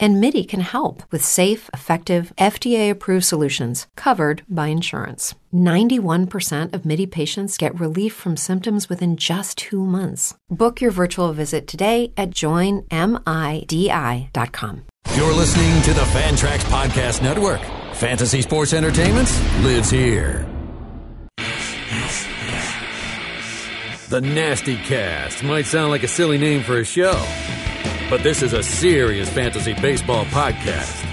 [0.00, 5.34] And MIDI can help with safe, effective, FDA approved solutions covered by insurance.
[5.52, 10.34] 91% of MIDI patients get relief from symptoms within just two months.
[10.48, 12.90] Book your virtual visit today at joinmidi.com.
[15.14, 17.60] You're listening to the Fantrax Podcast Network.
[17.94, 19.28] Fantasy Sports Entertainment
[19.62, 20.44] lives here.
[24.08, 27.14] The Nasty Cast might sound like a silly name for a show,
[28.10, 31.04] but this is a serious fantasy baseball podcast.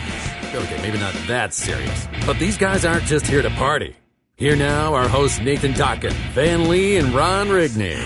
[0.54, 3.96] Okay, maybe not that serious, but these guys aren't just here to party.
[4.36, 8.02] Here now, our hosts Nathan Dokken, Van Lee, and Ron Rigney.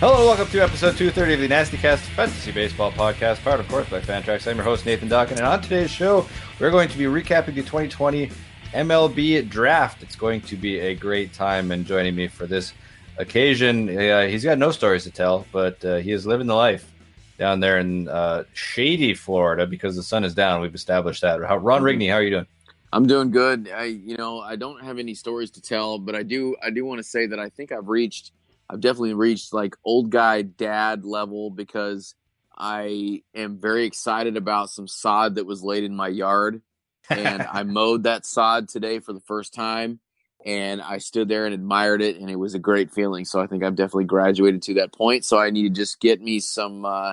[0.00, 3.88] Hello, welcome to episode 230 of the Nasty Cast Fantasy Baseball Podcast, powered, of course,
[3.88, 4.50] by Fantrax.
[4.50, 6.26] I'm your host, Nathan Dokken, and on today's show,
[6.58, 8.30] we're going to be recapping the 2020
[8.72, 10.02] MLB Draft.
[10.02, 12.72] It's going to be a great time, and joining me for this
[13.18, 16.90] occasion, uh, he's got no stories to tell, but uh, he is living the life
[17.38, 20.60] down there in uh, shady Florida because the sun is down.
[20.60, 21.40] We've established that.
[21.40, 22.46] Ron Rigney, how are you doing?
[22.92, 23.70] I'm doing good.
[23.72, 26.84] I, you know, I don't have any stories to tell, but I do, I do
[26.84, 28.32] want to say that I think I've reached–
[28.70, 32.14] I've definitely reached like old guy dad level because
[32.56, 36.62] I am very excited about some sod that was laid in my yard.
[37.10, 40.00] And I mowed that sod today for the first time.
[40.46, 43.26] And I stood there and admired it, and it was a great feeling.
[43.26, 45.26] So I think I've definitely graduated to that point.
[45.26, 47.12] So I need to just get me some uh,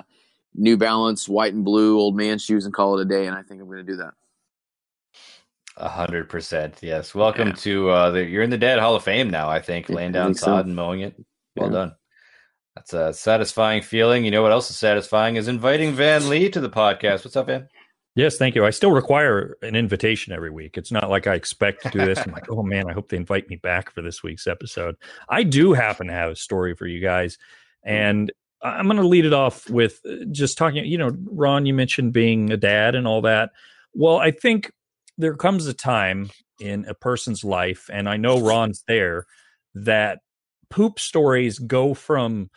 [0.54, 3.26] New Balance white and blue old man shoes and call it a day.
[3.26, 4.14] And I think I'm going to do that.
[5.76, 7.14] A hundred percent, yes.
[7.14, 7.54] Welcome yeah.
[7.54, 9.48] to uh, the you're in the Dead Hall of Fame now.
[9.48, 10.66] I think laying down sod so.
[10.66, 11.14] and mowing it.
[11.54, 11.72] Well yeah.
[11.72, 11.94] done.
[12.74, 14.24] That's a satisfying feeling.
[14.24, 17.24] You know what else is satisfying is inviting Van Lee to the podcast.
[17.24, 17.68] What's up, Van?
[18.18, 18.66] Yes, thank you.
[18.66, 20.76] I still require an invitation every week.
[20.76, 22.18] It's not like I expect to do this.
[22.18, 24.96] I'm like, oh man, I hope they invite me back for this week's episode.
[25.28, 27.38] I do happen to have a story for you guys,
[27.84, 30.84] and I'm going to lead it off with uh, just talking.
[30.84, 33.50] You know, Ron, you mentioned being a dad and all that.
[33.94, 34.72] Well, I think
[35.16, 36.30] there comes a time
[36.60, 39.26] in a person's life, and I know Ron's there,
[39.76, 40.18] that
[40.70, 42.50] poop stories go from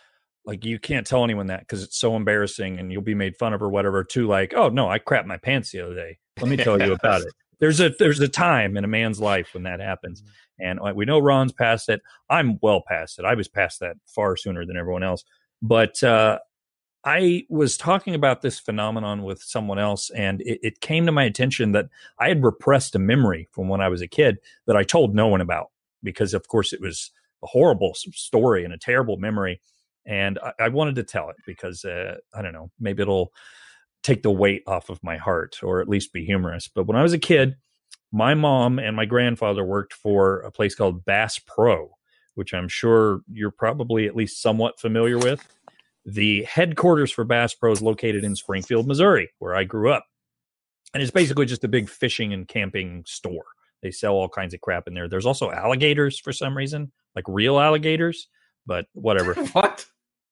[0.46, 3.54] like you can't tell anyone that because it's so embarrassing and you'll be made fun
[3.54, 6.18] of or whatever to like oh no i crapped my pants the other day.
[6.40, 7.34] Let me tell you about it.
[7.60, 10.68] There's a there's a time in a man's life when that happens mm-hmm.
[10.68, 12.02] and uh, we know ron's past it.
[12.28, 13.26] I'm well past it.
[13.26, 15.24] I was past that far sooner than everyone else.
[15.62, 16.40] But uh,
[17.04, 21.24] i was talking about this phenomenon with someone else and it, it came to my
[21.24, 21.88] attention that
[22.20, 24.38] i had repressed a memory from when i was a kid
[24.68, 25.72] that i told no one about
[26.04, 27.10] because of course it was
[27.44, 29.62] a horrible story and a terrible memory.
[30.06, 33.32] And I, I wanted to tell it because uh, I don't know, maybe it'll
[34.04, 36.68] take the weight off of my heart or at least be humorous.
[36.68, 37.56] But when I was a kid,
[38.12, 41.92] my mom and my grandfather worked for a place called Bass Pro,
[42.36, 45.46] which I'm sure you're probably at least somewhat familiar with.
[46.04, 50.06] The headquarters for Bass Pro is located in Springfield, Missouri, where I grew up.
[50.94, 53.46] And it's basically just a big fishing and camping store.
[53.82, 55.08] They sell all kinds of crap in there.
[55.08, 58.28] There's also alligators for some reason like real alligators,
[58.66, 59.34] but whatever.
[59.54, 59.86] what?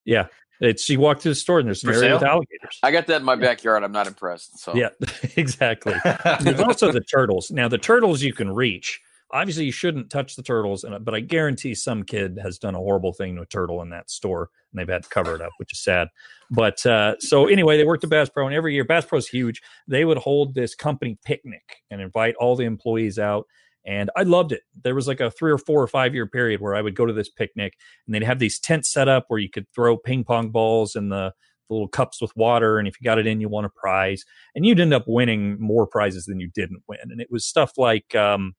[0.05, 0.27] Yeah.
[0.61, 2.79] It's you walk to the store and there's an area with alligators.
[2.83, 3.83] I got that in my backyard.
[3.83, 4.59] I'm not impressed.
[4.59, 4.89] So yeah,
[5.37, 5.95] exactly.
[6.41, 7.49] there's also the turtles.
[7.49, 8.99] Now the turtles you can reach.
[9.31, 12.79] Obviously, you shouldn't touch the turtles, and but I guarantee some kid has done a
[12.79, 15.51] horrible thing to a turtle in that store, and they've had to cover it up,
[15.57, 16.07] which is sad.
[16.49, 19.61] But uh, so anyway, they worked at Bass Pro, and every year Bass Pro's huge.
[19.87, 23.45] They would hold this company picnic and invite all the employees out,
[23.85, 24.61] and I loved it.
[24.83, 27.05] There was like a three or four or five year period where I would go
[27.05, 27.73] to this picnic
[28.05, 31.09] and they'd have these tents set up where you could throw ping pong balls in
[31.09, 31.33] the,
[31.69, 32.77] the little cups with water.
[32.77, 34.23] And if you got it in, you won a prize.
[34.53, 36.99] And you'd end up winning more prizes than you didn't win.
[37.03, 38.53] And it was stuff like, um,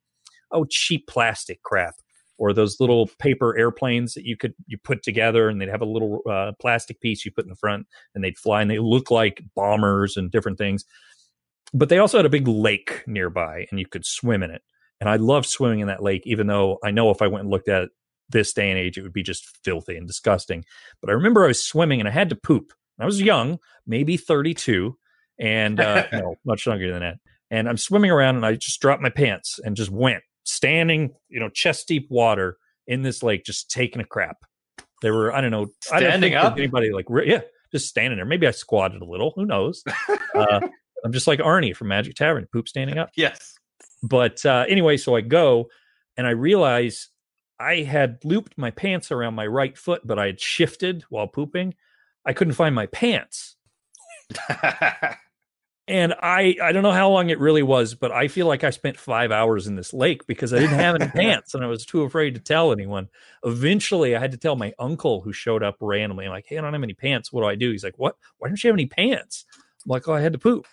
[0.51, 1.95] oh, cheap plastic crap
[2.41, 5.87] or those little paper airplanes that you could you put together and they'd have a
[5.87, 9.11] little uh, plastic piece you put in the front and they'd fly and they look
[9.11, 10.85] like bombers and different things
[11.73, 14.63] but they also had a big lake nearby and you could swim in it
[15.01, 17.51] and I love swimming in that lake, even though I know if I went and
[17.51, 17.91] looked at it
[18.29, 20.65] this day and age, it would be just filthy and disgusting.
[21.01, 22.73] But I remember I was swimming and I had to poop.
[23.01, 24.97] I was young, maybe 32,
[25.39, 27.17] and uh, no, much younger than that.
[27.51, 31.41] And I'm swimming around and I just dropped my pants and just went standing, you
[31.41, 34.37] know, chest deep water in this lake, just taking a crap.
[35.03, 36.59] There were, I don't know, standing I up.
[36.59, 37.41] Anybody like, yeah,
[37.73, 38.27] just standing there.
[38.27, 39.33] Maybe I squatted a little.
[39.35, 39.83] Who knows?
[40.35, 40.61] uh,
[41.05, 43.11] I'm just like Arnie from Magic Tavern, poop standing up.
[43.17, 43.55] Yes.
[44.03, 45.69] But uh, anyway, so I go
[46.17, 47.09] and I realize
[47.59, 51.75] I had looped my pants around my right foot, but I had shifted while pooping.
[52.25, 53.57] I couldn't find my pants.
[55.89, 58.71] and I I don't know how long it really was, but I feel like I
[58.71, 61.85] spent five hours in this lake because I didn't have any pants and I was
[61.85, 63.09] too afraid to tell anyone.
[63.45, 66.27] Eventually, I had to tell my uncle who showed up randomly.
[66.27, 67.33] I'm like, "Hey, I don't have any pants.
[67.33, 68.17] What do I do?" He's like, "What?
[68.39, 69.45] Why don't you have any pants?"
[69.85, 70.67] I'm like, "Oh, I had to poop."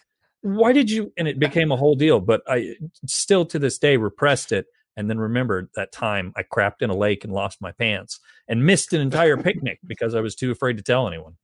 [0.47, 1.11] Why did you?
[1.17, 2.21] And it became a whole deal.
[2.21, 6.81] But I still to this day repressed it and then remembered that time I crapped
[6.81, 10.35] in a lake and lost my pants and missed an entire picnic because I was
[10.35, 11.35] too afraid to tell anyone.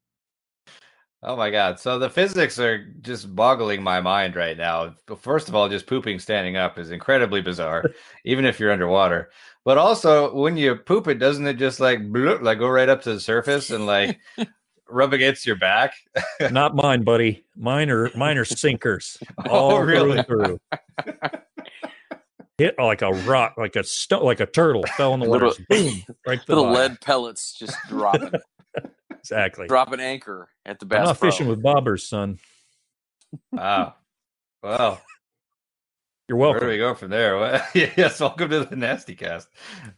[1.21, 1.81] Oh my god!
[1.81, 4.95] So the physics are just boggling my mind right now.
[5.19, 7.83] First of all, just pooping standing up is incredibly bizarre,
[8.25, 9.31] even if you're underwater.
[9.65, 13.01] But also, when you poop it, doesn't it just like bloop, like go right up
[13.03, 14.19] to the surface and like
[14.89, 15.93] rub against your back?
[16.51, 17.45] Not mine, buddy.
[17.55, 19.17] Mine are mine are sinkers.
[19.49, 20.21] Oh, really?
[20.23, 20.59] Through.
[22.59, 25.49] Hit like a rock, like a stone, like a turtle fell in the water.
[25.69, 26.03] Boom!
[26.27, 26.91] Right the Little bottom.
[26.91, 28.29] lead pellets just dropping,
[29.11, 29.67] Exactly.
[29.67, 31.31] dropping anchor at the I'm not Pro.
[31.31, 32.37] fishing with bobbers, son.
[33.51, 33.95] wow.
[34.61, 35.01] Well,
[36.29, 36.61] You're welcome.
[36.61, 37.61] where do we go from there?
[37.75, 39.49] Yes, welcome to the Nasty Cast.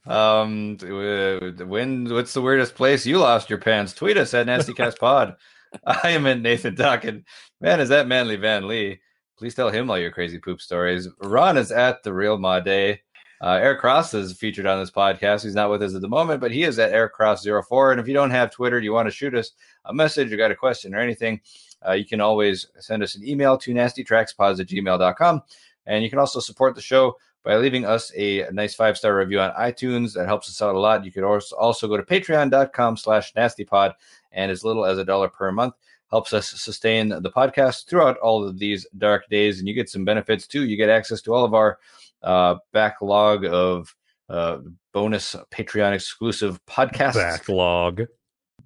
[0.08, 3.94] Um, when what's the weirdest place you lost your pants?
[3.94, 5.36] Tweet us at NastyCast Pod.
[5.86, 7.26] I am at Nathan Dokken.
[7.62, 9.02] Man, is that Manly Van Lee?
[9.38, 11.08] Please tell him all your crazy poop stories.
[11.22, 13.02] Ron is at the Real Ma Day.
[13.40, 15.44] Uh, Eric Cross is featured on this podcast.
[15.44, 17.92] He's not with us at the moment, but he is at Eric Cross 04.
[17.92, 19.52] And if you don't have Twitter, you want to shoot us
[19.86, 21.40] a message or got a question or anything,
[21.88, 25.42] uh, you can always send us an email to nastytrackspods at gmail.com.
[25.88, 29.40] And you can also support the show by leaving us a nice five star review
[29.40, 30.14] on iTunes.
[30.14, 31.06] That helps us out a lot.
[31.06, 33.94] You could also also go to patreon.com slash nastypod,
[34.32, 35.76] and as little as a dollar per month
[36.10, 39.60] helps us sustain the podcast throughout all of these dark days.
[39.60, 40.66] And you get some benefits too.
[40.66, 41.78] You get access to all of our
[42.24, 43.94] uh, backlog of
[44.30, 44.58] uh,
[44.94, 47.14] bonus Patreon exclusive podcasts.
[47.16, 48.02] Backlog.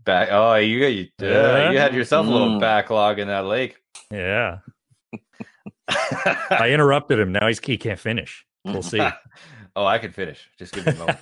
[0.05, 0.29] Back.
[0.31, 1.71] Oh, you you, uh, Yeah.
[1.71, 2.61] you had yourself a little Mm.
[2.61, 3.75] backlog in that lake.
[4.11, 4.59] Yeah.
[5.89, 7.31] I interrupted him.
[7.31, 8.45] Now he's he can't finish.
[8.65, 8.99] We'll see.
[9.75, 10.49] oh, I can finish.
[10.57, 11.19] Just give me a moment.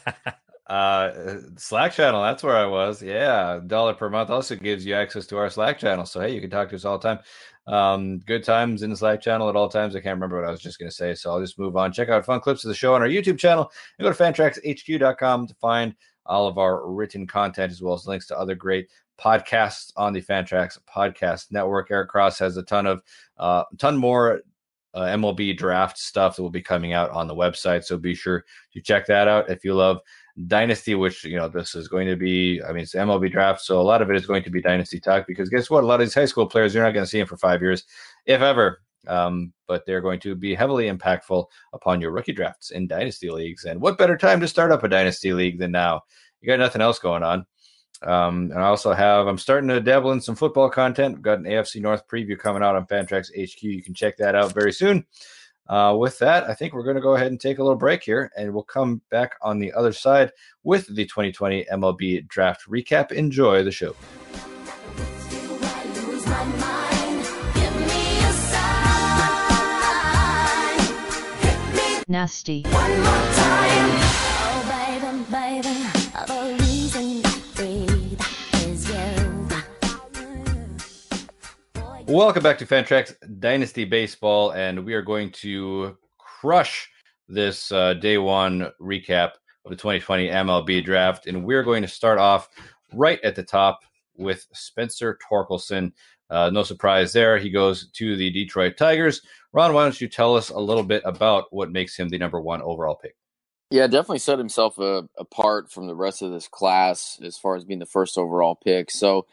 [0.67, 2.21] uh, Slack channel.
[2.21, 3.01] That's where I was.
[3.01, 6.05] Yeah, dollar per month also gives you access to our Slack channel.
[6.05, 7.19] So hey, you can talk to us all the time.
[7.67, 9.95] Um, good times in the Slack channel at all times.
[9.95, 11.91] I can't remember what I was just going to say, so I'll just move on.
[11.91, 15.47] Check out fun clips of the show on our YouTube channel and go to fantraxhq.com
[15.47, 15.93] to find
[16.25, 20.21] all of our written content as well as links to other great podcasts on the
[20.21, 21.91] Fantrax Podcast Network.
[21.91, 23.01] Eric Cross has a ton of
[23.37, 24.41] uh, ton more
[24.93, 27.83] uh, MLB draft stuff that will be coming out on the website.
[27.83, 28.43] So be sure
[28.73, 29.99] to check that out if you love
[30.47, 32.61] Dynasty, which you know this is going to be.
[32.63, 34.99] I mean, it's MLB draft, so a lot of it is going to be Dynasty
[34.99, 35.83] talk because guess what?
[35.83, 37.61] A lot of these high school players you're not going to see them for five
[37.61, 37.83] years,
[38.25, 38.81] if ever.
[39.07, 43.63] Um, but they're going to be heavily impactful upon your rookie drafts in Dynasty leagues.
[43.63, 46.01] And what better time to start up a Dynasty league than now?
[46.41, 47.45] You got nothing else going on.
[48.03, 51.15] Um, and I also have, I'm starting to dabble in some football content.
[51.15, 53.63] We've got an AFC North preview coming out on Fantrax HQ.
[53.63, 55.05] You can check that out very soon.
[55.67, 58.03] Uh, with that, I think we're going to go ahead and take a little break
[58.03, 60.31] here, and we'll come back on the other side
[60.63, 63.11] with the 2020 MLB draft recap.
[63.11, 63.95] Enjoy the show.
[72.09, 72.63] Nasty.
[82.07, 86.89] Welcome back to Fantrax Dynasty Baseball, and we are going to crush
[87.27, 89.31] this uh, day one recap
[89.65, 91.27] of the 2020 MLB draft.
[91.27, 92.47] And we're going to start off
[92.93, 93.81] right at the top
[94.15, 95.91] with Spencer Torkelson.
[96.29, 97.37] Uh, no surprise there.
[97.37, 99.21] He goes to the Detroit Tigers.
[99.51, 102.39] Ron, why don't you tell us a little bit about what makes him the number
[102.39, 103.17] one overall pick?
[103.69, 107.65] Yeah, definitely set himself uh, apart from the rest of this class as far as
[107.65, 108.91] being the first overall pick.
[108.91, 109.25] So,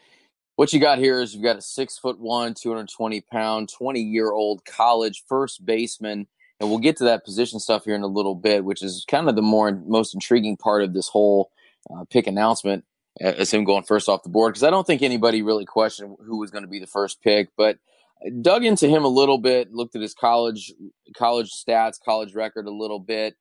[0.55, 4.31] what you got here is you've got a six foot one, 220 pound, 20 year
[4.31, 6.27] old college first baseman.
[6.59, 9.27] And we'll get to that position stuff here in a little bit, which is kind
[9.27, 11.51] of the more most intriguing part of this whole
[11.91, 12.85] uh, pick announcement
[13.19, 14.53] as him going first off the board.
[14.53, 17.49] Because I don't think anybody really questioned who was going to be the first pick,
[17.57, 17.77] but
[18.25, 20.73] I dug into him a little bit, looked at his college
[21.17, 23.35] college stats, college record a little bit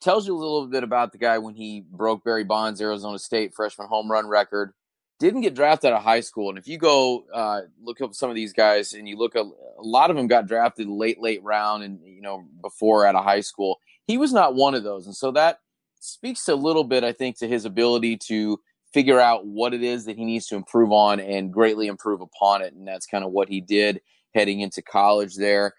[0.00, 3.54] tells you a little bit about the guy when he broke Barry Bonds' Arizona State
[3.54, 4.72] freshman home run record.
[5.20, 8.30] Didn't get drafted out of high school, and if you go uh, look up some
[8.30, 11.42] of these guys, and you look at a lot of them got drafted late, late
[11.42, 13.80] round, and you know before out of high school.
[14.06, 15.60] He was not one of those, and so that
[16.00, 18.58] speaks a little bit, I think, to his ability to
[18.92, 22.62] figure out what it is that he needs to improve on and greatly improve upon
[22.62, 24.00] it, and that's kind of what he did
[24.34, 25.36] heading into college.
[25.36, 25.74] There,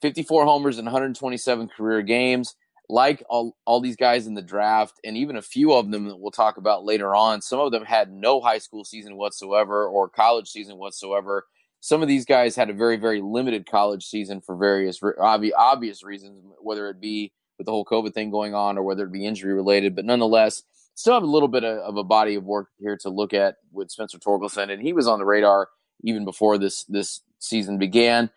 [0.00, 2.54] 54 homers in 127 career games
[2.88, 6.18] like all, all these guys in the draft, and even a few of them that
[6.18, 10.08] we'll talk about later on, some of them had no high school season whatsoever or
[10.08, 11.46] college season whatsoever.
[11.80, 16.44] Some of these guys had a very, very limited college season for various obvious, reasons,
[16.60, 19.52] whether it be with the whole COVID thing going on or whether it be injury
[19.52, 19.94] related.
[19.94, 20.62] But nonetheless,
[20.94, 23.56] still have a little bit of, of a body of work here to look at
[23.72, 25.68] with Spencer Torkelson, and he was on the radar
[26.02, 28.30] even before this this season began.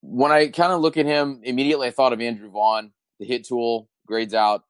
[0.00, 3.44] When I kind of look at him, immediately I thought of Andrew Vaughn the hit
[3.44, 4.64] tool grades out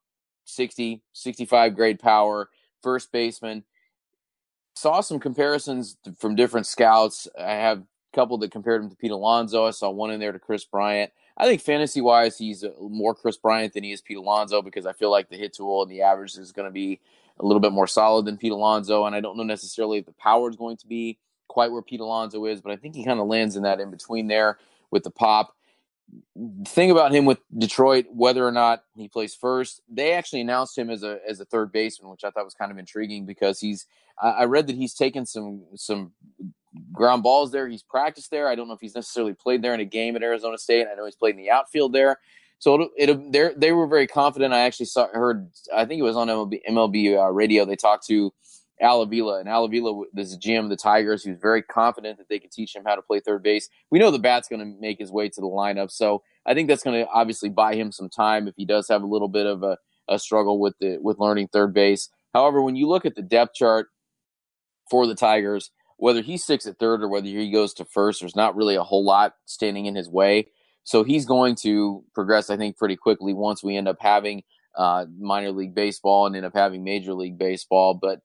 [0.45, 2.51] 60, 65 grade power,
[2.83, 3.65] first baseman.
[4.75, 7.29] Saw some comparisons from different scouts.
[7.39, 9.67] I have a couple that compared him to Pete Alonso.
[9.67, 11.13] I saw one in there to Kris Bryant.
[11.39, 14.93] I think fantasy wise, he's more Kris Bryant than he is Pete Alonso because I
[14.93, 17.01] feel like the hit tool and the average is going to be
[17.41, 19.07] a little bit more solid than Pete Alonso.
[19.07, 21.19] And I don't know necessarily if the power is going to be
[21.49, 23.91] quite where Pete Alonso is, but I think he kind of lands in that in
[23.91, 24.59] between there
[24.91, 25.57] with the pop
[26.67, 30.91] thing about him with Detroit, whether or not he plays first, they actually announced him
[30.91, 33.87] as a as a third baseman, which I thought was kind of intriguing because he's.
[34.21, 36.13] I read that he's taken some some
[36.93, 37.69] ground balls there.
[37.69, 38.49] He's practiced there.
[38.49, 40.87] I don't know if he's necessarily played there in a game at Arizona State.
[40.91, 42.19] I know he's played in the outfield there.
[42.59, 44.55] So it, it they were very confident.
[44.55, 45.51] I actually saw heard.
[45.75, 47.65] I think it was on MLB, MLB uh, radio.
[47.65, 48.33] They talked to
[48.83, 49.39] Al Avila.
[49.41, 51.25] And Al Avila is a GM of the Tigers.
[51.25, 53.69] He was very confident that they can teach him how to play third base.
[53.91, 55.91] We know the bat's going to make his way to the lineup.
[55.91, 59.03] So I think that's going to obviously buy him some time if he does have
[59.03, 62.09] a little bit of a, a struggle with the with learning third base.
[62.35, 63.89] However, when you look at the depth chart
[64.91, 68.35] for the Tigers, whether he sticks at third or whether he goes to first, there's
[68.35, 70.49] not really a whole lot standing in his way.
[70.85, 74.43] So he's going to progress, I think, pretty quickly once we end up having
[74.77, 77.95] uh, minor league baseball and end up having major league baseball.
[77.95, 78.21] But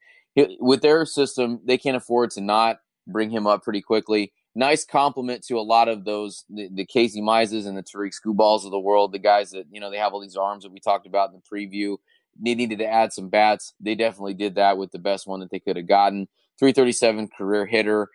[0.59, 4.33] with their system, they can't afford to not bring him up pretty quickly.
[4.55, 8.65] Nice compliment to a lot of those the, the Casey Mizes and the Tarik Skubals
[8.65, 10.79] of the world, the guys that you know they have all these arms that we
[10.79, 11.97] talked about in the preview.
[12.39, 13.73] They needed to add some bats.
[13.79, 16.27] They definitely did that with the best one that they could have gotten.
[16.59, 18.09] 337 career hitter.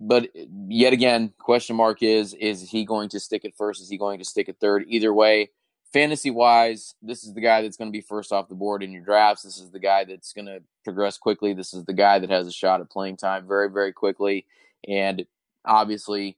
[0.00, 0.28] But
[0.68, 3.82] yet again, question mark is is he going to stick at first?
[3.82, 4.84] Is he going to stick at third?
[4.88, 5.50] Either way,
[5.92, 8.92] fantasy wise, this is the guy that's going to be first off the board in
[8.92, 9.42] your drafts.
[9.42, 11.52] This is the guy that's going to progress quickly.
[11.52, 14.46] This is the guy that has a shot at playing time very, very quickly.
[14.88, 15.24] And
[15.64, 16.36] obviously,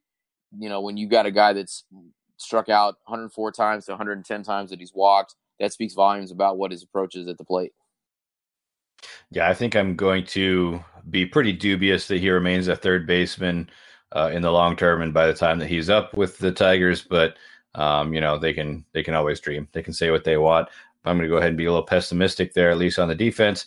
[0.58, 1.84] you know, when you got a guy that's
[2.36, 6.70] struck out 104 times to 110 times that he's walked, that speaks volumes about what
[6.70, 7.72] his approach is at the plate.
[9.30, 13.68] Yeah, I think I'm going to be pretty dubious that he remains a third baseman
[14.12, 17.02] uh, in the long term and by the time that he's up with the Tigers.
[17.02, 17.36] But
[17.74, 19.68] um, you know, they can they can always dream.
[19.72, 20.68] They can say what they want.
[21.04, 23.14] I'm going to go ahead and be a little pessimistic there, at least on the
[23.14, 23.66] defense.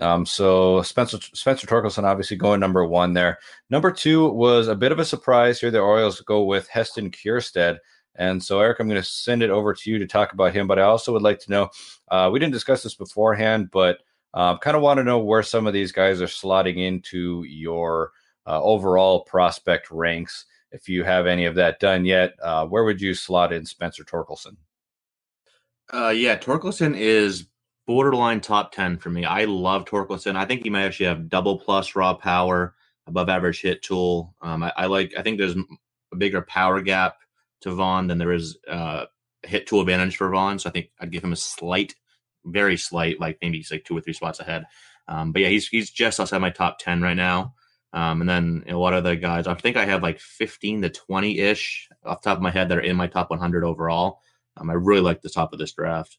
[0.00, 3.38] Um, so Spencer Spencer Torkelson obviously going number one there.
[3.70, 5.70] Number two was a bit of a surprise here.
[5.70, 7.78] The Orioles go with Heston Kjerstad.
[8.16, 10.66] And so, Eric, I'm going to send it over to you to talk about him.
[10.66, 11.70] But I also would like to know
[12.10, 13.98] uh, we didn't discuss this beforehand, but
[14.34, 18.12] uh, kind of want to know where some of these guys are slotting into your
[18.46, 23.00] uh, overall prospect ranks if you have any of that done yet, uh, where would
[23.00, 24.56] you slot in Spencer Torkelson?
[25.92, 27.46] Uh, yeah, Torkelson is
[27.86, 29.24] borderline top 10 for me.
[29.24, 30.34] I love Torkelson.
[30.34, 32.74] I think he might actually have double plus raw power,
[33.06, 34.34] above average hit tool.
[34.42, 35.56] Um, I, I, like, I think there's
[36.12, 37.18] a bigger power gap
[37.60, 39.04] to Vaughn than there is uh,
[39.44, 40.58] hit tool advantage for Vaughn.
[40.58, 41.94] So I think I'd give him a slight,
[42.44, 44.64] very slight, like maybe he's like two or three spots ahead.
[45.06, 47.54] Um, but yeah, he's, he's just outside my top 10 right now.
[47.94, 49.46] Um, and then a lot of the guys?
[49.46, 52.78] I think I have like 15 to 20 ish off top of my head that
[52.78, 54.20] are in my top 100 overall.
[54.56, 56.18] Um, I really like the top of this draft.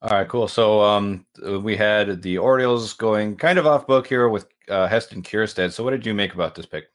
[0.00, 0.48] All right, cool.
[0.48, 1.26] So um,
[1.60, 5.72] we had the Orioles going kind of off book here with uh, Heston Kjerstad.
[5.72, 6.86] So what did you make about this pick?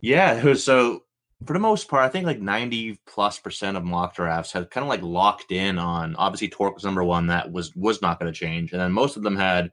[0.00, 1.04] Yeah, so
[1.46, 4.84] for the most part, I think like 90 plus percent of mock drafts had kind
[4.84, 7.26] of like locked in on obviously Torque was number one.
[7.28, 9.72] That was was not going to change, and then most of them had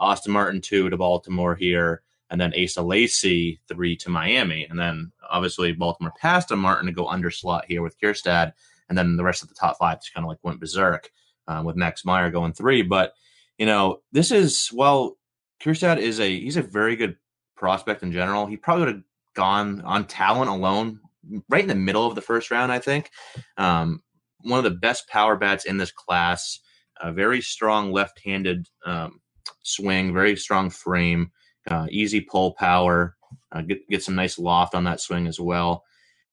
[0.00, 5.12] Austin Martin two to Baltimore here, and then Asa Lacy three to Miami, and then
[5.28, 8.52] obviously Baltimore passed on Martin to go under slot here with Kjerstad,
[8.88, 11.10] and then the rest of the top five just kind of like went berserk
[11.48, 12.82] uh, with Max Meyer going three.
[12.82, 13.14] But
[13.58, 15.16] you know, this is well,
[15.62, 17.16] Kjerstad is a he's a very good
[17.56, 18.46] prospect in general.
[18.46, 21.00] He probably would have gone on talent alone
[21.48, 22.70] right in the middle of the first round.
[22.72, 23.10] I think
[23.56, 24.02] um,
[24.40, 26.60] one of the best power bats in this class.
[27.00, 29.20] A very strong left-handed um,
[29.64, 31.32] swing, very strong frame,
[31.68, 33.16] uh, easy pull power,
[33.50, 35.82] uh, get, get some nice loft on that swing as well.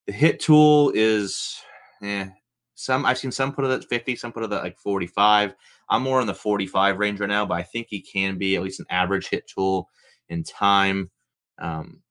[0.06, 1.56] The hit tool is,
[2.02, 2.28] eh,
[2.74, 5.54] some I've seen some put it at 50, some put it at like 45.
[5.88, 8.62] I'm more in the 45 range right now, but I think he can be at
[8.62, 9.88] least an average hit tool
[10.28, 11.10] in time.
[11.58, 12.02] Um,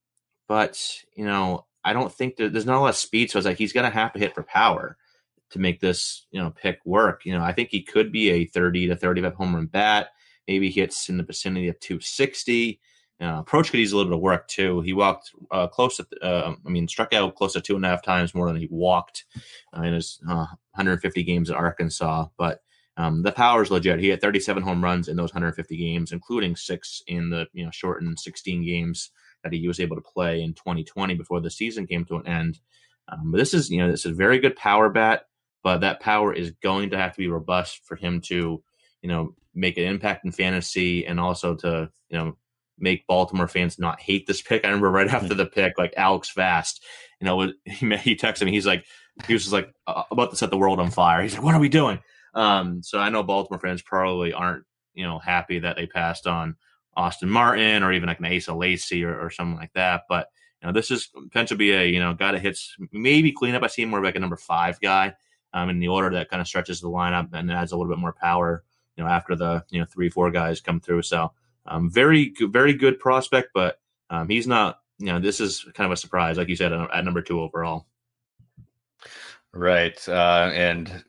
[0.48, 0.82] but
[1.16, 3.58] you know, I don't think that there's not a lot of speed, so it's like
[3.58, 4.98] he's gonna have to hit for power.
[5.52, 7.26] to make this you know pick work.
[7.26, 10.12] You know, I think he could be a 30 to 35 home run bat.
[10.48, 12.80] Maybe hits in the vicinity of 260.
[13.22, 14.82] Uh, approach could use a little bit of work too.
[14.82, 17.88] He walked uh, close to, uh, I mean, struck out close to two and a
[17.88, 19.26] half times more than he walked
[19.78, 22.26] uh, in his uh, 150 games at Arkansas.
[22.38, 22.62] But
[22.98, 24.00] um, the power is legit.
[24.00, 27.72] He had 37 home runs in those 150 games, including six in the you know
[27.72, 29.12] shortened 16 games
[29.44, 32.60] that he was able to play in 2020 before the season came to an end.
[33.08, 35.28] Um, but this is you know this is a very good power bat,
[35.64, 38.64] but that power is going to have to be robust for him to
[39.02, 42.38] you know make an impact in fantasy and also to you know
[42.78, 44.66] make Baltimore fans not hate this pick.
[44.66, 46.84] I remember right after the pick, like Alex Fast,
[47.20, 48.52] you know, he, he texted me.
[48.52, 48.86] He's like,
[49.28, 51.22] he was just like uh, about to set the world on fire.
[51.22, 52.00] He's like, what are we doing?
[52.34, 56.56] Um, so I know Baltimore fans probably aren't, you know, happy that they passed on
[56.96, 60.04] Austin Martin or even like an Asa Lacy or, or something like that.
[60.10, 60.28] But
[60.62, 63.64] you know, this is potentially be a you know guy that hits maybe cleanup.
[63.64, 65.14] I see him more like a number five guy
[65.54, 68.00] um, in the order that kind of stretches the lineup and adds a little bit
[68.00, 68.64] more power.
[68.98, 71.04] You know, after the you know three four guys come through.
[71.04, 71.32] So
[71.66, 73.80] um, very very good prospect, but
[74.10, 74.80] um, he's not.
[75.00, 77.88] You know, this is kind of a surprise, like you said, at number two overall.
[79.54, 79.98] Right.
[80.08, 81.04] Uh, and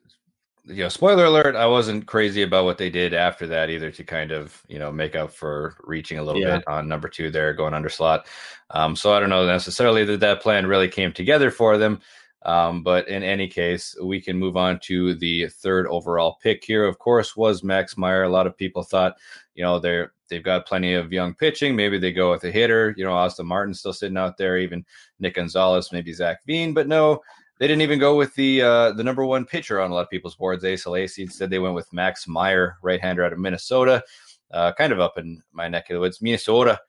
[0.65, 4.05] you know, spoiler alert, I wasn't crazy about what they did after that either to
[4.05, 6.59] kind of, you know, make up for reaching a little Yeah.
[6.59, 8.27] bit on number two there, going under slot.
[8.71, 12.01] Um, so I don't know necessarily that that plan really came together for them.
[12.45, 16.85] Um, but in any case, we can move on to the third overall pick here.
[16.85, 18.25] Of course, was Max Meyer.
[18.25, 19.17] A lot of people thought,
[19.55, 21.77] you know, they're they've got plenty of young pitching.
[21.77, 22.95] Maybe they go with a hitter.
[22.97, 24.85] You know, Austin Martin still sitting out there, even
[25.21, 26.75] Nick Gonzalez, maybe Zac Veen.
[26.75, 27.21] But no,
[27.59, 30.11] they didn't even go with the uh, the number one pitcher on a lot of
[30.11, 30.87] people's boards, Ace.
[31.19, 34.03] Instead, they went with Max Meyer, right-hander out of Minnesota,
[34.51, 36.81] uh, kind of up in my neck of the woods, Minnesota.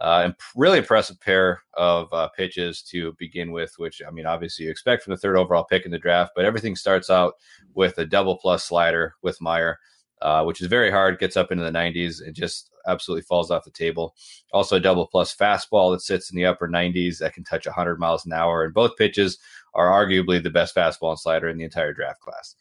[0.00, 4.64] Uh, and really impressive pair of uh, pitches to begin with, which I mean, obviously
[4.64, 6.32] you expect from the third overall pick in the draft.
[6.36, 7.34] But everything starts out
[7.74, 9.78] with a double plus slider with Meyer,
[10.22, 11.18] uh, which is very hard.
[11.18, 14.14] Gets up into the 90s and just absolutely falls off the table.
[14.52, 17.98] Also, a double plus fastball that sits in the upper 90s that can touch 100
[17.98, 18.64] miles an hour.
[18.64, 19.38] And both pitches
[19.74, 22.54] are arguably the best fastball and slider in the entire draft class.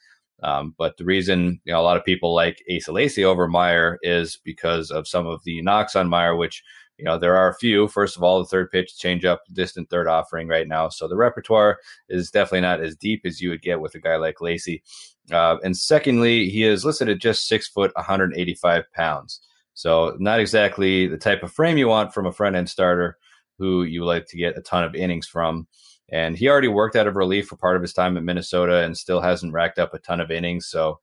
[0.44, 3.98] Um, but the reason you know a lot of people like Ace Lacy over Meyer
[4.04, 6.64] is because of some of the knocks on Meyer, which
[6.98, 7.88] you know there are a few.
[7.88, 11.16] First of all, the third pitch change up, distant third offering right now, so the
[11.16, 11.80] repertoire
[12.10, 14.84] is definitely not as deep as you would get with a guy like Lacy.
[15.32, 19.42] Uh, and secondly, he is listed at just six foot, 185 pounds.
[19.74, 23.18] So not exactly the type of frame you want from a front end starter
[23.60, 25.68] who you like to get a ton of innings from.
[26.10, 28.98] And he already worked out of relief for part of his time at Minnesota and
[28.98, 30.68] still hasn't racked up a ton of innings.
[30.68, 31.00] So,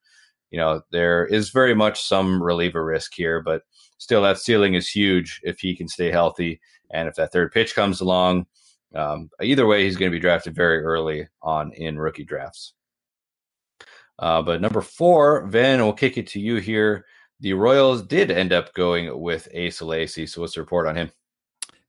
[0.55, 3.63] you know, there is very much some reliever risk here, but
[3.99, 6.61] still that ceiling is huge if he can stay healthy.
[6.93, 8.47] And if that third pitch comes along,
[8.95, 12.75] um, either way, he's going to be drafted very early on in rookie drafts.
[14.21, 17.05] Uh, but number four, Van, we'll kick it to you here.
[17.41, 20.25] The Royals did end up going with Ace Lacy.
[20.25, 21.11] So what's the report on him?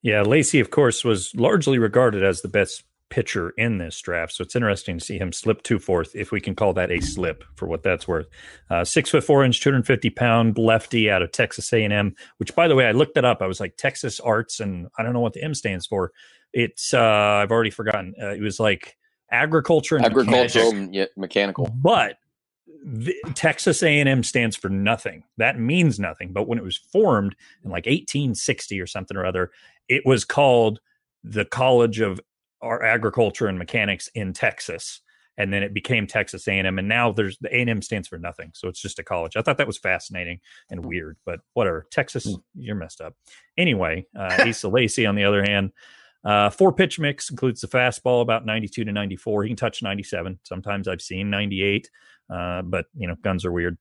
[0.01, 4.33] Yeah, Lacy, of course, was largely regarded as the best pitcher in this draft.
[4.33, 6.99] So it's interesting to see him slip to fourth, if we can call that a
[7.01, 8.27] slip for what that's worth.
[8.69, 12.75] Uh, six foot four inch, 250 pound lefty out of Texas A&M, which by the
[12.75, 13.41] way, I looked it up.
[13.41, 16.11] I was like Texas Arts, and I don't know what the M stands for.
[16.53, 18.15] It's uh, I've already forgotten.
[18.21, 18.97] Uh, it was like
[19.31, 20.95] agriculture and Agricultural, mechanics.
[20.95, 21.69] yeah, mechanical.
[21.75, 22.17] but
[22.85, 25.23] the, Texas A&M stands for nothing.
[25.37, 26.31] That means nothing.
[26.33, 29.51] But when it was formed in like 1860 or something or other,
[29.89, 30.79] it was called
[31.23, 32.19] the College of
[32.61, 35.01] Ar- Agriculture and Mechanics in Texas,
[35.37, 36.79] and then it became Texas A&M.
[36.79, 39.35] And now there's the A&M stands for nothing, so it's just a college.
[39.35, 40.39] I thought that was fascinating
[40.69, 41.87] and weird, but whatever.
[41.91, 43.15] Texas, you're messed up.
[43.57, 45.71] Anyway, uh, Asa Lacy, on the other hand.
[46.23, 49.43] Uh, four pitch mix includes the fastball about 92 to 94.
[49.43, 50.39] He can touch 97.
[50.43, 51.89] Sometimes I've seen 98,
[52.33, 53.77] uh, but you know, guns are weird.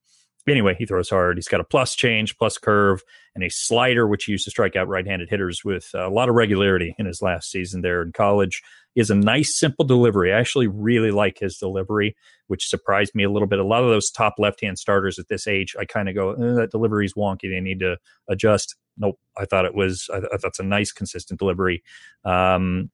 [0.47, 1.39] Anyway, he throws hard.
[1.39, 3.03] He's got a plus change, plus curve,
[3.35, 6.29] and a slider, which he used to strike out right handed hitters with a lot
[6.29, 8.63] of regularity in his last season there in college.
[8.95, 10.33] He has a nice, simple delivery.
[10.33, 12.15] I actually really like his delivery,
[12.47, 13.59] which surprised me a little bit.
[13.59, 16.33] A lot of those top left hand starters at this age, I kind of go,
[16.33, 17.51] eh, that delivery's wonky.
[17.51, 17.97] They need to
[18.29, 18.77] adjust.
[18.97, 19.19] Nope.
[19.37, 21.83] I thought it was, I, I thought it's a nice, consistent delivery.
[22.25, 22.91] Um,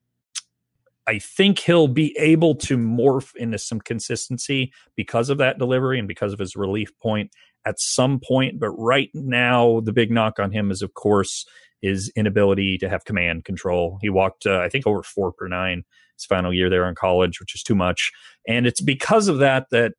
[1.07, 6.07] I think he'll be able to morph into some consistency because of that delivery and
[6.07, 7.31] because of his relief point
[7.65, 8.59] at some point.
[8.59, 11.45] But right now, the big knock on him is, of course,
[11.81, 13.97] his inability to have command control.
[14.01, 15.83] He walked, uh, I think, over four per nine
[16.15, 18.11] his final year there in college, which is too much.
[18.47, 19.93] And it's because of that that,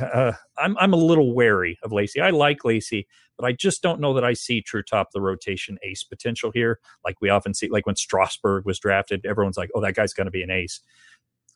[0.00, 2.20] uh, I'm I'm a little wary of Lacy.
[2.20, 3.06] I like Lacy,
[3.40, 6.78] but I just don't know that I see true top the rotation ace potential here.
[7.04, 10.26] Like we often see, like when Strasburg was drafted, everyone's like, "Oh, that guy's going
[10.26, 10.80] to be an ace."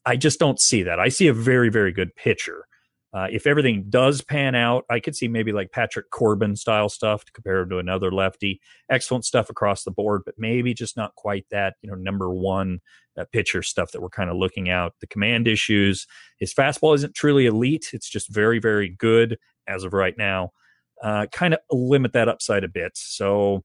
[0.06, 1.00] I just don't see that.
[1.00, 2.66] I see a very, very good pitcher.
[3.14, 7.24] Uh, if everything does pan out, I could see maybe like Patrick Corbin style stuff
[7.24, 8.60] to compare him to another lefty.
[8.90, 12.80] Excellent stuff across the board, but maybe just not quite that, you know, number one
[13.16, 14.94] uh, pitcher stuff that we're kind of looking out.
[15.00, 16.08] The command issues.
[16.38, 17.90] His fastball isn't truly elite.
[17.92, 20.50] It's just very, very good as of right now.
[21.04, 22.92] Uh, kind of limit that upside a bit.
[22.94, 23.62] So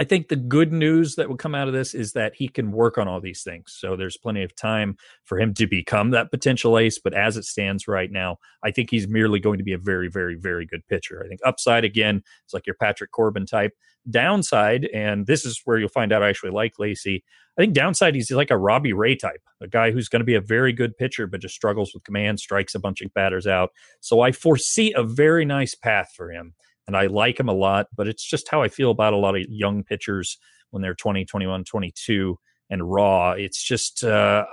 [0.00, 2.70] I think the good news that will come out of this is that he can
[2.70, 3.76] work on all these things.
[3.76, 7.00] So there's plenty of time for him to become that potential ace.
[7.00, 10.08] But as it stands right now, I think he's merely going to be a very,
[10.08, 11.22] very, very good pitcher.
[11.24, 13.72] I think upside again, it's like your Patrick Corbin type.
[14.08, 17.22] Downside, and this is where you'll find out I actually like Lacy.
[17.58, 20.36] I think downside, he's like a Robbie Ray type, a guy who's going to be
[20.36, 23.70] a very good pitcher, but just struggles with command, strikes a bunch of batters out.
[24.00, 26.54] So I foresee a very nice path for him
[26.88, 29.36] and I like him a lot, but it's just how I feel about a lot
[29.36, 30.38] of young pitchers
[30.70, 32.38] when they're 20, 21, 22
[32.70, 33.32] and raw.
[33.32, 34.46] It's just, uh,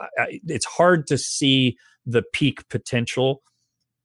[0.45, 3.41] it's hard to see the peak potential.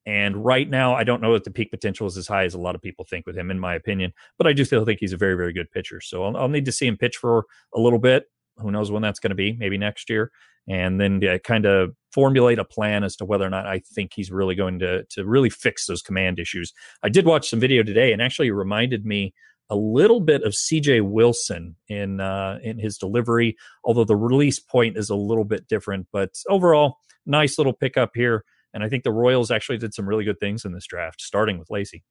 [0.07, 2.61] And right now, I don't know that the peak potential is as high as a
[2.61, 4.13] lot of people think with him, in my opinion.
[4.39, 6.01] But I do still think he's a very, very good pitcher.
[6.01, 8.27] So I'll, I'll need to see him pitch for a little bit.
[8.61, 9.53] Who knows when that's going to be?
[9.53, 10.31] Maybe next year
[10.69, 14.13] and then uh, kind of formulate a plan as to whether or not I think
[14.15, 16.73] he's really going to to really fix those command issues.
[17.03, 19.35] I did watch some video today, and actually reminded me
[19.69, 21.03] a little bit of C.J.
[21.03, 26.07] Wilson in uh, in his delivery, although the release point is a little bit different.
[26.13, 28.45] But overall, nice little pickup here,
[28.75, 31.59] and I think the Royals actually did some really good things in this draft, starting
[31.59, 32.05] with Lacy.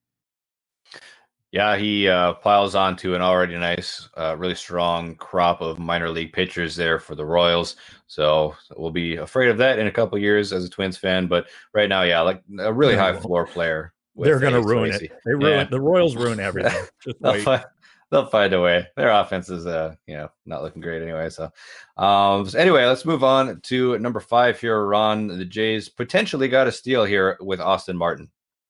[1.51, 6.09] Yeah, he uh, piles on to an already nice, uh, really strong crop of minor
[6.09, 7.75] league pitchers there for the Royals.
[8.05, 11.25] So we'll be afraid of that in a couple years as a Twins fan.
[11.25, 13.93] But right now, yeah, like a really high floor player.
[14.15, 15.12] They're going to ruin it.
[15.25, 15.63] They ruin yeah.
[15.63, 16.85] the Royals ruin everything.
[17.21, 17.63] they'll, find,
[18.12, 18.85] they'll, find, a way.
[18.95, 21.29] Their offense is, uh, you know, not looking great anyway.
[21.29, 21.51] So,
[21.97, 24.85] um, so anyway, let's move on to number five here.
[24.85, 28.29] Ron, the Jays potentially got a steal here with Austin Martin.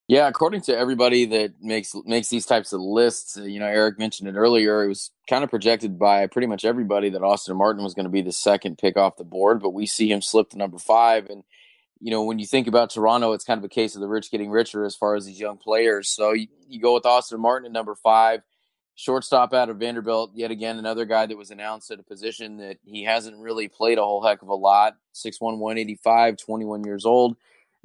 [0.10, 4.00] Yeah, according to everybody that makes makes these types of lists, uh, you know, Eric
[4.00, 4.84] mentioned it earlier.
[4.84, 8.12] It was kind of projected by pretty much everybody that Austin Martin was going to
[8.12, 11.30] be the second pick off the board, but we see him slip to number five.
[11.30, 11.44] And
[12.00, 14.32] you know, when you think about Toronto, it's kind of a case of the rich
[14.32, 16.10] getting richer as far as these young players.
[16.10, 18.42] So you, you go with Austin Martin at number five,
[18.96, 20.32] shortstop out of Vanderbilt.
[20.34, 24.00] Yet again, another guy that was announced at a position that he hasn't really played
[24.00, 24.96] a whole heck of a lot.
[25.14, 27.38] 6'1", 185, 21 years old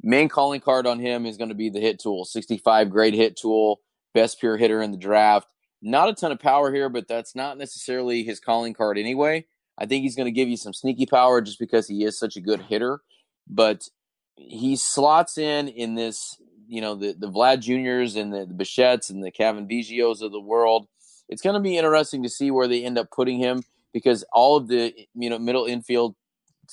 [0.03, 3.37] main calling card on him is going to be the hit tool 65 great hit
[3.37, 3.81] tool
[4.13, 5.47] best pure hitter in the draft.
[5.81, 9.45] Not a ton of power here but that's not necessarily his calling card anyway.
[9.77, 12.35] I think he's going to give you some sneaky power just because he is such
[12.35, 13.01] a good hitter
[13.47, 13.87] but
[14.35, 19.09] he slots in in this you know the, the vlad juniors and the, the bichettes
[19.09, 20.87] and the Cavan Biggios of the world.
[21.29, 24.57] It's going to be interesting to see where they end up putting him because all
[24.57, 26.15] of the you know middle infield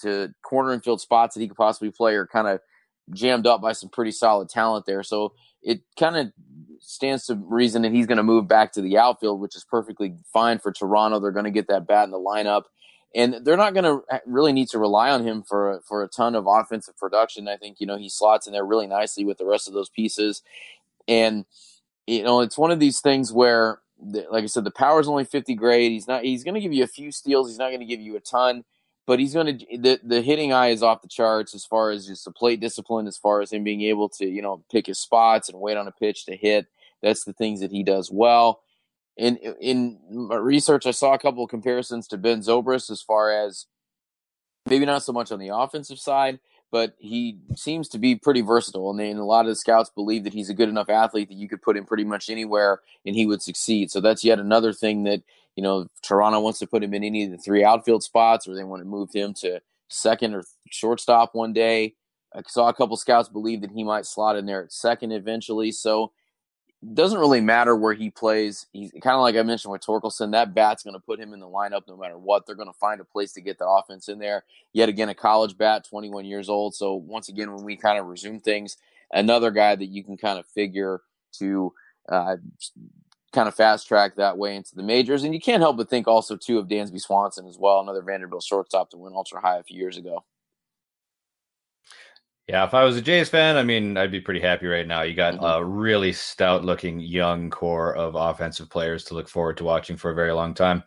[0.00, 2.60] to corner infield spots that he could possibly play are kind of
[3.10, 5.02] jammed up by some pretty solid talent there.
[5.02, 6.32] So it kind of
[6.80, 10.14] stands to reason that he's going to move back to the outfield, which is perfectly
[10.32, 11.20] fine for Toronto.
[11.20, 12.64] They're going to get that bat in the lineup,
[13.14, 16.34] and they're not going to really need to rely on him for for a ton
[16.34, 17.48] of offensive production.
[17.48, 19.88] I think you know he slots in there really nicely with the rest of those
[19.88, 20.42] pieces,
[21.06, 21.44] and
[22.06, 25.24] you know it's one of these things where, like I said, the power is only
[25.24, 25.92] fifty grade.
[25.92, 26.24] He's not.
[26.24, 27.48] He's going to give you a few steals.
[27.48, 28.64] He's not going to give you a ton
[29.06, 32.06] but he's going to the the hitting eye is off the charts as far as
[32.06, 34.98] just the plate discipline, as far as him being able to you know pick his
[34.98, 36.66] spots and wait on a pitch to hit.
[37.02, 38.62] That's the things that he does well.
[39.16, 43.32] In in my research, I saw a couple of comparisons to Ben Zobrist as far
[43.32, 43.66] as
[44.66, 46.38] maybe not so much on the offensive side,
[46.70, 48.90] but he seems to be pretty versatile.
[48.90, 51.36] And, and a lot of the scouts believe that he's a good enough athlete that
[51.36, 53.90] you could put him pretty much anywhere and he would succeed.
[53.90, 55.22] So that's yet another thing that
[55.56, 58.54] you know, Toronto wants to put him in any of the three outfield spots, or
[58.54, 61.94] they want to move him to second or shortstop one day.
[62.34, 65.70] I saw a couple scouts believe that he might slot in there at second eventually.
[65.70, 66.12] So
[66.82, 68.66] it doesn't really matter where he plays.
[68.72, 70.32] He's kind of like I mentioned with Torkelson.
[70.32, 72.46] That bat's going to put him in the lineup no matter what.
[72.46, 74.44] They're going to find a place to get the offense in there.
[74.72, 76.74] Yet again, a college bat, 21 years old.
[76.74, 78.78] So once again, when we kind of resume things,
[79.12, 81.02] another guy that you can kind of figure
[81.34, 81.72] to
[82.08, 82.36] uh,
[83.32, 85.24] kind of fast track that way into the majors.
[85.24, 88.42] And you can't help but think also too of Dansby Swanson as well, another Vanderbilt
[88.42, 90.24] shortstop to win ultra high a few years ago.
[92.48, 95.02] Yeah, if I was a Jays fan, I mean, I'd be pretty happy right now.
[95.02, 95.44] You got mm-hmm.
[95.44, 100.10] a really stout looking young core of offensive players to look forward to watching for
[100.10, 100.82] a very long time.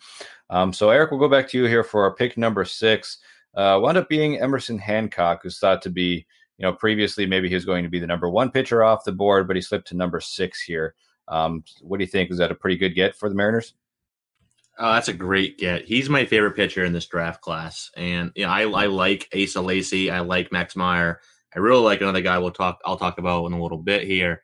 [0.49, 3.19] Um, so, Eric, we'll go back to you here for our pick number six.
[3.55, 6.27] Uh, wound up being Emerson Hancock, who's thought to be,
[6.57, 9.13] you know, previously maybe he was going to be the number one pitcher off the
[9.13, 10.93] board, but he slipped to number six here.
[11.27, 12.29] Um, what do you think?
[12.29, 13.73] Was that a pretty good get for the Mariners?
[14.77, 15.85] Oh, that's a great get.
[15.85, 19.61] He's my favorite pitcher in this draft class, and you know, I, I like Asa
[19.61, 20.11] Lacy.
[20.11, 21.21] I like Max Meyer.
[21.55, 24.41] I really like another guy we'll talk I'll talk about in a little bit here.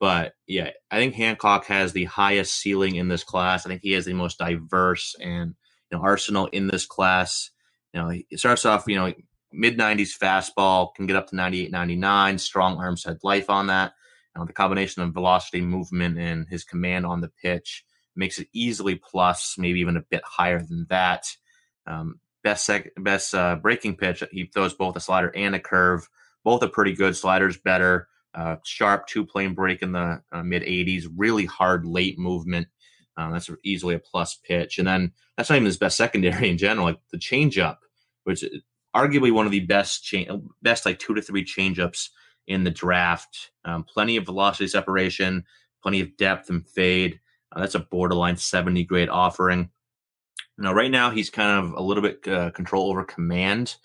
[0.00, 3.64] But yeah, I think Hancock has the highest ceiling in this class.
[3.64, 5.54] I think he has the most diverse and
[5.90, 7.50] you know arsenal in this class.
[7.92, 9.12] You know, he starts off, you know,
[9.52, 13.92] mid 90s fastball, can get up to 98, 99, strong arm set life on that.
[14.36, 17.84] Know, the combination of velocity, movement, and his command on the pitch
[18.16, 21.26] makes it easily plus, maybe even a bit higher than that.
[21.86, 26.08] Um, best sec- best uh, breaking pitch, he throws both a slider and a curve.
[26.42, 27.16] Both are pretty good.
[27.16, 28.08] Sliders better.
[28.34, 31.06] Uh, sharp two plane break in the uh, mid 80s.
[31.16, 32.66] Really hard late movement.
[33.16, 34.78] Um, that's easily a plus pitch.
[34.78, 36.86] And then that's not even his best secondary in general.
[36.86, 37.78] Like the changeup,
[38.24, 38.62] which is
[38.94, 42.08] arguably one of the best cha- best like two to three changeups
[42.46, 43.50] in the draft.
[43.64, 45.44] Um, plenty of velocity separation,
[45.82, 47.20] plenty of depth and fade.
[47.52, 49.70] Uh, that's a borderline 70 grade offering.
[50.58, 53.76] Now, right now, he's kind of a little bit uh, control over command.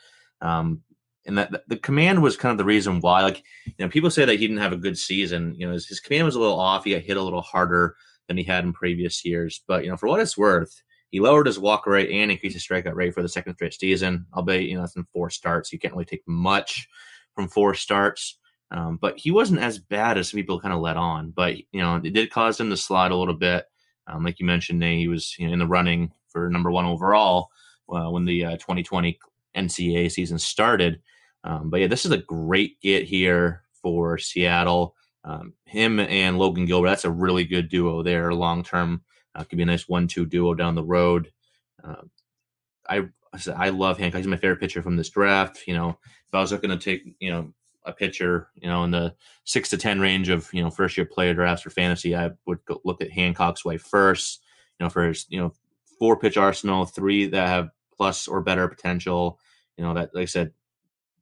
[0.41, 0.83] Um,
[1.25, 4.25] and that the command was kind of the reason why, like, you know, people say
[4.25, 5.53] that he didn't have a good season.
[5.57, 6.85] You know, his, his command was a little off.
[6.85, 7.95] He got hit a little harder
[8.27, 9.61] than he had in previous years.
[9.67, 12.65] But, you know, for what it's worth, he lowered his walk rate and increased his
[12.65, 14.25] strikeout rate for the second straight season.
[14.33, 15.71] Albeit, you know, that's in four starts.
[15.71, 16.87] You can't really take much
[17.35, 18.38] from four starts.
[18.71, 21.31] Um, but he wasn't as bad as some people kind of let on.
[21.31, 23.65] But, you know, it did cause him to slide a little bit.
[24.07, 26.85] Um, like you mentioned, Nate, he was you know, in the running for number one
[26.85, 27.49] overall
[27.89, 29.19] uh, when the uh, 2020
[29.55, 31.01] NCAA season started.
[31.43, 34.95] Um, but yeah, this is a great get here for Seattle.
[35.23, 39.01] Um, him and Logan Gilbert, that's a really good duo there long term.
[39.35, 41.31] Uh, could be a nice one-two duo down the road.
[41.83, 42.01] Uh,
[42.89, 43.07] I
[43.55, 44.19] I love Hancock.
[44.19, 45.67] He's my favorite pitcher from this draft.
[45.67, 47.53] You know, if I was looking to take you know
[47.89, 51.05] a pitcher, you know, in the six to ten range of you know first year
[51.05, 54.41] player drafts for fantasy, I would look at Hancock's way first.
[54.79, 55.53] You know, for his you know
[55.99, 59.39] four pitch arsenal, three that have plus or better potential.
[59.77, 60.53] You know, that like I said,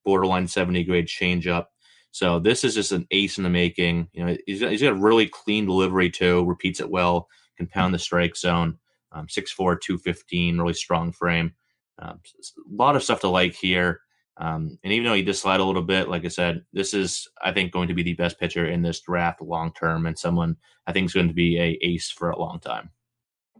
[0.03, 1.67] borderline seventy grade changeup.
[2.12, 4.10] So this is just an ace in the making.
[4.13, 6.45] You know, he's got, he's got a really clean delivery too.
[6.45, 7.27] Repeats it well.
[7.58, 8.77] Can pound the strike zone.
[9.12, 11.53] Um, 6'4", 215, really strong frame.
[11.99, 14.01] Um, a lot of stuff to like here.
[14.39, 17.28] Um, and even though he did slide a little bit, like I said, this is
[17.41, 20.58] I think going to be the best pitcher in this draft long term, and someone
[20.86, 22.91] I think is going to be a ace for a long time.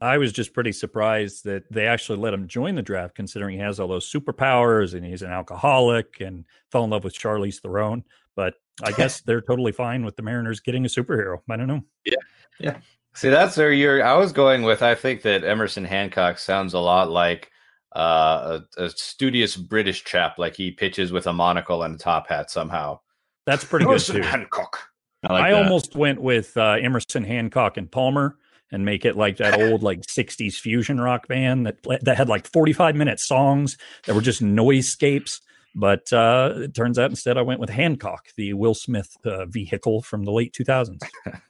[0.02, 3.62] I was just pretty surprised that they actually let him join the draft, considering he
[3.62, 8.04] has all those superpowers and he's an alcoholic and fell in love with Charlize Theron.
[8.36, 11.40] But I guess they're totally fine with the Mariners getting a superhero.
[11.50, 11.82] I don't know.
[12.06, 12.16] Yeah,
[12.60, 12.78] yeah.
[13.16, 14.04] See, that's where you're.
[14.04, 14.84] I was going with.
[14.84, 17.50] I think that Emerson Hancock sounds a lot like
[17.96, 20.38] uh, a, a studious British chap.
[20.38, 23.00] Like he pitches with a monocle and a top hat somehow.
[23.46, 24.22] That's pretty good too.
[24.22, 24.90] Hancock.
[25.24, 28.38] I, like I almost went with uh, Emerson Hancock and Palmer
[28.72, 32.48] and make it like that old like 60s fusion rock band that that had like
[32.48, 35.42] 45 minute songs that were just noisescapes.
[35.76, 40.02] But uh, it turns out instead I went with Hancock, the Will Smith uh, vehicle
[40.02, 41.02] from the late 2000s.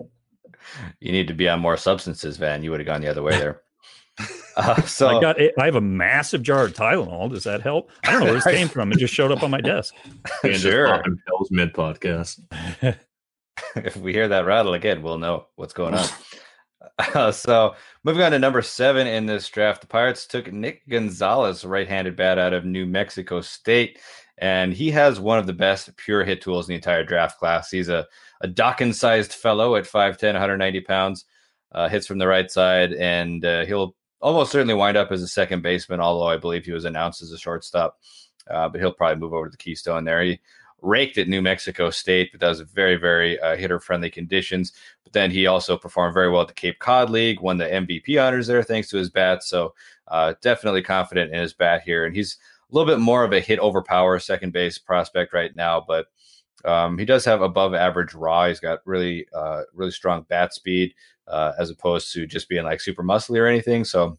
[1.00, 2.63] You need to be on more substances, Van.
[2.63, 3.62] You would have gone the other way there.
[4.58, 7.30] Uh, so I got I have a massive jar of Tylenol.
[7.30, 7.92] Does that help?
[8.04, 8.92] I don't know where this came from.
[8.92, 9.94] It just showed up on my desk.
[10.44, 10.88] And sure.
[10.88, 12.40] popping pills mid podcast.
[13.76, 16.08] if we hear that rattle again, we'll know what's going on.
[16.98, 21.64] Uh, so moving on to number seven in this draft, the Pirates took Nick Gonzalez,
[21.64, 24.00] right-handed bat out of New Mexico State,
[24.40, 27.70] and he has one of the best pure hit tools in the entire draft class.
[27.70, 28.08] He's a,
[28.42, 31.26] a Dawkins-sized fellow at 5'10", 190 pounds,
[31.72, 35.28] uh, hits from the right side, and uh, he'll almost certainly wind up as a
[35.28, 38.00] second baseman, although I believe he was announced as a shortstop.
[38.50, 40.24] Uh, but he'll probably move over to the Keystone there.
[40.24, 40.40] He
[40.82, 44.74] raked at New Mexico State, but that was very, very uh, hitter friendly conditions.
[45.04, 48.22] But then he also performed very well at the Cape Cod League, won the MVP
[48.22, 49.44] honors there thanks to his bat.
[49.44, 49.74] So
[50.08, 52.06] uh, definitely confident in his bat here.
[52.06, 52.38] And he's
[52.70, 56.08] a little bit more of a hit over power second base prospect right now, but
[56.66, 58.48] um, he does have above average raw.
[58.48, 60.94] He's got really, uh, really strong bat speed
[61.28, 63.84] uh, as opposed to just being like super muscly or anything.
[63.84, 64.18] So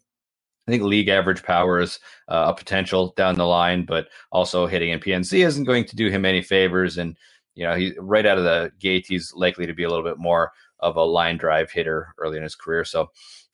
[0.66, 4.90] I think league average power is uh, a potential down the line, but also hitting
[4.90, 6.98] in PNC isn't going to do him any favors.
[6.98, 7.16] And
[7.54, 10.18] you know, he right out of the gate, he's likely to be a little bit
[10.18, 12.84] more of a line drive hitter early in his career.
[12.84, 13.10] So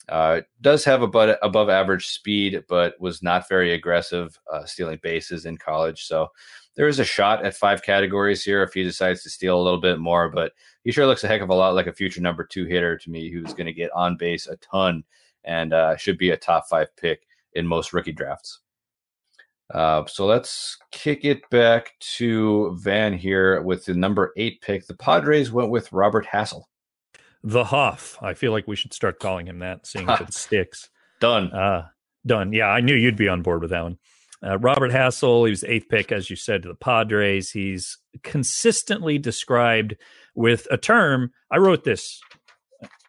[0.08, 5.46] uh, does have above above average speed, but was not very aggressive uh, stealing bases
[5.46, 6.04] in college.
[6.04, 6.28] So
[6.76, 9.80] there is a shot at five categories here if he decides to steal a little
[9.80, 10.28] bit more.
[10.28, 12.98] But he sure looks a heck of a lot like a future number two hitter
[12.98, 15.04] to me, who's going to get on base a ton
[15.44, 18.60] and uh, should be a top five pick in most rookie drafts.
[19.72, 24.86] Uh, so let's kick it back to Van here with the number eight pick.
[24.86, 26.64] The Padres went with Robert Hassell.
[27.42, 28.18] The Huff.
[28.22, 30.90] I feel like we should start calling him that, seeing if it sticks.
[31.20, 31.50] Done.
[31.52, 31.88] Uh,
[32.26, 32.52] done.
[32.52, 33.98] Yeah, I knew you'd be on board with that one.
[34.42, 37.50] Uh, Robert Hassell, he was eighth pick, as you said, to the Padres.
[37.50, 39.96] He's consistently described
[40.34, 41.30] with a term.
[41.50, 42.20] I wrote this.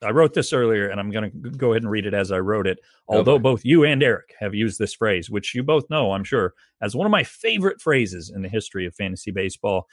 [0.03, 2.39] I wrote this earlier, and I'm going to go ahead and read it as I
[2.39, 2.79] wrote it.
[3.07, 3.41] Although Okay.
[3.41, 6.95] both you and Eric have used this phrase, which you both know, I'm sure, as
[6.95, 9.88] one of my favorite phrases in the history of fantasy baseball.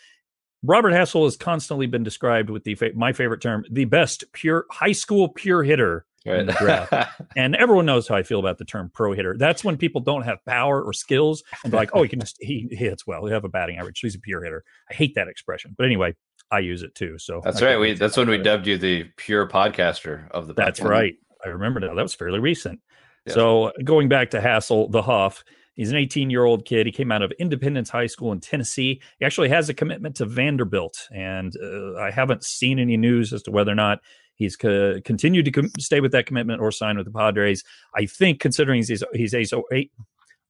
[0.65, 4.93] Robert Hassell has constantly been described with the my favorite term, the best pure high
[4.93, 6.93] school pure hitter draft.
[7.37, 9.37] And everyone knows how I feel about the term pro hitter.
[9.39, 12.69] That's when people don't have power or skills and like, oh, he can just, he
[12.71, 13.25] hits well.
[13.25, 14.01] He have a batting average.
[14.01, 14.65] He's a pure hitter.
[14.91, 15.75] I hate that expression.
[15.77, 16.15] But anyway,
[16.51, 17.19] I use it too.
[17.19, 17.81] So That's I right.
[17.81, 20.55] We that's when we dubbed you the pure podcaster of the.
[20.55, 20.89] That's podcast.
[20.89, 21.15] right.
[21.45, 21.95] I remember now.
[21.95, 22.81] That was fairly recent.
[23.27, 23.33] Yeah.
[23.33, 26.87] So going back to Hassell, the Huff, he's an 18 year old kid.
[26.87, 29.01] He came out of Independence High School in Tennessee.
[29.19, 33.43] He actually has a commitment to Vanderbilt, and uh, I haven't seen any news as
[33.45, 34.01] to whether or not
[34.35, 37.63] he's co- continued to com- stay with that commitment or sign with the Padres.
[37.97, 39.93] I think considering he's he's eighth, eight,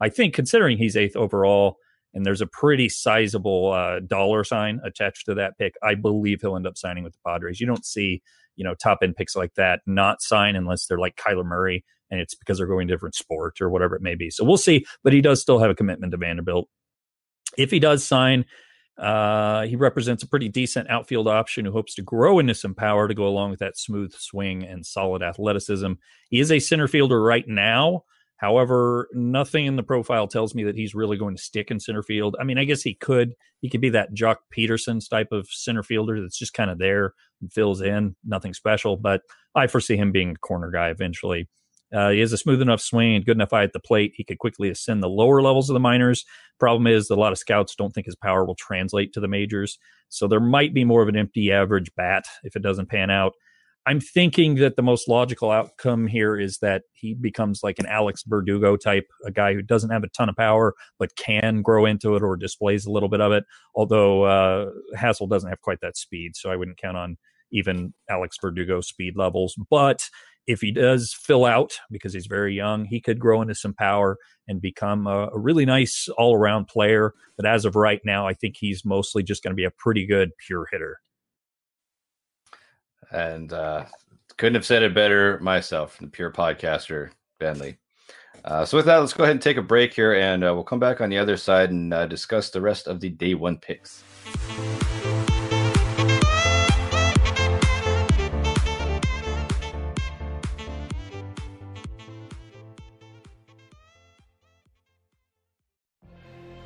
[0.01, 1.77] I think considering he's eighth overall.
[2.15, 5.77] And there's a pretty sizable uh, dollar sign attached to that pick.
[5.83, 7.59] I believe he'll end up signing with the Padres.
[7.59, 8.23] You don't see
[8.57, 12.21] you know, top end picks like that not sign unless they're like Kyler Murray and
[12.21, 14.31] it's because they're going to different sport or whatever it may be.
[14.31, 14.85] So we'll see.
[15.03, 16.69] But he does still have a commitment to Vanderbilt.
[17.57, 18.45] If he does sign,
[18.99, 23.09] uh, he represents a pretty decent outfield option who hopes to grow into some power
[23.09, 25.93] to go along with that smooth swing and solid athleticism.
[26.29, 28.05] He is a center fielder right now.
[28.37, 32.03] However, nothing in the profile tells me that he's really going to stick in center
[32.03, 32.37] field.
[32.41, 33.35] I mean, I guess he could.
[33.61, 37.15] He could be that Joc Pederson's type of center fielder that's just kind of there
[37.41, 38.97] and fills in, nothing special.
[38.97, 39.23] But
[39.55, 41.49] I foresee him being a corner guy eventually.
[41.93, 44.13] Uh, he has a smooth enough swing and good enough eye at the plate.
[44.17, 46.25] He could quickly ascend the lower levels of the minors.
[46.59, 49.79] Problem is, a lot of scouts don't think his power will translate to the majors.
[50.09, 53.33] So there might be more of an empty average bat if it doesn't pan out.
[53.85, 58.23] I'm thinking that the most logical outcome here is that he becomes like an Alex
[58.25, 62.15] Verdugo type, a guy who doesn't have a ton of power but can grow into
[62.15, 63.45] it or displays a little bit of it.
[63.75, 67.17] Although uh, Hassell doesn't have quite that speed, so I wouldn't count on
[67.51, 69.57] even Alex Verdugo speed levels.
[69.69, 70.09] But
[70.47, 74.17] if he does fill out because he's very young, he could grow into some power
[74.49, 77.15] and become a, a really nice all around player.
[77.37, 80.07] But as of right now, I think he's mostly just going to be a pretty
[80.07, 80.99] good pure hitter.
[83.13, 83.85] and uh,
[84.37, 87.79] couldn't have said it better myself, the pure podcaster Bentley.
[88.45, 90.65] Uh, so with that, let's go ahead and take a break here, and uh, we'll
[90.65, 93.59] come back on the other side and uh, discuss the rest of the day one
[93.59, 94.03] picks.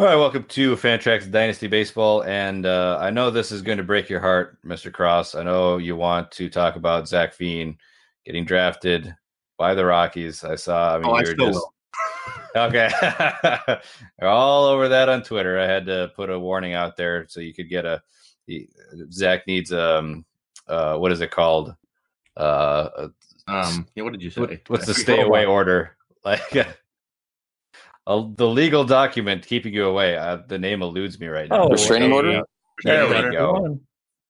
[0.00, 3.84] All right, welcome to Fantrax Dynasty Baseball, and uh, I know this is going to
[3.84, 5.34] break your heart, Mister Cross.
[5.34, 7.76] I know you want to talk about Zac Veen
[8.24, 9.14] getting drafted
[9.58, 10.42] by the Rockies.
[10.42, 10.94] I saw.
[10.94, 11.60] I mean, Oh, I still just
[12.54, 12.62] will.
[12.62, 12.88] okay.
[14.18, 15.60] They're all over that on Twitter.
[15.60, 18.02] I had to put a warning out there so you could get a.
[19.12, 20.24] Zach needs um,
[20.66, 21.74] uh, what is it called?
[22.38, 23.08] Uh,
[23.48, 24.40] Um, yeah, what did you say?
[24.40, 25.94] what, what's the stay away order?
[26.24, 26.54] Like
[28.06, 30.16] a, the legal document keeping you away.
[30.16, 31.64] Uh, the name eludes me right now.
[31.64, 32.42] Oh, Restraining order?
[32.84, 33.52] There Yeah, we go.
[33.52, 33.80] One,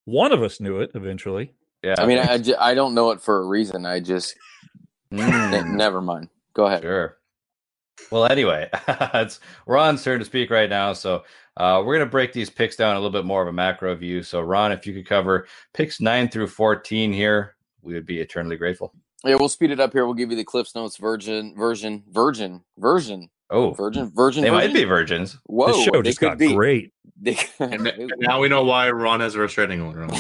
[0.07, 1.53] one of us knew it eventually.
[1.83, 1.97] Yeah.
[1.99, 3.87] I mean, I, ju- I don't know it for a reason.
[3.87, 4.35] I just
[5.13, 6.29] Mm, ne- never mind.
[6.55, 6.83] Go ahead.
[6.83, 7.19] sure.
[8.11, 10.93] Well, anyway, it's Ron's turn to speak right now.
[10.95, 11.25] So
[11.57, 13.95] uh, we're going to break these picks down a little bit more of a macro
[13.97, 14.23] view.
[14.23, 18.57] So, Ron, if you could cover picks nine through 14 here, we would be eternally
[18.57, 18.95] grateful.
[19.25, 20.07] Yeah, we'll speed it up here.
[20.07, 24.43] We'll give you the Cliffs Notes version, version, virgin, version, Oh, virgin, virgin.
[24.45, 24.69] they version?
[24.69, 25.37] might be virgins.
[25.45, 26.55] Whoa, the show just got be.
[26.55, 26.93] great.
[27.23, 30.11] They, And and now we know why Ron has a restraining order on.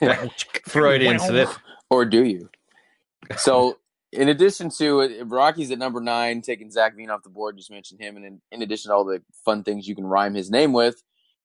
[0.66, 1.48] Freudian slip.
[1.88, 2.48] or do you?
[3.36, 3.78] So,
[4.12, 7.70] in addition to it, Rockies at number nine, taking Zac Veen off the board, just
[7.70, 10.50] mentioned him, and in, in addition to all the fun things you can rhyme his
[10.50, 11.02] name with,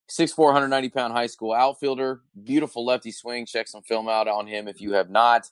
[0.10, 3.46] 6'4", 190 pound high school outfielder, beautiful lefty swing.
[3.46, 5.50] Check some film out on him if you have not.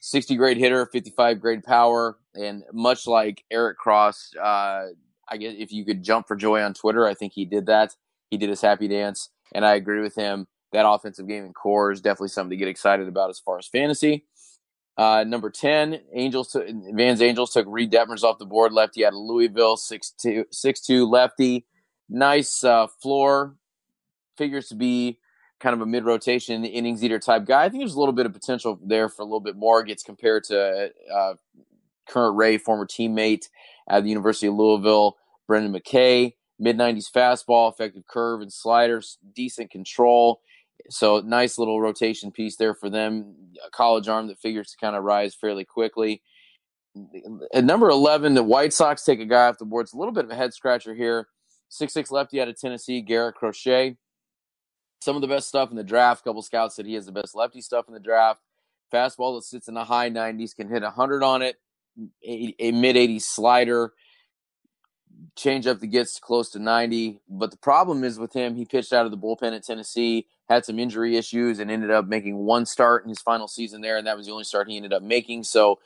[0.00, 4.86] 60 grade hitter, 55 grade power, and much like Eric Cross, uh,
[5.28, 7.94] I guess if you could jump for joy on Twitter, I think he did that.
[8.30, 10.46] He did his happy dance, and I agree with him.
[10.72, 13.66] That offensive game in core is definitely something to get excited about as far as
[13.66, 14.26] fantasy.
[14.96, 18.72] Uh, number 10, Angels took, Van's Angels took Reid Detmers off the board.
[18.72, 21.66] Lefty out of Louisville, 6'2", 6'2", lefty.
[22.08, 23.56] Nice uh, floor.
[24.36, 25.18] Figures to be
[25.60, 27.64] kind of a mid rotation innings eater type guy.
[27.64, 29.82] I think there's a little bit of potential there for a little bit more.
[29.82, 31.34] Gets compared to uh,
[32.08, 33.48] current Ray, former teammate
[33.88, 35.16] at the University of Louisville,
[35.46, 36.34] Brendan McKay.
[36.58, 40.40] Mid 90s fastball, effective curve and sliders, decent control.
[40.88, 43.34] So nice little rotation piece there for them.
[43.66, 46.22] A college arm that figures to kind of rise fairly quickly.
[47.52, 49.84] At number 11, the White Sox take a guy off the board.
[49.84, 51.28] It's a little bit of a head scratcher here.
[51.68, 53.98] Six-six lefty out of Tennessee, Garrett Crochet.
[55.02, 56.22] Some of the best stuff in the draft.
[56.22, 58.40] A couple scouts said he has the best lefty stuff in the draft.
[58.90, 61.56] Fastball that sits in the high 90s, can hit 100 on it.
[62.24, 63.92] A, a mid 80s slider
[65.34, 67.20] change up that gets close to 90.
[67.28, 70.64] But the problem is with him, he pitched out of the bullpen at Tennessee, had
[70.64, 74.06] some injury issues, and ended up making one start in his final season there, and
[74.06, 75.44] that was the only start he ended up making.
[75.44, 75.78] So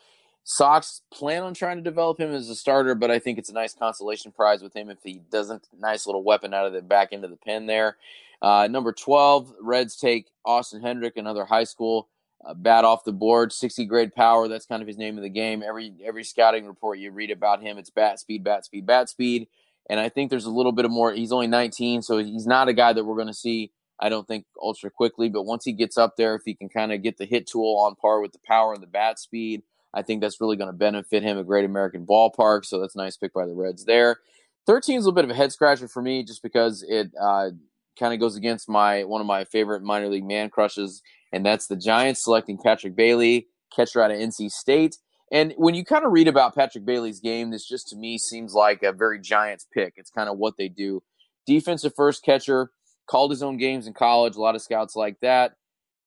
[0.45, 3.55] Sox plan on trying to develop him as a starter, but I think it's a
[3.55, 5.69] nice consolation prize with him if he doesn't.
[5.79, 7.97] Nice little weapon out of the back end of the pen there.
[8.43, 12.09] Uh, number 12, Reds take Austin Hendrick, another high school
[12.45, 14.49] uh, bat off the board, 60 grade power.
[14.49, 15.62] That's kind of his name of the game.
[15.62, 19.49] Every every scouting report you read about him, it's bat speed, bat speed, bat speed.
[19.88, 21.12] And I think there's a little bit of more.
[21.12, 23.72] He's only 19, so he's not a guy that we're going to see.
[23.99, 26.93] I don't think ultra quickly, but once he gets up there, if he can kind
[26.93, 29.62] of get the hit tool on par with the power and the bat speed,
[29.93, 31.36] I think that's really going to benefit him.
[31.36, 34.20] A great American ballpark, so that's a nice pick by the Reds there.
[34.66, 37.51] 13 is a little bit of a head scratcher for me, just because it uh,
[37.99, 41.03] kind of goes against my one of my favorite minor league man crushes
[41.33, 44.97] and that's the Giants selecting Patrick Bailey, catcher out of NC State.
[45.33, 48.53] And when you kind of read about Patrick Bailey's game, this just to me seems
[48.53, 49.95] like a very Giants pick.
[49.97, 51.03] It's kind of what they do.
[51.47, 52.70] Defensive first catcher,
[53.07, 55.57] called his own games in college, a lot of scouts like that.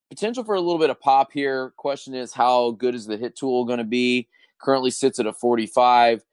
[0.10, 1.74] Potential for a little bit of pop here.
[1.76, 4.30] Question is, how good is the hit tool going to be?
[4.62, 6.24] Currently sits at a 45.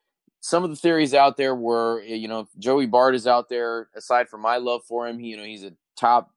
[0.41, 3.89] Some of the theories out there were, eh, you know, Joey Bart is out there.
[3.97, 6.31] Aside from my love for him, he, you know, he's a top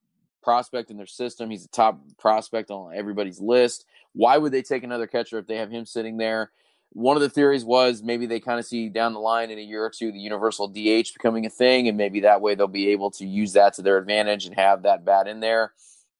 [0.44, 1.50] prospect in their system.
[1.50, 3.86] He's a top prospect on everybody's list.
[4.14, 6.52] Why would they take another catcher if they have him sitting there?
[6.92, 9.64] One of the theories was maybe they kind of see down the line in a
[9.64, 12.90] year or two the universal DH becoming a thing, and maybe that way they'll be
[12.90, 15.74] able to use that to their advantage and have that bat in there.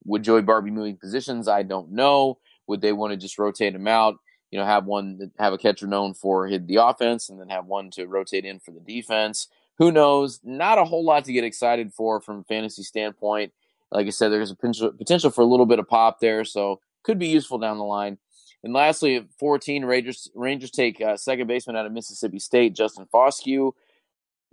[0.06, 1.48] Would Joey Bart be moving positions?
[1.48, 2.40] I don't know.
[2.66, 4.16] Would they want to just rotate him out?
[4.50, 7.92] You know, have one have a catcher known for the offense, and then have one
[7.92, 9.50] to rotate in for the defense.
[9.78, 10.40] Who knows?
[10.44, 13.54] Not a whole lot to get excited for from fantasy standpoint
[13.94, 17.20] like I said, there's a potential for a little bit of pop there, so could
[17.20, 18.18] be useful down the line.
[18.64, 23.08] And lastly, at 14, Rangers Rangers take uh, second baseman out of Mississippi State, Justin
[23.14, 23.74] Foscue,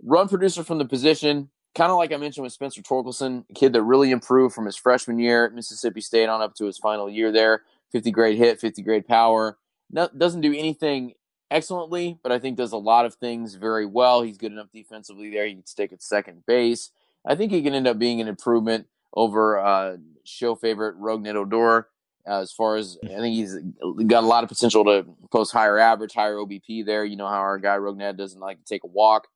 [0.03, 1.49] run producer from the position.
[1.73, 4.75] Kind of like I mentioned with Spencer Torkelson, a kid that really improved from his
[4.75, 7.63] freshman year at Mississippi State on up to his final year there.
[7.93, 9.57] 50 grade hit, 50 grade power.
[9.89, 11.13] No, doesn't do anything
[11.49, 14.21] excellently, but I think does a lot of things very well.
[14.21, 15.45] He's good enough defensively there.
[15.45, 16.91] He can stick at second base.
[17.25, 21.87] I think he can end up being an improvement over uh, show favorite Rougned Odor.
[22.27, 23.57] Uh, as far as I think he's
[24.05, 27.03] got a lot of potential to post higher average, higher OBP there.
[27.03, 29.27] You know how our guy Rougned doesn't like to take a walk.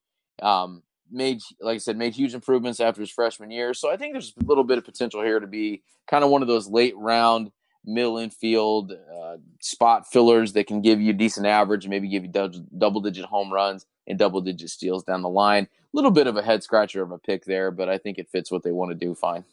[0.41, 3.73] Um, made, like I said, made huge improvements after his freshman year.
[3.73, 6.41] So I think there's a little bit of potential here to be kind of one
[6.41, 7.51] of those late round
[7.85, 12.31] middle infield uh, spot fillers that can give you decent average, maybe give you
[12.77, 15.63] double digit home runs and double digit steals down the line.
[15.63, 18.29] A little bit of a head scratcher of a pick there, but I think it
[18.29, 19.45] fits what they want to do fine.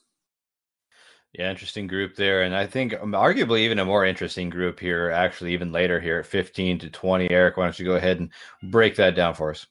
[1.33, 2.43] Yeah, interesting group there.
[2.43, 6.19] And I think um, arguably even a more interesting group here, actually, even later here
[6.19, 7.31] at 15 to 20.
[7.31, 8.31] Eric, why don't you go ahead and
[8.71, 9.67] break that down for us?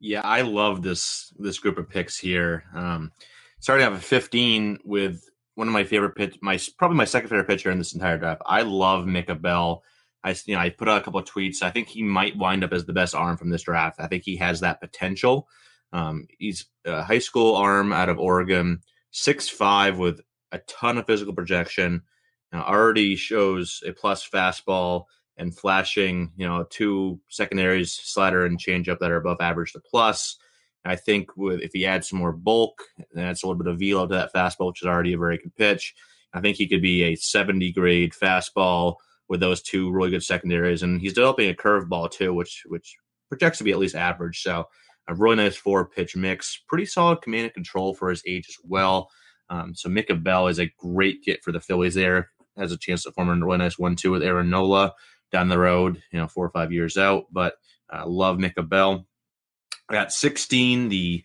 [0.00, 2.64] Yeah, I love this this group of picks here.
[2.74, 3.12] Um,
[3.60, 5.24] starting off at 15 with
[5.54, 8.42] one of my favorite pitch, my probably my second favorite pitcher in this entire draft.
[8.44, 9.84] I love Mick Abel.
[10.24, 11.62] I you know I put out a couple of tweets.
[11.62, 14.00] I think he might wind up as the best arm from this draft.
[14.00, 15.48] I think he has that potential.
[15.92, 18.80] Um, he's a high school arm out of Oregon
[19.14, 22.02] six five with a ton of physical projection.
[22.52, 25.06] Already shows a plus fastball
[25.36, 30.36] and flashing, you know, two secondaries, slider and changeup that are above average to plus.
[30.84, 33.80] I think with if he adds some more bulk and adds a little bit of
[33.80, 35.94] velo to that fastball, which is already a very good pitch,
[36.32, 38.96] I think he could be a 70 grade fastball
[39.28, 40.84] with those two really good secondaries.
[40.84, 42.96] And he's developing a curveball too, which which
[43.28, 44.42] projects to be at least average.
[44.42, 44.68] So
[45.08, 48.56] a really nice four pitch mix, pretty solid command and control for his age as
[48.64, 49.10] well.
[49.50, 52.30] Um, so Mick Abel is a great get for the Phillies there.
[52.56, 54.94] Has a chance to form a really nice one two with Aaron Nola
[55.32, 57.24] down the road, you know, four or five years out.
[57.30, 57.54] But
[57.92, 59.06] uh, love Mick Abel.
[59.90, 61.24] At 16, the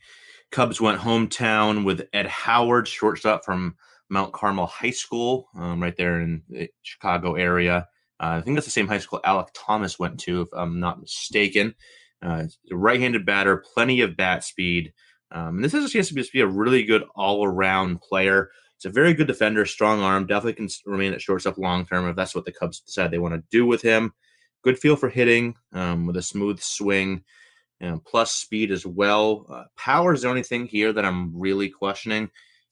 [0.52, 3.76] Cubs went hometown with Ed Howard, shortstop from
[4.10, 7.88] Mount Carmel High School, um, right there in the Chicago area.
[8.20, 11.00] Uh, I think that's the same high school Alek Thomas went to, if I'm not
[11.00, 11.76] mistaken.
[12.22, 14.94] Uh, right-handed batter, plenty of bat speed.
[15.32, 18.50] Um, and this has a chance to be, be a really good all-around player.
[18.76, 20.26] He's a very good defender, strong arm.
[20.26, 23.36] Definitely can remain at shortstop long term if that's what the Cubs decide they want
[23.36, 24.14] to do with him.
[24.64, 27.24] Good feel for hitting um, with a smooth swing,
[27.80, 29.46] and plus speed as well.
[29.50, 32.30] Uh, power is the only thing here that I'm really questioning.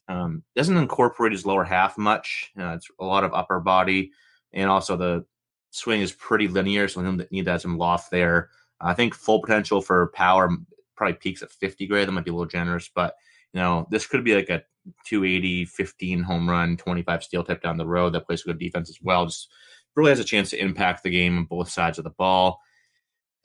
[0.09, 2.51] Um, doesn't incorporate his lower half much.
[2.59, 4.11] Uh, it's a lot of upper body,
[4.51, 5.25] and also the
[5.71, 8.49] swing is pretty linear, so he'll need to have some loft there.
[8.79, 10.49] I think full potential for power
[10.95, 12.07] probably peaks at 50 grade.
[12.07, 13.15] That might be a little generous, but
[13.53, 14.63] you know, this could be like a
[15.05, 18.99] 280, 15 home run, 25 steal tip down the road that plays good defense as
[19.01, 19.25] well.
[19.25, 19.49] Just
[19.95, 22.59] really has a chance to impact the game on both sides of the ball.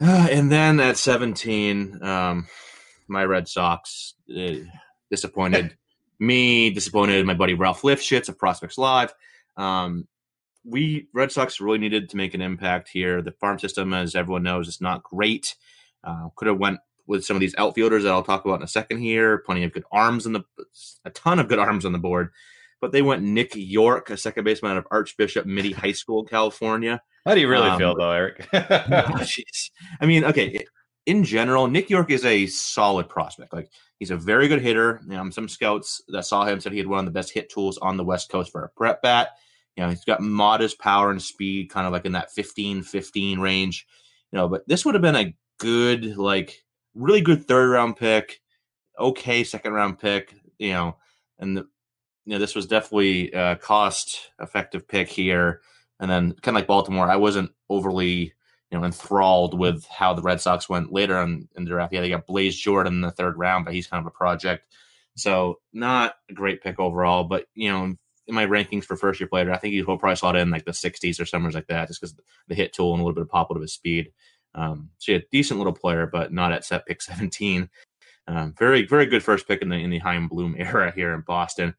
[0.01, 2.47] Uh, and then at 17, um,
[3.09, 4.55] my Red Sox uh,
[5.11, 5.77] disappointed
[6.19, 9.13] me, disappointed my buddy Ralph Lifshitz of Prospects Live.
[9.57, 10.07] Um,
[10.65, 13.23] we Red Sox really needed to make an impact here.
[13.23, 15.55] The farm system, as everyone knows, is not great.
[16.05, 18.69] Uh, could have went with some of these outfielders that I'll talk about in a
[18.69, 19.39] second here.
[19.39, 20.43] Plenty of good arms in the,
[21.05, 22.31] a ton of good arms on the board.
[22.81, 27.01] But they went Nick Yorke, a second baseman out of Archbishop Mitty High School, California.
[27.25, 28.49] How do you really Um, feel though, Eric?
[28.53, 29.25] Oh.
[30.01, 30.65] I mean, okay.
[31.07, 33.53] In general, Nick Yorke is a solid prospect.
[33.53, 35.01] Like he's a very good hitter.
[35.05, 37.51] You know, some scouts that saw him said he had one of the best hit
[37.51, 39.31] tools on the West Coast for a prep bat.
[39.77, 43.41] You know, he's got modest power and speed, kind of like in that 15 15
[43.41, 43.87] range.
[44.31, 46.63] You know, but this would have been a good, like,
[46.95, 48.41] really good third round pick,
[48.99, 50.97] okay second round pick, you know,
[51.39, 51.67] and the,
[52.25, 55.61] you know, this was definitely a cost effective pick here.
[55.99, 58.35] And then kind of like Baltimore, I wasn't overly,
[58.71, 61.93] you know, enthralled with how the Red Sox went later on in the draft.
[61.93, 64.65] Yeah, they got Blaze Jordan in the third round, but he's kind of a project.
[65.17, 67.95] So not a great pick overall, but you know,
[68.33, 70.73] in my rankings for first year player, I think he'll probably slot in like the
[70.73, 72.17] 60s or somewhere like that, just because
[72.49, 74.13] the hit tool and a little bit of pop out of his speed.
[74.55, 77.69] Um, so yeah, decent little player, but not at set pick 17.
[78.29, 81.23] Um, very, very good first pick in the in the Chaim Bloom era here in
[81.23, 81.75] Boston.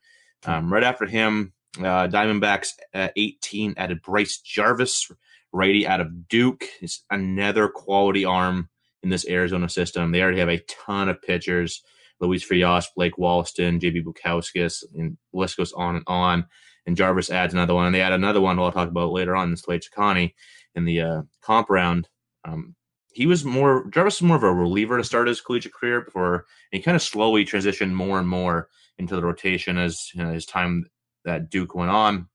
[0.45, 5.09] Um, right after him, uh, Diamondbacks at 18 added Bryce Jarvis,
[5.51, 6.65] righty out of Duke.
[6.81, 8.69] It's another quality arm
[9.03, 10.11] in this Arizona system.
[10.11, 11.83] They already have a ton of pitchers.
[12.27, 16.45] Luis Frias, Blake Walston, JB Bukauskas, and the list goes on and on.
[16.85, 18.57] And Jarvis adds another one, and they add another one.
[18.57, 19.49] Who I'll talk about later on.
[19.49, 20.33] in Slade Cecconi
[20.75, 22.09] in the uh, comp round.
[22.43, 22.75] Um,
[23.13, 26.45] he was more Jarvis was more of a reliever to start his collegiate career before
[26.71, 30.45] he kind of slowly transitioned more and more into the rotation as you know, his
[30.45, 30.85] time
[31.25, 32.27] at Duke went on.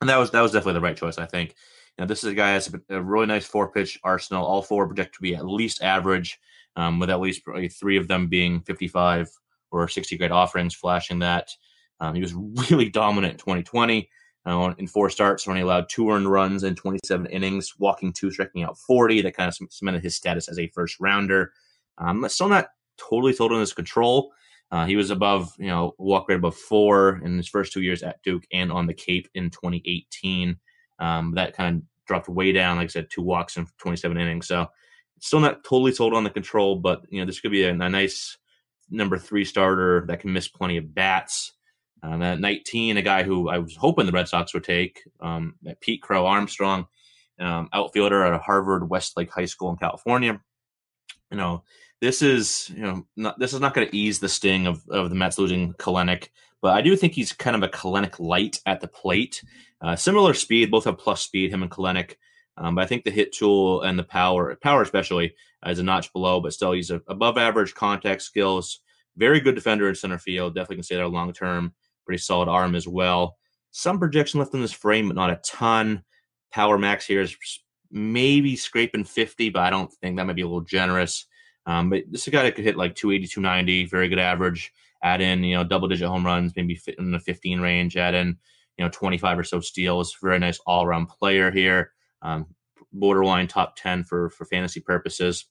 [0.00, 1.54] And that was that was definitely the right choice, I think.
[1.98, 4.44] Know, this is a guy that's a, really nice four pitch arsenal.
[4.44, 6.38] All four project to be at least average,
[6.76, 7.42] um, with at least
[7.78, 9.30] three of them being 55
[9.70, 11.50] or 60 grade offerings, flashing that.
[12.00, 12.34] Um, he was
[12.70, 14.08] really dominant in 2020.
[14.44, 18.64] Uh, in four starts, only allowed two earned runs in 27 innings, walking two, striking
[18.64, 19.22] out 40.
[19.22, 21.52] That kind of cemented his status as a first rounder.
[21.98, 24.32] Um, still not totally sold on his control.
[24.72, 28.02] Uh, he was above, you know, walk rate above four in his first two years
[28.02, 30.56] at Duke and on the Cape in 2018.
[30.98, 34.48] Um, that kind of dropped way down, like I said, two walks in 27 innings.
[34.48, 34.66] So
[35.22, 37.88] still not totally sold on the control, but you know, this could be a, a
[37.88, 38.36] nice
[38.90, 41.52] number three starter that can miss plenty of bats.
[42.02, 45.54] Um, at 19, a guy who I was hoping the Red Sox would take, um,
[45.80, 46.88] Pete Crow Armstrong,
[47.38, 50.40] um, outfielder at Harvard Westlake High School in California.
[51.30, 51.62] You know,
[52.00, 55.08] this is you know not, this is not going to ease the sting of, of
[55.08, 58.80] the Mets losing Kelenic, but I do think he's kind of a Kelenic light at
[58.80, 59.40] the plate.
[59.80, 62.16] Uh, similar speed, both have plus speed, him and Kelenic.
[62.56, 65.34] Um, but I think the hit tool and the power, power especially,
[65.66, 66.40] uh, is a notch below.
[66.40, 68.80] But still, he's above average contact skills.
[69.16, 70.54] Very good defender in center field.
[70.54, 71.72] Definitely can stay there long term.
[72.04, 73.36] Pretty solid arm as well.
[73.70, 76.02] Some projection left in this frame, but not a ton.
[76.52, 77.36] Power max here is
[77.90, 81.26] maybe scraping 50, but I don't think that might be a little generous.
[81.66, 84.72] Um, but this is a guy that could hit like 280, 290, very good average.
[85.02, 87.96] Add in, you know, double digit home runs, maybe in the 15 range.
[87.96, 88.36] Add in,
[88.76, 90.16] you know, 25 or so steals.
[90.22, 91.92] Very nice all around player here.
[92.22, 92.46] Um,
[92.92, 95.46] borderline top 10 for for fantasy purposes.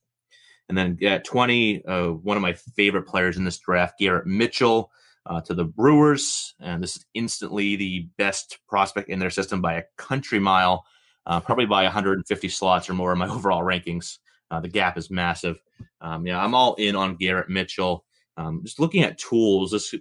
[0.70, 4.92] And then at 20, uh, one of my favorite players in this draft, Garrett Mitchell
[5.26, 6.56] uh, to the Brewers.
[6.60, 10.86] And this is instantly the best prospect in their system by a country mile,
[11.26, 14.20] uh, probably by 150 slots or more in my overall rankings.
[14.50, 15.62] Uh, the gap is massive.
[16.02, 18.06] Um, yeah, I'm all in on Garrett Mitchell.
[18.38, 19.94] Um, just looking at tools, this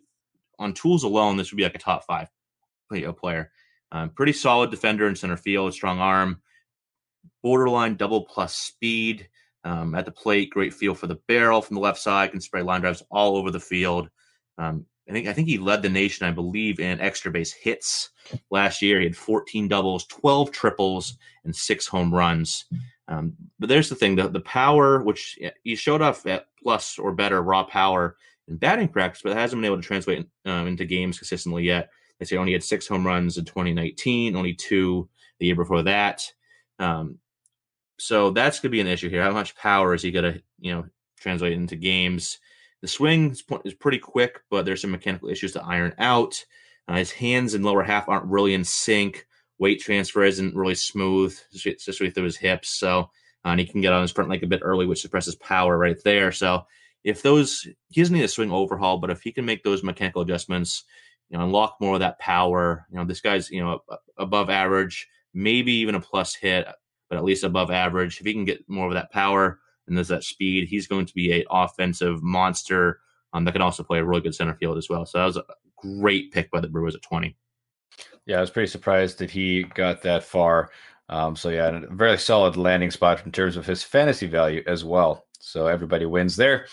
[0.59, 2.29] on tools alone, this would be like a top five
[2.89, 3.51] player.
[3.93, 6.43] Um, pretty solid defender in center field, strong arm,
[7.43, 9.28] borderline double plus speed
[9.64, 10.51] um, at the plate.
[10.51, 12.30] Great feel for the barrel from the left side.
[12.30, 14.09] Can spray line drives all over the field.
[14.59, 18.11] Um, I think I think he led the nation, I believe, in extra base hits
[18.51, 18.99] last year.
[19.01, 22.66] He had 14 doubles, 12 triples, and six home runs.
[23.09, 27.12] Um, but there's the thing: the the power, which he showed off at plus or
[27.12, 28.16] better raw power
[28.47, 31.91] in batting practice, but hasn't been able to translate um, into games consistently yet.
[32.18, 36.22] They say only had six home runs in 2019, only two the year before that.
[36.78, 37.18] Um,
[38.01, 39.23] so that's going to be an issue here.
[39.23, 40.87] How much power is he going to, you know,
[41.19, 42.39] translate into games?
[42.81, 46.43] The swing is pretty quick, but there's some mechanical issues to iron out.
[46.89, 49.27] Uh, his hands and lower half aren't really in sync.
[49.59, 52.71] Weight transfer isn't really smooth, especially through his hips.
[52.71, 53.11] So,
[53.45, 55.77] uh, and he can get on his front leg a bit early, which suppresses power
[55.77, 56.33] right there.
[56.33, 56.65] So,
[57.05, 60.23] if those he doesn't need a swing overhaul, but if he can make those mechanical
[60.23, 60.85] adjustments,
[61.29, 63.81] you know, unlock more of that power, you know, this guy's you know
[64.19, 66.67] above average, maybe even a plus hit,
[67.11, 68.21] but at least above average.
[68.21, 71.15] If he can get more of that power and there's that speed, he's going to
[71.15, 73.01] be an offensive monster
[73.33, 75.05] um, that can also play a really good center field as well.
[75.05, 75.45] So that was a
[75.77, 77.37] great pick by the Brewers at 20.
[78.27, 80.71] Yeah, I was pretty surprised that he got that far.
[81.09, 84.85] Um, so yeah, a very solid landing spot in terms of his fantasy value as
[84.85, 85.27] well.
[85.41, 86.67] So everybody wins there.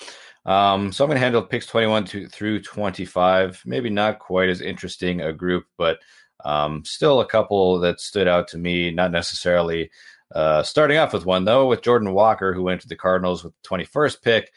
[0.46, 3.64] Um, so I'm going to handle picks 21 to, through 25.
[3.66, 6.00] Maybe not quite as interesting a group, but
[6.46, 8.92] um, still a couple that stood out to me.
[8.92, 9.90] Not necessarily
[10.34, 13.54] uh, starting off with one though, with Jordan Walker, who went to the Cardinals with
[13.62, 14.52] the 21st pick,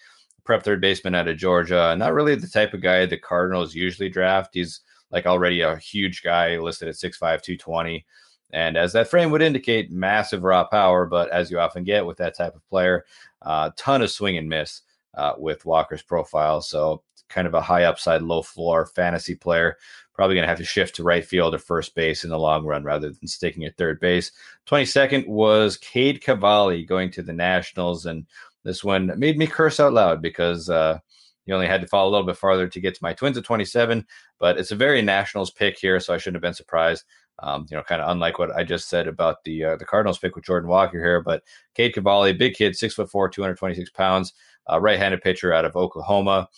[0.45, 1.95] prep third baseman out of Georgia.
[1.97, 4.51] Not really the type of guy the Cardinals usually draft.
[4.55, 8.07] He's like already a huge guy listed at 6'5, 220.
[8.53, 12.17] And as that frame would indicate, massive raw power, but as you often get with
[12.19, 13.05] that type of player,
[13.43, 14.83] a uh, ton of swing and miss
[15.15, 16.61] uh, with Walker's profile.
[16.61, 19.77] So kind of a high upside, low floor fantasy player.
[20.15, 22.65] Probably going to have to shift to right field or first base in the long
[22.65, 24.33] run rather than sticking at third base.
[24.67, 28.07] 22nd was Cade Cavalli going to the Nationals.
[28.07, 28.27] And
[28.65, 30.99] this one made me curse out loud because uh,
[31.47, 33.45] you only had to fall a little bit farther to get to my Twins at
[33.45, 34.07] 27.
[34.39, 37.05] But it's a very Nationals pick here, so I shouldn't have been surprised.
[37.43, 40.19] Um, you know, kind of unlike what I just said about the uh, the Cardinals
[40.19, 41.43] pick with Jordan Walker here, but
[41.75, 44.35] Cade Cavalli, big kid, six foot four, 226 pounds,
[44.71, 46.49] uh, right-handed pitcher out of Oklahoma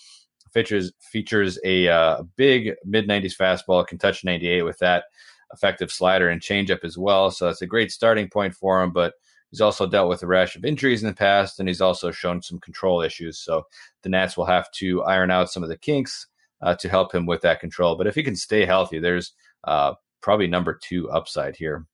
[0.53, 5.05] features features a uh, big mid 90s fastball, can touch 98 with that
[5.53, 7.30] effective slider and changeup as well.
[7.30, 8.92] So that's a great starting point for him.
[8.92, 9.14] But
[9.50, 12.42] he's also dealt with a rash of injuries in the past, and he's also shown
[12.42, 13.38] some control issues.
[13.38, 13.66] So
[14.03, 16.26] the Nats will have to iron out some of the kinks
[16.62, 17.96] uh, to help him with that control.
[17.96, 19.32] But if he can stay healthy, there's
[19.64, 21.86] uh, probably number two upside here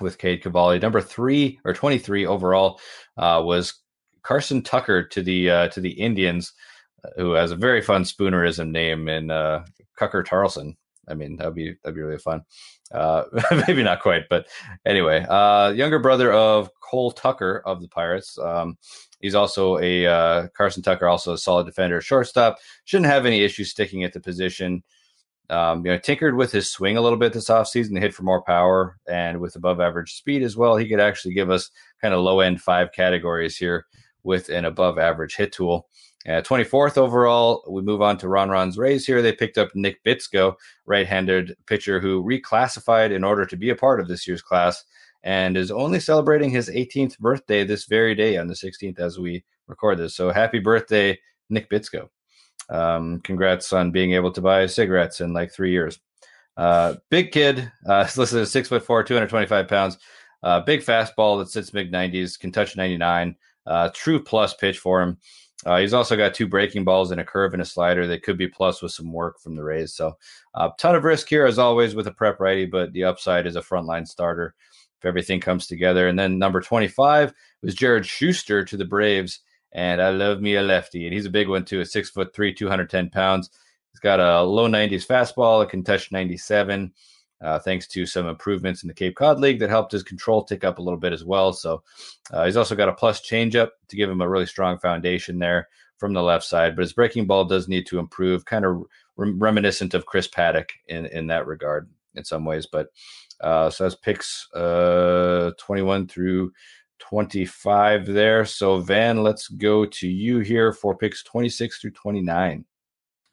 [0.00, 0.78] with Cade Cavalli.
[0.78, 2.80] Number three or 23 overall
[3.16, 3.74] uh, was
[4.22, 6.52] Carson Tucker to the uh, to the Indians
[7.16, 9.64] who has a very fun spoonerism name in uh,
[9.98, 10.76] Cucker Tarlson.
[11.08, 12.42] I mean, that'd be that'd be really fun.
[12.92, 13.24] Uh,
[13.68, 14.46] maybe not quite, but
[14.86, 18.38] anyway, uh, younger brother of Cole Tucker of the Pirates.
[18.38, 18.78] Um,
[19.20, 22.58] he's also a uh, Carson Tucker, also a solid defender, shortstop.
[22.84, 24.82] Shouldn't have any issues sticking at the position.
[25.50, 28.22] Um, you know, tinkered with his swing a little bit this offseason, to hit for
[28.22, 30.76] more power and with above average speed as well.
[30.76, 33.84] He could actually give us kind of low end five categories here
[34.22, 35.88] with an above average hit tool.
[36.26, 39.20] Uh, 24th overall, we move on to Ron Ron's Rays here.
[39.20, 40.56] They picked up Nick Bitsko,
[40.86, 44.84] right handed pitcher who reclassified in order to be a part of this year's class
[45.22, 49.44] and is only celebrating his 18th birthday this very day on the 16th as we
[49.66, 50.14] record this.
[50.14, 51.18] So happy birthday,
[51.50, 52.08] Nick Bitsko.
[52.70, 55.98] Um, congrats on being able to buy cigarettes in like three years.
[56.56, 59.98] Uh, big kid, uh, listed at six foot four, 225 pounds.
[60.42, 63.34] Uh, big fastball that sits mid 90s, can touch 99.
[63.66, 65.18] Uh, true plus pitch for him.
[65.64, 68.36] Uh, he's also got two breaking balls and a curve and a slider that could
[68.36, 69.94] be plus with some work from the Rays.
[69.94, 70.16] So,
[70.54, 73.46] a uh, ton of risk here as always with a prep righty, but the upside
[73.46, 74.54] is a frontline starter
[75.04, 76.08] if everything comes together.
[76.08, 79.40] And then number 25 was Jared Shuster to the Braves.
[79.72, 81.04] And I love me a lefty.
[81.04, 83.50] And he's a big one too, a six foot three, 210 pounds.
[83.92, 85.68] He's got a low 90s fastball.
[85.68, 86.92] Can touch 97
[87.44, 90.64] uh, thanks to some improvements in the Cape Cod League that helped his control tick
[90.64, 91.52] up a little bit as well.
[91.52, 91.82] So
[92.32, 95.68] uh, he's also got a plus changeup to give him a really strong foundation there
[95.98, 96.74] from the left side.
[96.74, 98.82] But his breaking ball does need to improve, kind of
[99.16, 102.66] rem- reminiscent of Chris Paddack in, in that regard in some ways.
[102.66, 102.88] But
[103.42, 106.50] uh, so that's picks uh, 21 through
[107.00, 108.46] 25 there.
[108.46, 112.64] So, Van, let's go to you here for picks 26 through 29.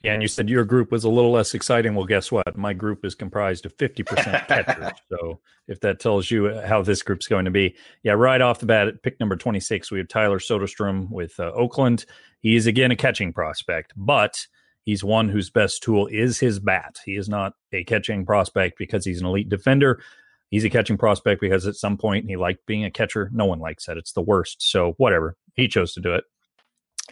[0.03, 1.93] Yeah, and you said your group was a little less exciting.
[1.93, 2.57] Well, guess what?
[2.57, 4.05] My group is comprised of 50%
[4.47, 4.99] catchers.
[5.09, 7.75] so if that tells you how this group's going to be.
[8.03, 11.51] Yeah, right off the bat, at pick number 26, we have Tyler Soderstrom with uh,
[11.51, 12.05] Oakland.
[12.39, 14.47] He is, again, a catching prospect, but
[14.83, 16.97] he's one whose best tool is his bat.
[17.05, 20.01] He is not a catching prospect because he's an elite defender.
[20.49, 23.29] He's a catching prospect because at some point he liked being a catcher.
[23.31, 23.97] No one likes that.
[23.97, 24.61] It's the worst.
[24.61, 25.37] So whatever.
[25.53, 26.23] He chose to do it.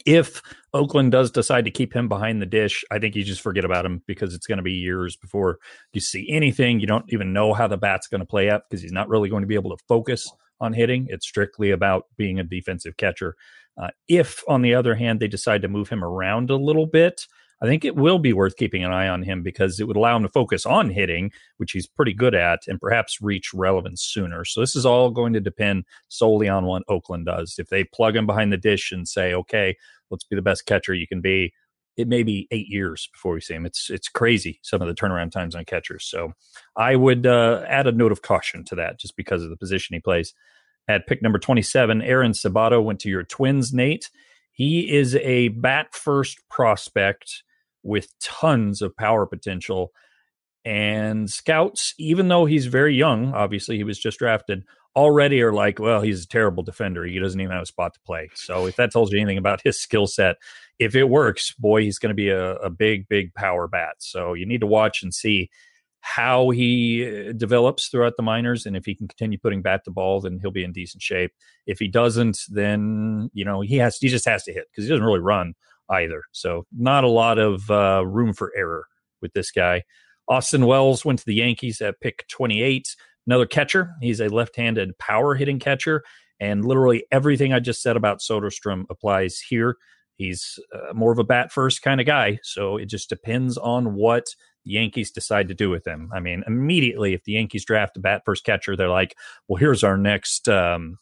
[0.06, 0.41] If
[0.74, 3.86] Oakland does decide to keep him behind the dish, I think you just forget about
[3.86, 5.60] him because it's going to be years before
[5.93, 6.80] you see anything.
[6.80, 9.30] You don't even know how the bat's going to play out because he's not really
[9.30, 10.32] going to be able to focus
[10.62, 11.08] on hitting.
[11.10, 13.36] It's strictly about being a defensive catcher.
[13.82, 17.26] Uh, if, on the other hand, they decide to move him around a little bit,
[17.62, 20.16] I think it will be worth keeping an eye on him because it would allow
[20.16, 24.45] him to focus on hitting, which he's pretty good at, and perhaps reach relevance sooner.
[24.45, 27.55] So this is all going to depend solely on what Oakland does.
[27.57, 29.76] If they plug him behind the dish and say, okay,
[30.10, 31.53] let's be the best catcher you can be,
[31.97, 33.66] it may be eight years before we see him.
[33.66, 36.05] It's it's crazy some of the turnaround times on catchers.
[36.05, 36.32] So
[36.78, 39.95] I would uh, add a note of caution to that just because of the position
[39.95, 40.34] he plays.
[40.88, 44.10] At pick number 27, Aaron Sabato went to your Twins, Nate.
[44.53, 47.43] He is a bat first prospect
[47.84, 49.91] with tons of power potential.
[50.65, 54.63] And scouts, even though he's very young, obviously he was just drafted,
[54.95, 57.05] already are like, well, he's a terrible defender.
[57.05, 58.30] He doesn't even have a spot to play.
[58.36, 60.38] So if that tells you anything about his skill set,
[60.77, 63.95] if it works, boy, he's going to be a, a big, big power bat.
[63.99, 65.49] So you need to watch and see
[66.01, 69.91] how he uh, develops throughout the minors and if he can continue putting bat to
[69.91, 71.32] ball then he'll be in decent shape
[71.67, 74.89] if he doesn't then you know he has he just has to hit because he
[74.89, 75.53] doesn't really run
[75.89, 76.23] either.
[76.31, 78.85] So not a lot of uh, room for error
[79.21, 79.83] with this guy.
[80.27, 83.91] Austin wells went to the yankees at pick 28 another catcher.
[84.01, 86.03] He's a left-handed power hitting catcher.
[86.39, 89.75] And literally everything i just said about soderstrom applies here.
[90.15, 92.39] He's uh, more of a bat first kind of guy.
[92.43, 94.25] So it just depends on what
[94.65, 96.09] the Yankees decide to do with him.
[96.13, 99.15] I mean, immediately if the Yankees draft a bat first catcher, they're like,
[99.47, 100.49] well, here's our next.
[100.49, 100.97] Um,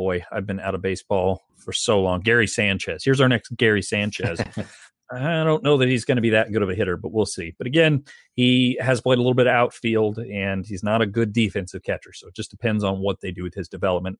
[0.00, 2.20] boy, I've been out of baseball for so long.
[2.20, 3.04] Gary Sanchez.
[3.04, 4.40] Here's our next Gary Sanchez.
[5.12, 7.26] I don't know that he's going to be that good of a hitter, but we'll
[7.26, 7.54] see.
[7.58, 11.34] But again, he has played a little bit of outfield and he's not a good
[11.34, 12.14] defensive catcher.
[12.14, 14.18] So it just depends on what they do with his development.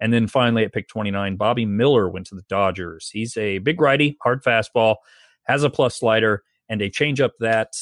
[0.00, 3.10] And then finally at pick 29, Bobby Miller went to the Dodgers.
[3.12, 4.96] He's a big righty, hard fastball,
[5.42, 7.74] has a plus slider, and a changeup that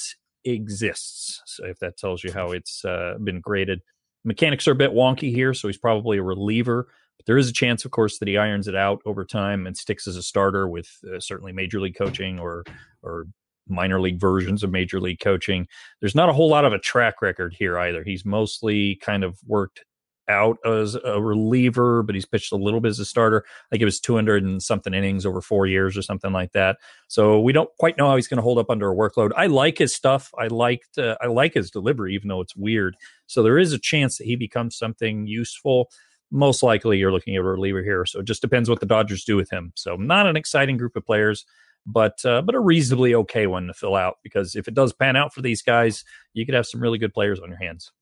[0.44, 1.42] exists.
[1.46, 3.82] So if that tells you how it's uh, been graded,
[4.24, 6.88] mechanics are a bit wonky here, so he's probably a reliever.
[7.18, 9.76] But there is a chance, of course, that he irons it out over time and
[9.76, 12.64] sticks as a starter with uh, certainly major league coaching or
[13.02, 13.26] or
[13.68, 15.66] minor league versions of major league coaching.
[16.00, 18.04] There's not a whole lot of a track record here either.
[18.04, 19.84] He's mostly kind of worked
[20.28, 23.44] out as a reliever, but he's pitched a little bit as a starter.
[23.46, 26.78] I think it was 200 and something innings over four years or something like that.
[27.08, 29.30] So we don't quite know how he's going to hold up under a workload.
[29.36, 30.32] I like his stuff.
[30.38, 32.96] I liked, uh, I like his delivery, even though it's weird.
[33.26, 35.90] So there is a chance that he becomes something useful.
[36.30, 38.04] Most likely, you're looking at a reliever here.
[38.04, 39.72] So it just depends what the Dodgers do with him.
[39.76, 41.46] So not an exciting group of players
[41.86, 45.16] but uh, but a reasonably okay one to fill out because if it does pan
[45.16, 46.04] out for these guys,
[46.34, 47.92] you could have some really good players on your hands.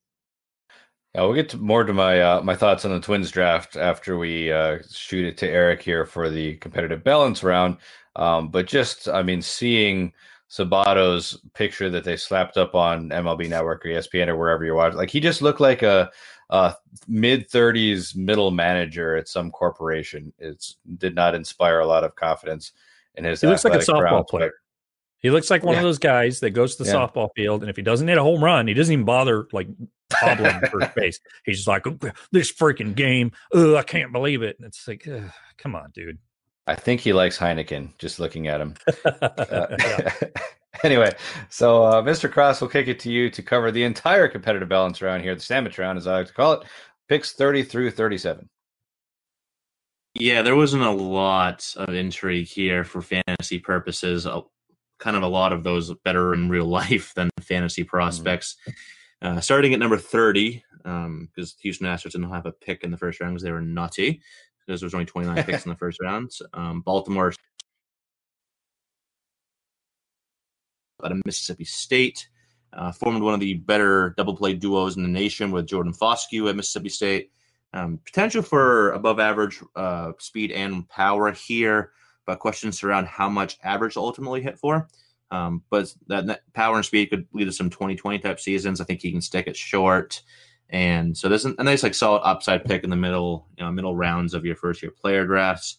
[1.15, 4.17] Yeah, we'll get to more to my uh, my thoughts on the Twins draft after
[4.17, 7.77] we uh, shoot it to Eric here for the competitive balance round.
[8.17, 10.13] Um, but just, I mean, seeing
[10.51, 14.95] Sabato's picture that they slapped up on MLB Network or ESPN or wherever you watch,
[14.95, 16.11] like he just looked like a,
[16.51, 16.75] a
[17.09, 20.33] mid thirties middle manager at some corporation.
[20.39, 22.73] It's did not inspire a lot of confidence
[23.15, 23.41] in his.
[23.41, 24.53] He looks like a softball player.
[25.19, 25.79] He looks like one Yeah.
[25.81, 26.97] of those guys that goes to the Yeah.
[26.97, 29.69] softball field, and if he doesn't hit a home run, he doesn't even bother like
[30.13, 31.19] hobbling first base.
[31.45, 31.85] He's just like,
[32.31, 35.09] "This freaking game, ugh, I can't believe it." And it's like,
[35.57, 36.19] come on, dude.
[36.67, 37.97] I think he likes Heineken.
[37.99, 38.75] Just looking at him.
[39.05, 40.11] Uh.
[40.85, 41.15] anyway,
[41.51, 42.31] so uh, Mr.
[42.31, 45.41] Cross, will kick it to you to cover the entire competitive balance round here, the
[45.41, 46.65] sandwich round, as I like to call it,
[47.09, 48.49] picks 30 through 37.
[50.15, 54.27] Yeah, there wasn't a lot of intrigue here for fantasy purposes.
[54.27, 54.43] A,
[54.99, 58.57] kind of a lot of those better in real life than fantasy prospects.
[59.23, 63.21] Uh, starting at number 30, because Houston Astros didn't have a pick in the first
[63.21, 64.21] round because they were nutty,
[64.67, 66.31] because there was only 29 picks in the first round.
[66.53, 67.33] Um, Baltimore
[71.03, 72.29] out of Mississippi State.
[72.73, 76.49] Uh, formed one of the better double play duos in the nation with Jordan Foscue
[76.49, 77.31] at Mississippi State.
[77.73, 81.93] Um, potential for above average uh, speed and power here,
[82.27, 84.89] but questions around how much average ultimately hit for.
[85.31, 88.81] Um, but that, that power and speed could lead to some 2020 type seasons.
[88.81, 90.23] I think he can stick it short.
[90.71, 93.95] And so there's a nice, like, solid upside pick in the middle, you know, middle
[93.95, 95.79] rounds of your first year player drafts.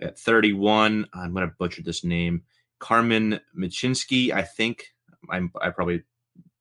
[0.00, 2.42] At 31, I'm going to butcher this name.
[2.78, 4.88] Carmen Michinsky, I think.
[5.30, 6.02] I'm, I probably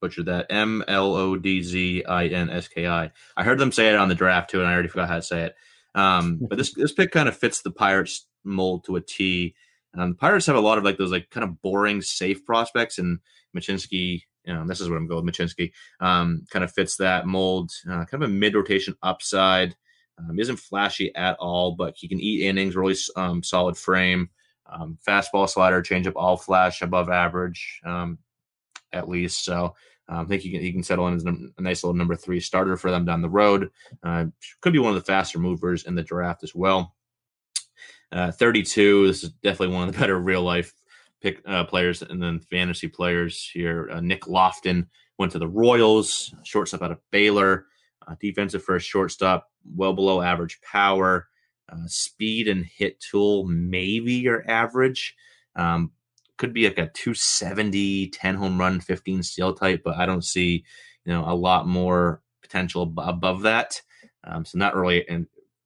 [0.02, 0.48] butchered that.
[0.50, 3.12] M L O D Z I N S K I.
[3.36, 5.22] I heard them say it on the draft too, and I already forgot how to
[5.22, 5.56] say it.
[5.96, 9.56] Um, but this this pick kind of fits the Pirates mold to a T.
[9.98, 12.98] Um, the Pirates have a lot of like those like kind of boring, safe prospects,
[12.98, 13.20] and
[13.56, 14.24] Machinsky.
[14.46, 15.36] You know, this is what I'm going with.
[15.36, 17.72] Machinsky um, kind of fits that mold.
[17.90, 19.76] Uh, kind of a mid rotation upside.
[20.20, 22.76] Um, isn't flashy at all, but he can eat innings.
[22.76, 24.30] Really um, solid frame.
[24.70, 28.18] Um, fastball, slider, changeup, all flash above average, um,
[28.92, 29.44] at least.
[29.46, 29.76] So
[30.10, 32.40] um, I think he can, he can settle in as a nice little number three
[32.40, 33.70] starter for them down the road.
[34.04, 34.26] Uh,
[34.62, 36.96] could be one of the faster movers in the draft as well.
[38.12, 39.08] Uh, 32.
[39.08, 40.74] This is definitely one of the better real life
[41.22, 43.90] pick uh, players and then fantasy players here.
[43.92, 44.88] Uh, Nick Loftin
[45.18, 47.66] went to the Royals, shortstop out of Baylor,
[48.08, 51.28] uh, defensive first shortstop, well below average power,
[51.70, 55.16] uh, speed and hit tool, maybe your average.
[55.56, 55.92] Um,
[56.38, 60.64] could be like a 270, 10 home run, 15 steal type, but I don't see,
[61.04, 63.82] you know, a lot more potential above that.
[64.24, 65.26] Um, so not really a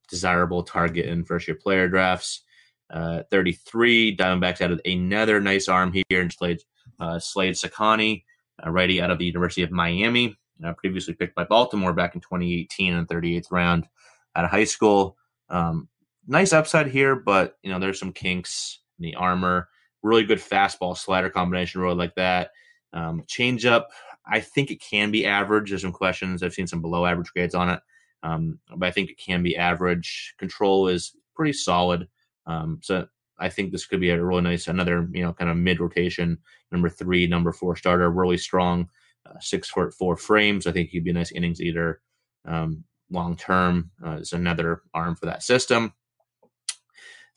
[0.10, 2.44] desirable target in first year player drafts.
[2.90, 6.62] Uh, 33, Diamondbacks added another nice arm here and Slade,
[7.00, 8.24] uh, Slade Cecconi,
[8.66, 12.22] uh, righty out of the University of Miami, uh, previously picked by Baltimore back in
[12.22, 13.88] 2018 in the 38th round
[14.36, 15.18] out of high school.
[15.50, 15.88] Um,
[16.32, 19.68] nice upside here, but you know there's some kinks in the armor.
[20.02, 22.52] Really good fastball slider combination, really like that.
[22.94, 23.90] Um, change up,
[24.26, 25.70] I think it can be average.
[25.70, 26.42] There's some questions.
[26.42, 27.80] I've seen some below average grades on it,
[28.24, 30.34] um, but I think it can be average.
[30.40, 32.08] Control is pretty solid.
[32.48, 33.08] Um, so
[33.38, 36.38] I think this could be a really nice, another you know kind of mid rotation
[36.72, 38.90] number three, number four starter, really strong,
[39.26, 40.66] uh, six foot four frames.
[40.66, 42.02] I think he'd be a nice innings eater
[42.46, 43.92] um, long term.
[44.04, 45.94] Uh, is another arm for that system.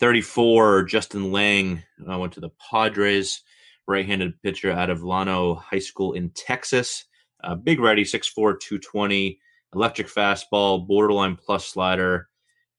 [0.00, 3.42] 34, Justin Lange uh, went to the Padres,
[3.86, 7.04] right handed pitcher out of Llano High School in Texas.
[7.42, 9.38] Uh, big righty, 6'4, 220,
[9.74, 12.28] electric fastball, borderline plus slider,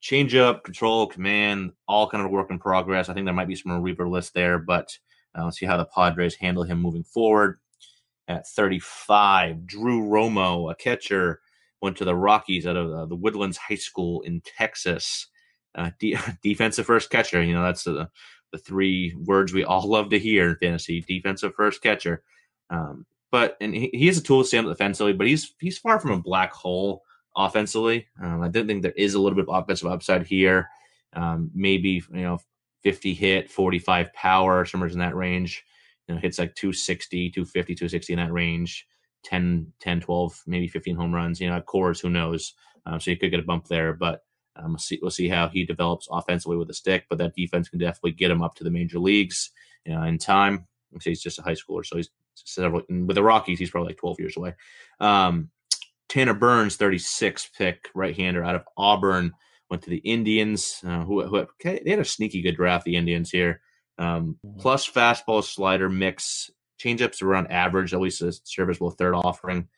[0.02, 3.08] changeup, control, command, all kind of work in progress.
[3.08, 4.96] I think there might be some reliever list there, but
[5.38, 7.58] uh, let's see how the Padres handle him moving forward.
[8.28, 11.40] At 35, Drew Romo, a catcher,
[11.80, 15.28] went to the Rockies out of uh, the Woodlands High School in Texas
[15.76, 17.42] uh, de- defensive first catcher.
[17.42, 18.08] You know, that's the
[18.52, 22.22] the three words we all love to hear in fantasy: defensive first catcher.
[22.70, 25.78] Um, but and he, he has a tool to stand up defensively, but he's he's
[25.78, 27.02] far from a black hole
[27.36, 28.06] offensively.
[28.22, 30.68] Um, I do think there is a little bit of offensive upside here.
[31.12, 32.38] Um, maybe you know
[32.82, 35.64] 50 hit, 45 power, somewhere in that range.
[36.06, 38.86] You know, hits like 260, 250, 260 in that range.
[39.24, 41.40] 10, 10, 12, maybe 15 home runs.
[41.40, 42.54] You know, cores, who knows?
[42.86, 44.22] Um, so you could get a bump there, but
[44.58, 44.98] um, we'll see.
[45.00, 48.30] We'll see how he develops offensively with a stick, but that defense can definitely get
[48.30, 49.50] him up to the major leagues
[49.84, 50.66] you know, in time.
[51.02, 52.82] He's just a high schooler, so he's several.
[52.88, 54.54] with the Rockies, he's probably like 12 years away.
[55.00, 55.50] Um,
[56.08, 59.32] Tanner Burns, 36 pick right-hander out of Auburn,
[59.68, 60.80] went to the Indians.
[60.86, 62.84] Uh, who, who they had a sneaky good draft.
[62.84, 63.60] The Indians here,
[63.98, 64.58] um, mm-hmm.
[64.60, 66.50] plus fastball slider mix,
[66.80, 69.68] changeups around average, at least a serviceable third offering.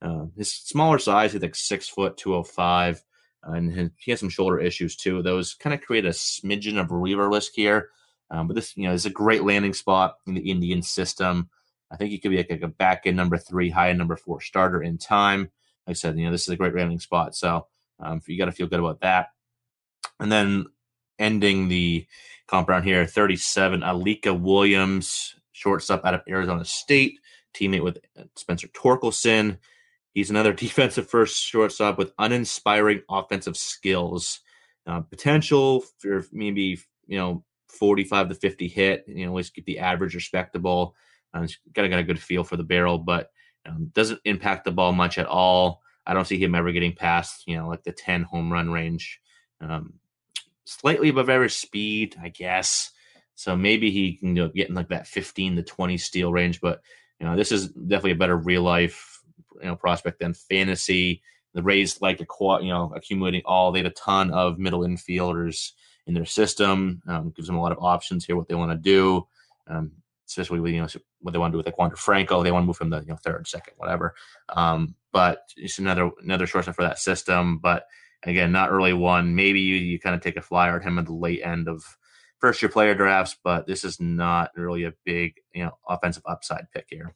[0.00, 3.02] Uh, his smaller size, he's like six foot, 205
[3.42, 5.22] and he has some shoulder issues too.
[5.22, 7.90] Those kind of create a smidgen of reliever risk here.
[8.30, 11.48] Um, but this, you know, is a great landing spot in the Indian system.
[11.90, 14.16] I think he could be like, like a back end number three, high end number
[14.16, 15.50] four starter in time.
[15.86, 17.34] Like I said, you know, this is a great landing spot.
[17.34, 17.66] So
[18.00, 19.28] um, you got to feel good about that.
[20.20, 20.66] And then
[21.18, 22.06] ending the
[22.46, 27.18] comp round here, 37, Alika Williams, shortstop out of Arizona State,
[27.54, 27.98] teammate with
[28.36, 29.58] Spencer Torkelson.
[30.14, 34.40] He's another defensive first shortstop with uninspiring offensive skills.
[34.86, 39.04] Uh, potential for maybe you know 45 to 50 hit.
[39.06, 40.94] You know, always keep the average respectable.
[41.34, 43.30] Uh, he's got to get a good feel for the barrel, but
[43.66, 45.82] um, doesn't impact the ball much at all.
[46.06, 49.20] I don't see him ever getting past you know like the 10 home run range.
[49.60, 49.94] Um,
[50.64, 52.92] slightly above average speed, I guess.
[53.34, 56.60] So maybe he can you know, get in like that 15 to 20 steal range,
[56.60, 56.80] but
[57.20, 59.17] you know this is definitely a better real life
[59.60, 61.22] you know prospect than fantasy.
[61.54, 62.26] The Rays like to
[62.62, 63.72] you know accumulating all.
[63.72, 65.72] They have a ton of middle infielders
[66.06, 67.02] in their system.
[67.06, 69.26] Um, gives them a lot of options here what they want to do.
[69.66, 69.92] Um,
[70.28, 70.88] especially with you know
[71.20, 72.42] what they want to do with like Wander Franco.
[72.42, 74.14] They want to move from the you know third, second, whatever.
[74.48, 77.58] Um, but it's another another shortstop for that system.
[77.58, 77.86] But
[78.22, 79.34] again, not really one.
[79.34, 81.82] Maybe you, you kind of take a flyer at him at the late end of
[82.38, 86.70] first year player drafts, but this is not really a big you know offensive upside
[86.72, 87.14] pick here.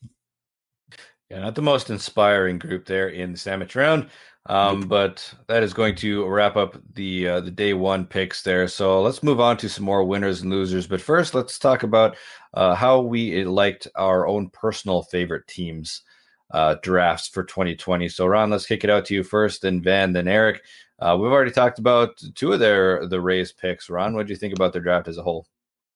[1.32, 4.08] Yeah, not the most inspiring group there in the sandwich round.
[4.46, 4.82] Um.
[4.82, 8.68] But that is going to wrap up the uh, the day one picks there.
[8.68, 10.86] So let's move on to some more winners and losers.
[10.86, 12.16] But first, let's talk about
[12.52, 16.02] uh, how we liked our own personal favorite teams
[16.50, 18.10] uh, drafts for 2020.
[18.10, 20.62] So Ron, let's kick it out to you first, then Van, then Eric.
[20.98, 23.88] Uh, we've already talked about two of their the Rays picks.
[23.88, 25.46] Ron, what do you think about their draft as a whole?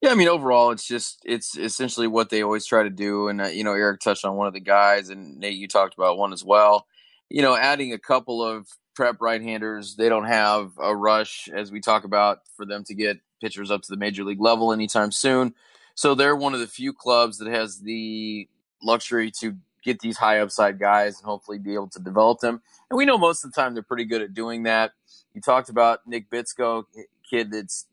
[0.03, 3.29] Yeah, I mean, overall, it's just it's essentially what they always try to do.
[3.29, 5.95] And uh, you know, Eric touched on one of the guys, and Nate, you talked
[5.95, 6.87] about one as well.
[7.31, 11.81] You know, adding a couple of prep right-handers, they don't have a rush as we
[11.81, 15.55] talk about for them to get pitchers up to the major league level anytime soon.
[15.95, 18.49] So they're one of the few clubs that has the
[18.83, 22.61] luxury to get these high upside guys and hopefully be able to develop them.
[22.91, 24.93] And we know most of the time they're pretty good at doing that.
[25.35, 26.85] You talked about Nick Bitsko,
[27.29, 27.87] kid that's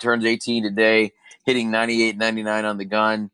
[0.00, 1.12] turns 18 today,
[1.44, 3.30] hitting 98, 99 on the gun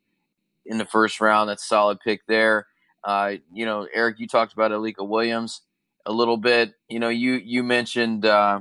[0.66, 1.49] in the first round.
[1.49, 2.66] That's a solid pick there.
[3.05, 5.62] Uh, you know, Eric, you talked about Alika Williams
[6.05, 6.74] a little bit.
[6.89, 8.61] You know, you you mentioned uh,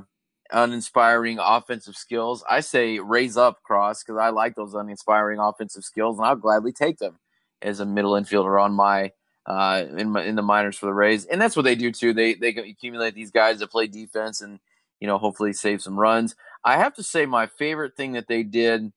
[0.50, 2.44] uninspiring offensive skills.
[2.48, 6.72] I say raise up Cross because I like those uninspiring offensive skills, and I'll gladly
[6.72, 7.18] take them
[7.60, 9.12] as a middle infielder on my
[9.46, 12.12] uh, in in the minors for the Rays, and that's what they do too.
[12.12, 14.60] They they accumulate these guys that play defense and
[15.00, 16.36] you know hopefully save some runs.
[16.64, 18.92] I have to say my favorite thing that they did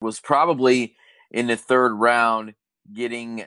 [0.00, 0.94] was probably
[1.30, 2.54] in the third round
[2.92, 3.44] getting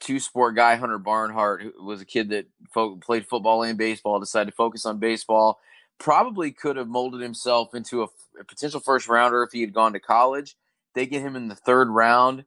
[0.00, 4.20] two sport guy Hunter Barnhart, who was a kid that fo- played football and baseball,
[4.20, 5.58] decided to focus on baseball.
[5.98, 8.08] Probably could have molded himself into a,
[8.44, 10.56] potential first rounder if he had gone to college.
[10.94, 12.44] They get him in the third round,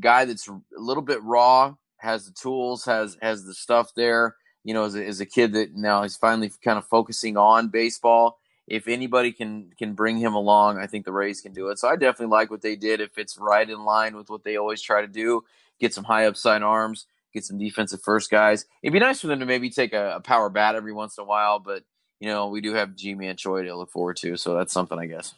[0.00, 4.36] guy that's a little bit raw, has the tools, has has the stuff there.
[4.64, 7.68] You know, as a, as a kid that now he's finally kind of focusing on
[7.68, 8.38] baseball.
[8.66, 11.78] If anybody can can bring him along, I think the Rays can do it.
[11.78, 13.00] So I definitely like what they did.
[13.00, 15.44] If it's right in line with what they always try to do,
[15.80, 18.64] get some high upside arms, get some defensive first guys.
[18.82, 21.22] It'd be nice for them to maybe take a, a power bat every once in
[21.22, 21.84] a while, but
[22.20, 25.06] you know we do have Ji-Man Choi to look forward to, so that's something I
[25.06, 25.34] guess.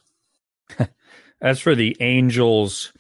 [1.41, 2.93] As for the Angels,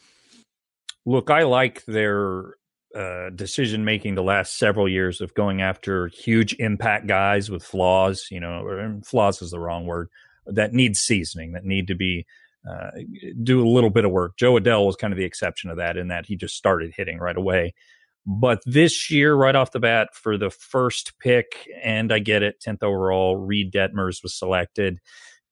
[1.04, 2.56] look, I like their
[2.94, 8.28] uh, decision making the last several years of going after huge impact guys with flaws.
[8.30, 10.08] You know, flaws is the wrong word.
[10.46, 11.52] That need seasoning.
[11.52, 12.26] That need to be
[12.68, 12.90] uh,
[13.42, 14.36] do a little bit of work.
[14.36, 17.18] Jo Adell was kind of the exception of that in that he just started hitting
[17.18, 17.74] right away.
[18.26, 22.60] But this year, right off the bat, for the first pick, and I get it,
[22.66, 24.98] 10th overall, Reid Detmers was selected.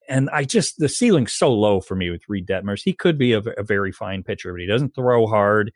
[0.08, 2.82] And I just, the ceiling's so low for me with Reid Detmers.
[2.84, 5.72] He could be a, a very fine pitcher, but he doesn't throw hard.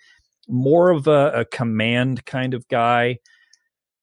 [0.48, 3.18] More of a, a command kind of guy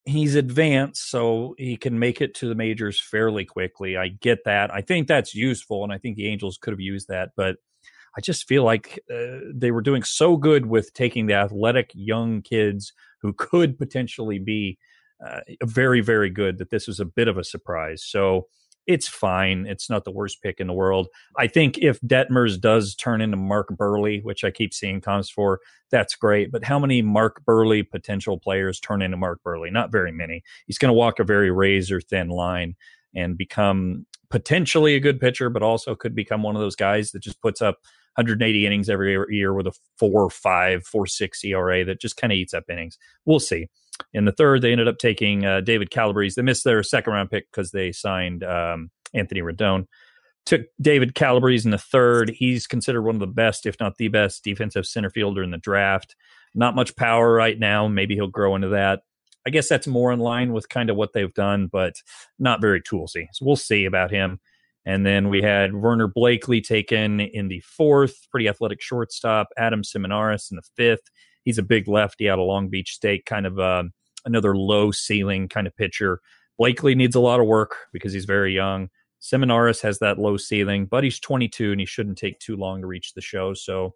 [0.06, 3.98] he's advanced so he can make it to the majors fairly quickly.
[3.98, 4.74] I get that.
[4.74, 7.58] I think that's useful, and I think the Angels could have used that, but
[8.18, 12.42] I just feel like uh, they were doing so good with taking the athletic young
[12.42, 14.78] kids who could potentially be
[15.26, 18.04] uh, very, very good that this was a bit of a surprise.
[18.06, 18.48] So
[18.88, 19.66] it's fine.
[19.66, 21.08] It's not the worst pick in the world.
[21.38, 25.60] I think if Detmers does turn into Mark Buehrle, which I keep seeing comps for,
[25.90, 26.52] that's great.
[26.52, 29.72] But how many Mark Buehrle potential players turn into Mark Buehrle?
[29.72, 30.44] Not very many.
[30.68, 32.76] He's going to walk a very razor thin line
[33.16, 37.22] and become potentially a good pitcher, but also could become one of those guys that
[37.24, 37.80] just puts up
[38.16, 42.38] 180 innings every year with a four, five, four, six ERA that just kind of
[42.38, 42.98] eats up innings.
[43.26, 43.68] We'll see.
[44.14, 46.34] In the third, they ended up taking uh, David Calabrese.
[46.36, 49.86] They missed their second round pick because they signed um, Anthony Rendon.
[50.46, 52.30] Took David Calabrese in the third.
[52.30, 55.58] He's considered one of the best, if not the best, defensive center fielder in the
[55.58, 56.16] draft.
[56.54, 57.88] Not much power right now.
[57.88, 59.02] Maybe he'll grow into that.
[59.48, 61.96] I guess that's more in line with kind of what they've done, but
[62.40, 63.28] not very toolsy.
[63.34, 64.40] So we'll see about him.
[64.86, 69.48] And then we had Werner Blakely taken in the fourth, pretty athletic shortstop.
[69.58, 71.10] Adam Seminaris in the fifth
[71.46, 73.84] he's a big lefty out of Long Beach State, kind of uh,
[74.26, 76.20] another low ceiling kind of pitcher.
[76.58, 78.90] Blakely needs a lot of work because he's very young.
[79.22, 82.88] Seminaris has that low ceiling, but he's 22 and he shouldn't take too long to
[82.88, 83.54] reach the show.
[83.54, 83.96] So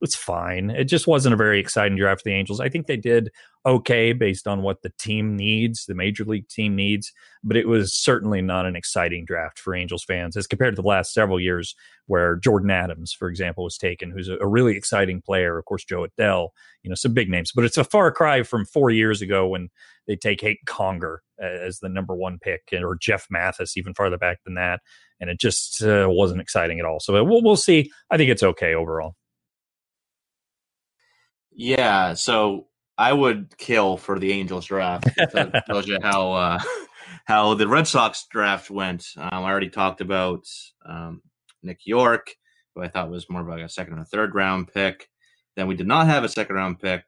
[0.00, 0.70] it's fine.
[0.70, 2.60] It just wasn't a very exciting draft for the Angels.
[2.60, 3.30] I think they did
[3.66, 7.92] okay based on what the team needs, the major league team needs, but it was
[7.92, 11.74] certainly not an exciting draft for Angels fans as compared to the last several years
[12.06, 15.58] where Jordyn Adams, for example, was taken, who's a, really exciting player.
[15.58, 16.50] Of course, Jo Adell,
[16.82, 19.68] you know, some big names, but it's a far cry from four years ago when
[20.06, 24.38] they take Hank Conger as the number one pick or Jeff Mathis even farther back
[24.44, 24.80] than that.
[25.20, 27.00] And it just uh, wasn't exciting at all.
[27.00, 27.90] So we'll, we'll see.
[28.10, 29.16] I think it's okay overall.
[31.58, 35.08] Yeah, so I would kill for the Angels draft.
[35.16, 36.58] That tells you how uh,
[37.24, 39.08] how the Red Sox draft went.
[39.16, 40.46] Um, I already talked about
[40.86, 41.20] um,
[41.64, 42.36] Nick Yorke,
[42.74, 45.08] who I thought was more of like a second or third round pick.
[45.56, 47.02] Then we did not have a second round pick,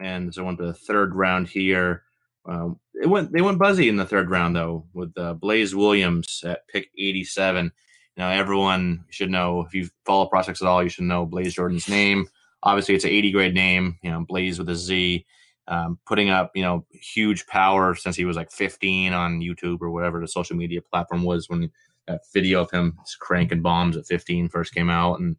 [0.00, 2.04] and so went to the third round here.
[2.48, 6.44] Um, it went they went buzzy in the third round though with uh, Blaze Williams
[6.46, 7.72] at pick eighty seven.
[8.16, 11.88] Now everyone should know if you follow prospects at all, you should know Blaze Jordan's
[11.88, 12.28] name
[12.62, 15.24] obviously it's an 80 grade name, you know, Blaze with a Z,
[15.68, 19.90] um, putting up, you know, huge power since he was like 15 on YouTube or
[19.90, 21.70] whatever the social media platform was when
[22.06, 25.18] that video of him cranking bombs at 15 first came out.
[25.18, 25.36] And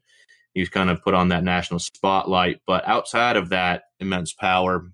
[0.54, 2.62] he's kind of put on that national spotlight.
[2.66, 4.92] But outside of that immense power,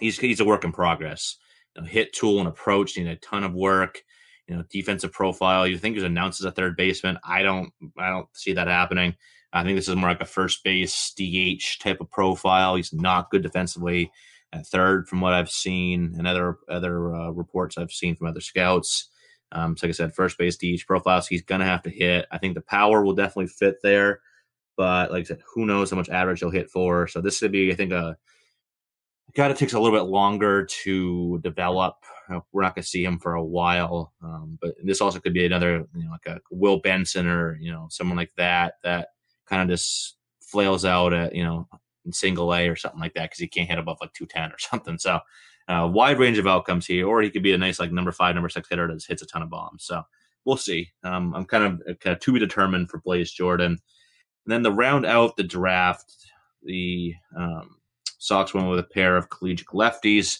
[0.00, 1.36] he's, he's a work in progress.
[1.74, 4.02] You know, hit tool and approach need a ton of work.
[4.48, 5.66] you know, defensive profile.
[5.66, 7.18] You think he's announced as a third baseman.
[7.24, 9.16] I don't, I don't see that happening.
[9.52, 12.76] I think this is more like a first base DH type of profile.
[12.76, 14.10] He's not good defensively
[14.52, 18.40] at third, from what I've seen and other other uh, reports I've seen from other
[18.40, 19.08] scouts.
[19.52, 22.26] Um, so like I said, first base DH profile, so he's gonna have to hit.
[22.30, 24.20] I think the power will definitely fit there,
[24.76, 27.06] but like I said, who knows how much average he'll hit for?
[27.06, 28.16] So this would be, I think, a
[29.34, 31.96] guy that takes a little bit longer to develop.
[32.28, 35.34] Uh, We're not going to see him for a while, um, but this also could
[35.34, 39.08] be another, you know, like a Will Benson or you know someone like that that
[39.48, 41.68] kind of just flails out at you know
[42.04, 44.58] in single A or something like that because he can't hit above like 210 or
[44.58, 44.98] something.
[44.98, 45.20] So,
[45.68, 48.34] uh, wide range of outcomes here, or he could be a nice like number five,
[48.34, 49.84] number six hitter that just hits a ton of bombs.
[49.84, 50.02] So,
[50.46, 50.90] we'll see.
[51.04, 53.72] Um, I'm kind of kind of to be determined for Blaze Jordan.
[53.72, 56.14] And then the round out the draft,
[56.62, 57.76] the um,
[58.18, 60.38] Sox went with a pair of collegiate lefties.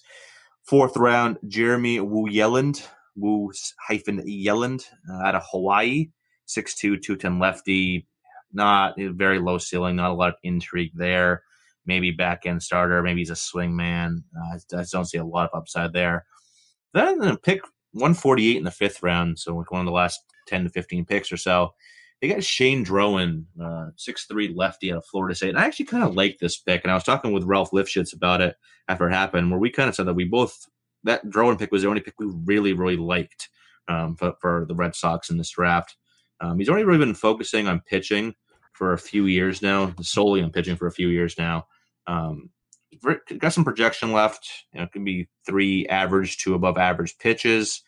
[0.62, 2.86] Fourth round, Jeremy Wu Yelland,
[3.16, 3.52] Wu
[3.86, 6.10] hyphen Yelland uh, out of Hawaii,
[6.48, 8.06] 6'2", 210 lefty.
[8.56, 11.42] Not very low ceiling, not a lot of intrigue there.
[11.84, 14.24] Maybe back end starter, maybe he's a swing man.
[14.34, 16.24] Uh, I don't see a lot of upside there.
[16.94, 17.60] Then uh, pick
[17.92, 21.30] 148 in the fifth round, so like one of the last 10 to 15 picks
[21.30, 21.74] or so.
[22.20, 25.50] They got Shane Drohan, uh, 6'3 lefty out of Florida State.
[25.50, 26.82] And I actually kind of like this pick.
[26.82, 28.56] And I was talking with Ralph Lifshitz about it
[28.88, 30.66] after it happened, where we kind of said that we both,
[31.04, 33.50] that Drohan pick was the only pick we really, really liked
[33.88, 35.96] um, for, for the Red Sox in this draft.
[36.40, 38.34] Um, he's only really been focusing on pitching
[38.76, 41.66] for a few years now, solely on pitching for a few years now.
[42.06, 42.50] Um,
[43.38, 44.48] got some projection left.
[44.72, 47.82] You know, it can be three average to above average pitches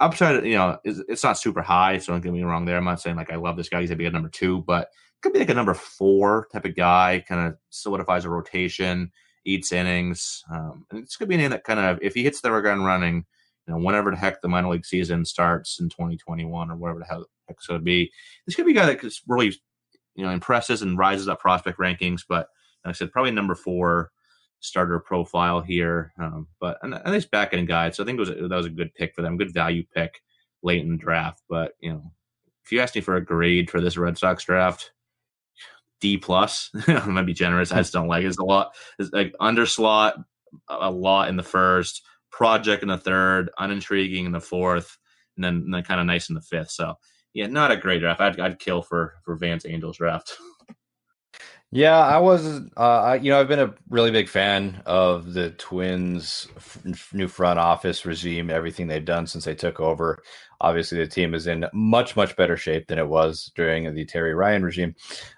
[0.00, 1.98] upside, you know, it's, it's not super high.
[1.98, 2.76] So don't get me wrong there.
[2.76, 3.80] I'm not saying like I love this guy.
[3.80, 4.88] He's gonna be a number two, but
[5.22, 7.24] could be like a number four type of guy.
[7.26, 9.10] Kind of solidifies a rotation,
[9.44, 12.40] eats innings, um, and it's gonna be an name that kind of if he hits
[12.40, 13.24] the gun running,
[13.66, 17.04] you know, whenever the heck the minor league season starts in 2021 or whatever the
[17.04, 18.10] heck so it'd be,
[18.46, 19.52] this could be a guy that could really,
[20.14, 22.22] you know, impresses and rises up prospect rankings.
[22.28, 22.48] But
[22.84, 24.10] like I said, probably number four
[24.60, 26.12] starter profile here.
[26.18, 27.94] Um, but a, nice back end guide.
[27.94, 30.20] So I think was that was a good pick for them, good value pick
[30.62, 31.42] late in the draft.
[31.48, 32.12] But you know,
[32.64, 34.92] if you ask me for a grade for this Red Sox draft,
[36.00, 36.70] D plus.
[36.88, 37.72] I might be generous.
[37.72, 38.28] I just don't like it.
[38.28, 38.74] It's a lot.
[38.98, 40.24] It's like underslot
[40.68, 44.98] a lot in the first, project in the third, unintriguing in the fourth,
[45.36, 46.70] and then, and then kind of nice in the fifth.
[46.70, 46.94] So
[47.34, 48.20] yeah, not a great draft.
[48.20, 50.36] I'd, I'd kill for for Van's Angels draft.
[51.74, 52.60] Yeah, I was.
[52.76, 57.28] Uh, I, you know, I've been a really big fan of the Twins' f- new
[57.28, 58.50] front office regime.
[58.50, 60.22] Everything they've done since they took over.
[60.60, 64.34] Obviously, the team is in much much better shape than it was during the Terry
[64.34, 64.94] Ryan regime,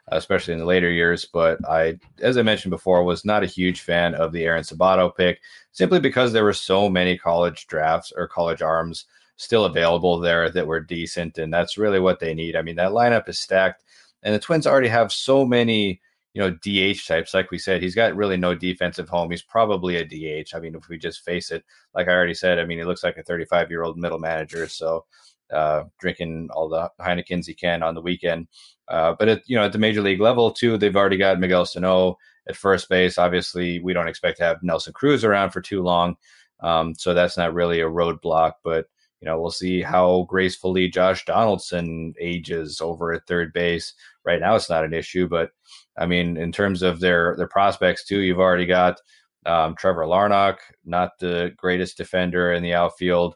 [0.08, 1.24] especially in the later years.
[1.24, 5.14] But I, as I mentioned before, was not a huge fan of the Aaron Sabato
[5.14, 5.40] pick,
[5.70, 9.06] simply because there were so many college drafts or college arms
[9.36, 12.56] still available there that were decent, and that's really what they need.
[12.56, 13.82] I mean, that lineup is stacked,
[14.22, 16.00] and the Twins already have so many
[16.34, 17.32] you know, DH types.
[17.32, 19.30] Like we said, he's got really no defensive home.
[19.30, 20.54] He's probably a DH.
[20.54, 21.64] I mean, if we just face it,
[21.94, 24.68] like I already said, I mean, he looks like a 35 year old middle manager.
[24.68, 25.04] So,
[25.52, 28.48] uh, drinking all the Heinekens he can on the weekend.
[28.88, 31.64] Uh, but at, you know, at the major league level too, they've already got Miguel
[31.64, 32.18] Sano
[32.48, 33.16] at first base.
[33.16, 36.16] Obviously, we don't expect to have Nelson Cruz around for too long.
[36.60, 38.86] Um, so that's not really a roadblock, but
[39.24, 43.94] you know, we'll see how gracefully Josh Donaldson ages over at third base.
[44.22, 45.50] Right now, it's not an issue, but
[45.96, 49.00] I mean, in terms of their their prospects too, you've already got
[49.46, 53.34] um, Trevor Larnach, not the greatest defender in the outfield.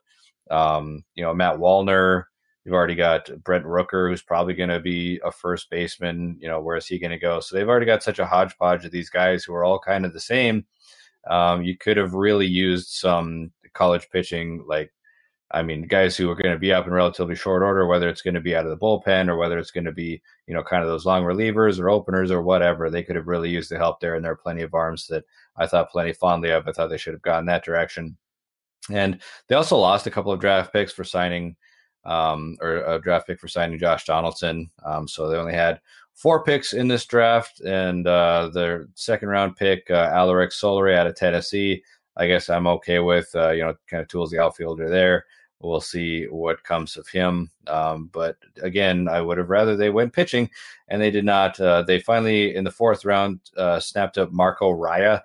[0.50, 2.24] Um, you know, Matt Wallner.
[2.66, 6.36] You've already got Brent Rooker, who's probably going to be a first baseman.
[6.38, 7.40] You know, where is he going to go?
[7.40, 10.12] So they've already got such a hodgepodge of these guys who are all kind of
[10.12, 10.66] the same.
[11.30, 14.92] Um, you could have really used some college pitching, like
[15.50, 18.20] I mean, guys who are going to be up in relatively short order, whether it's
[18.20, 20.62] going to be out of the bullpen or whether it's going to be, you know,
[20.62, 23.78] kind of those long relievers or openers or whatever, they could have really used the
[23.78, 24.14] help there.
[24.14, 25.24] And there are plenty of arms that
[25.56, 26.68] I thought plenty fondly of.
[26.68, 28.16] I thought they should have gone that direction.
[28.90, 31.56] And they also lost a couple of draft picks for signing,
[32.04, 34.70] um, or a draft pick for signing Josh Donaldson.
[34.84, 35.80] Um, so they only had
[36.14, 41.06] four picks in this draft, and uh, their second round pick, uh, Alerick Soularie out
[41.06, 41.82] of Tennessee.
[42.16, 45.24] I guess I'm okay with, uh, you know, kind of tools the outfielder there.
[45.60, 47.50] We'll see what comes of him.
[47.66, 50.50] Um, but again, I would have rather they went pitching,
[50.88, 51.58] and they did not.
[51.58, 55.20] Uh, they finally, in the fourth round, uh, snapped up Marco Raya,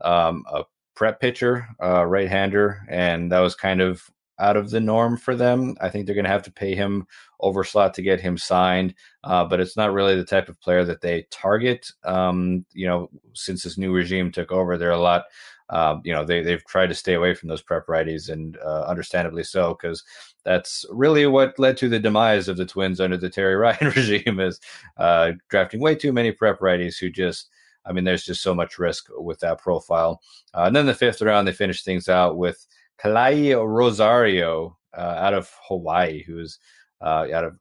[0.00, 0.64] um, a
[0.94, 2.80] prep pitcher, uh, right hander.
[2.88, 5.76] And that was kind of out of the norm for them.
[5.80, 7.06] I think they're going to have to pay him
[7.40, 8.94] over slot to get him signed,
[9.24, 11.90] uh, but it's not really the type of player that they target.
[12.04, 15.24] Um, you know, since this new regime took over, they're a lot.
[15.68, 18.84] Uh, you know, they they've tried to stay away from those prep righties, and uh,
[18.84, 20.04] understandably so, because
[20.44, 24.40] that's really what led to the demise of the Twins under the Terry Ryan regime,
[24.40, 24.60] is
[24.96, 27.50] uh, drafting way too many prep righties who just.
[27.88, 30.20] I mean, there's just so much risk with that profile.
[30.52, 32.66] Uh, and then the fifth round, they finished things out with
[33.00, 36.58] Kalai Rosario uh, out of Hawaii, who's
[37.00, 37.60] uh, out of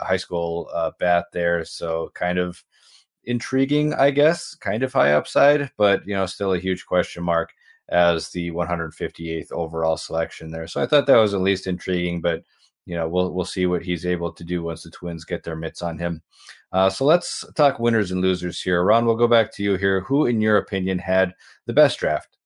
[0.00, 0.70] high school
[1.00, 1.64] bat there.
[1.64, 2.62] So kind of
[3.26, 7.52] intriguing, I guess, kind of high upside, but you know, still a huge question mark
[7.90, 10.66] as the 158th overall selection there.
[10.66, 12.42] So I thought that was at least intriguing, but
[12.86, 15.56] you know, we'll we'll see what he's able to do once the Twins get their
[15.56, 16.22] mitts on him.
[16.72, 18.82] Uh, so let's talk winners and losers here.
[18.82, 20.00] Ron, we'll go back to you here.
[20.02, 21.34] Who, in your opinion, had
[21.66, 22.36] the best draft?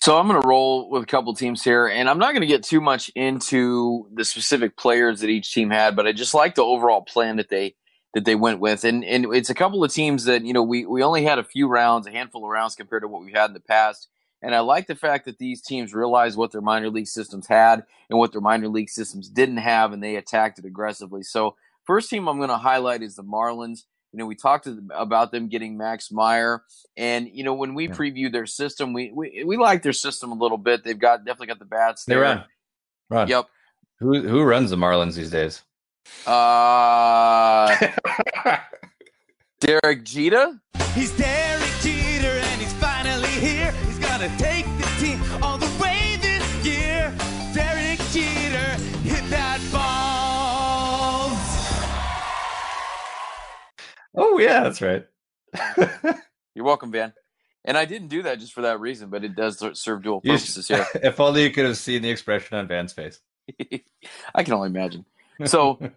[0.00, 2.46] So I'm going to roll with a couple teams here, and I'm not going to
[2.46, 6.54] get too much into the specific players that each team had, but I just like
[6.54, 7.74] the overall plan that they
[8.14, 10.86] that they went with, and and it's a couple of teams that you know we
[10.86, 13.50] we only had a few rounds, a handful of rounds compared to what we've had
[13.50, 14.08] in the past,
[14.44, 17.82] and I like the fact that these teams realized what their minor league systems had
[18.10, 21.22] and what their minor league systems didn't have, and they attacked it aggressively.
[21.22, 23.84] So first team I'm going to highlight is the Marlins.
[24.12, 26.62] You know, we talked about them getting Max Meyer,
[26.96, 27.94] and you know when we yeah.
[27.94, 30.84] preview their system, we, we we like their system a little bit.
[30.84, 32.04] They've got definitely got the bats.
[32.04, 32.44] They run,
[33.10, 33.26] run.
[33.26, 33.46] Yep.
[33.98, 35.62] Who who runs the Marlins these days?
[36.26, 37.76] Uh,
[39.60, 40.60] Derek Jeter.
[40.94, 43.72] He's Derek Jeter, and he's finally here.
[43.86, 47.12] He's gonna take the team all the way this year.
[47.52, 51.30] Derek Jeter hit that ball.
[54.16, 55.06] Oh yeah, that's right.
[56.54, 57.12] You're welcome, Van.
[57.64, 60.68] And I didn't do that just for that reason, but it does serve dual purposes
[60.68, 60.86] here.
[61.02, 63.20] if only you could have seen the expression on Van's face.
[64.34, 65.04] I can only imagine.
[65.44, 65.78] So,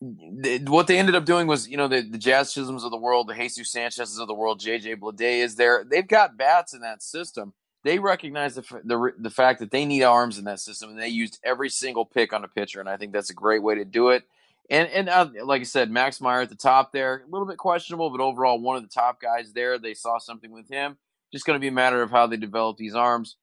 [0.00, 3.28] what they ended up doing was, you know, the, the Jazz Chisholms of the world,
[3.28, 5.84] the Jesus Sanchez's of the world, JJ Bleday is there.
[5.88, 7.54] They've got bats in that system.
[7.82, 11.08] They recognize the, the the fact that they need arms in that system, and they
[11.08, 12.80] used every single pick on a pitcher.
[12.80, 14.24] And I think that's a great way to do it.
[14.68, 17.58] And and uh, like I said, Max Meyer at the top there, a little bit
[17.58, 19.78] questionable, but overall one of the top guys there.
[19.78, 20.96] They saw something with him.
[21.32, 23.36] Just going to be a matter of how they develop these arms.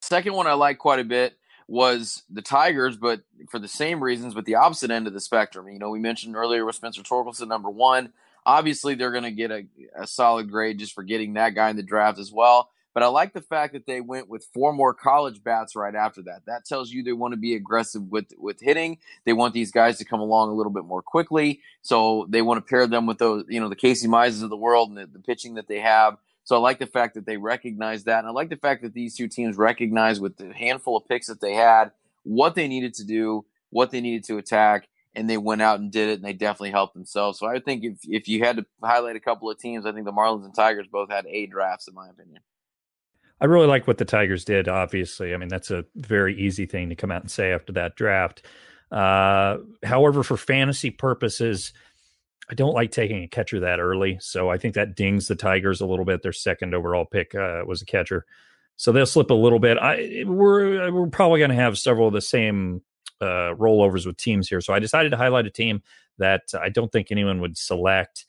[0.00, 4.34] Second one I like quite a bit was the Tigers, but for the same reasons,
[4.34, 5.68] but the opposite end of the spectrum.
[5.68, 8.12] You know, we mentioned earlier with Spencer Torkelson, number one.
[8.46, 9.64] Obviously, they're going to get a,
[9.96, 12.70] a solid grade just for getting that guy in the draft as well.
[12.92, 16.22] But I like the fact that they went with four more college bats right after
[16.22, 16.42] that.
[16.46, 18.98] That tells you they want to be aggressive with with hitting.
[19.24, 21.60] They want these guys to come along a little bit more quickly.
[21.82, 24.56] So they want to pair them with those, you know, the Casey Mizes of the
[24.56, 26.18] world and the, the pitching that they have.
[26.44, 28.20] So I like the fact that they recognize that.
[28.20, 31.26] And I like the fact that these two teams recognize with the handful of picks
[31.26, 31.90] that they had
[32.22, 35.90] what they needed to do, what they needed to attack, and they went out and
[35.90, 37.38] did it, and they definitely helped themselves.
[37.38, 40.04] So I think if if you had to highlight a couple of teams, I think
[40.04, 42.42] the Marlins and Tigers both had A drafts, in my opinion.
[43.40, 44.68] I really like what the Tigers did.
[44.68, 47.96] Obviously, I mean that's a very easy thing to come out and say after that
[47.96, 48.44] draft.
[48.90, 51.72] Uh, however, for fantasy purposes,
[52.50, 55.80] I don't like taking a catcher that early, so I think that dings the Tigers
[55.80, 56.22] a little bit.
[56.22, 58.26] Their second overall pick uh, was a catcher,
[58.76, 59.78] so they'll slip a little bit.
[59.78, 62.82] I we're we're probably going to have several of the same
[63.20, 65.82] uh, rollovers with teams here, so I decided to highlight a team
[66.18, 68.26] that I don't think anyone would select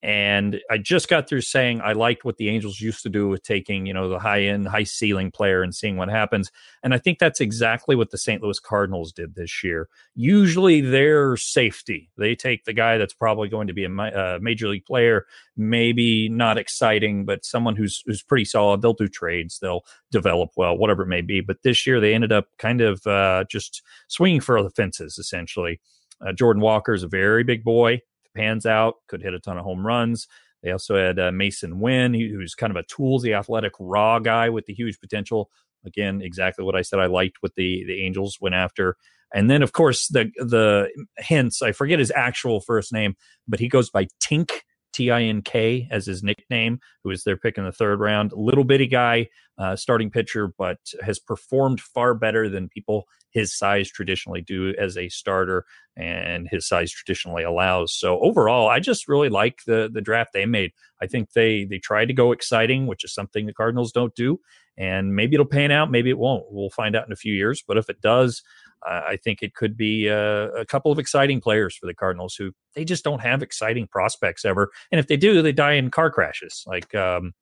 [0.00, 3.42] and I just got through saying I liked what the Angels used to do with
[3.42, 6.52] taking, you know, the high end, high ceiling player and seeing what happens.
[6.84, 8.40] And I think that's exactly what the St.
[8.40, 9.88] Louis Cardinals did this year.
[10.14, 14.68] Usually their safety, they take the guy that's probably going to be a uh, major
[14.68, 15.26] league player,
[15.56, 18.82] maybe not exciting, but someone who's who's pretty solid.
[18.82, 21.40] They'll do trades, they'll develop well, whatever it may be.
[21.40, 25.80] But this year they ended up kind of uh, just swinging for the fences, essentially.
[26.20, 28.00] Uh, Jordan Walker is a very big boy
[28.38, 30.28] pans out, could hit a ton of home runs.
[30.62, 34.66] They also had uh, Masyn Winn, who's kind of a toolsy, athletic, raw guy with
[34.66, 35.50] the huge potential.
[35.84, 38.96] Again, exactly what I said I liked what the the Angels went after.
[39.32, 40.88] And then, of course, the the
[41.18, 41.62] Hence.
[41.62, 43.14] I forget his actual first name,
[43.46, 44.50] but he goes by Tink
[44.92, 48.32] T I N K as his nickname, who is their pick in the third round.
[48.34, 49.28] Little bitty guy,
[49.58, 54.96] uh, starting pitcher, but has performed far better than people his size traditionally do as
[54.96, 55.66] a starter,
[55.96, 57.94] and his size traditionally allows.
[57.94, 60.72] So overall, I just really like the the draft they made.
[61.00, 64.40] I think they they tried to go exciting, which is something the Cardinals don't do,
[64.76, 66.46] and maybe it'll pan out, maybe it won't.
[66.50, 67.62] We'll find out in a few years.
[67.66, 68.42] But if it does,
[68.86, 72.52] I think it could be uh, a couple of exciting players for the Cardinals who
[72.74, 74.70] they just don't have exciting prospects ever.
[74.92, 76.64] And if they do, they die in car crashes.
[76.66, 77.34] Like um,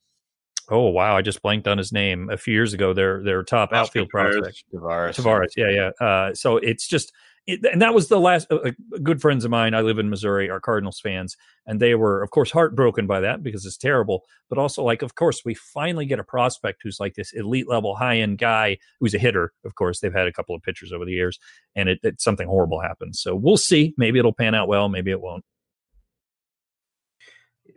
[0.68, 2.92] Oh wow, I just blanked on his name a few years ago.
[2.92, 4.64] Their their top outfield prospect.
[4.74, 5.14] Taveras.
[5.14, 6.06] Taveras, yeah, yeah.
[6.06, 7.12] Uh, so it's just,
[7.46, 8.50] it, and that was the last.
[8.50, 9.74] Uh, good friends of mine.
[9.74, 10.50] I live in Missouri.
[10.50, 14.22] Are Cardinals fans, and they were, of course, heartbroken by that because it's terrible.
[14.48, 17.94] But also, like, of course, we finally get a prospect who's like this elite level,
[17.94, 19.52] high end guy who's a hitter.
[19.64, 21.38] Of course, they've had a couple of pitchers over the years,
[21.74, 23.20] and it, it something horrible happens.
[23.20, 23.94] So we'll see.
[23.96, 24.88] Maybe it'll pan out well.
[24.88, 25.44] Maybe it won't.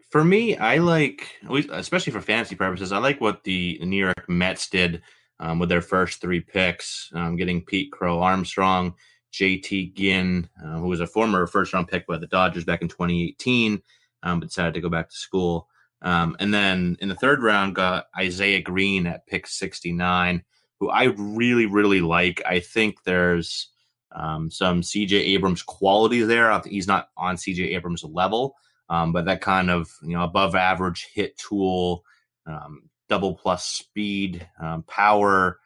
[0.10, 1.30] For me, I like,
[1.72, 5.04] especially for fantasy purposes, I like what the New York Mets did
[5.40, 8.96] um, with their first three picks, um, getting Pete Crow Armstrong,
[9.34, 12.88] JT Ginn, uh, who was a former first round pick by the Dodgers back in
[12.88, 13.82] 2018,
[14.24, 15.68] um, but decided to go back to school.
[16.02, 20.44] Um, and then in the third round, got Isaiah Green at pick 69,
[20.80, 22.42] who I really, really like.
[22.46, 23.70] I think there's
[24.12, 26.60] um, some CJ Abrams quality there.
[26.66, 28.56] He's not on CJ Abrams level,
[28.90, 32.04] um, but that kind of you know above average hit tool,
[32.46, 35.60] um, double plus speed, um, power.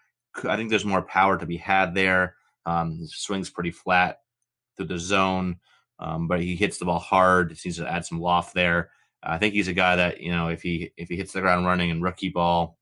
[0.44, 2.36] I think there's more power to be had there.
[2.66, 4.20] Um, swings pretty flat
[4.76, 5.58] through the zone,
[6.00, 7.58] um, but he hits the ball hard.
[7.58, 8.90] Seems to add some loft there.
[9.22, 11.66] I think he's a guy that you know if he if he hits the ground
[11.66, 12.78] running in rookie ball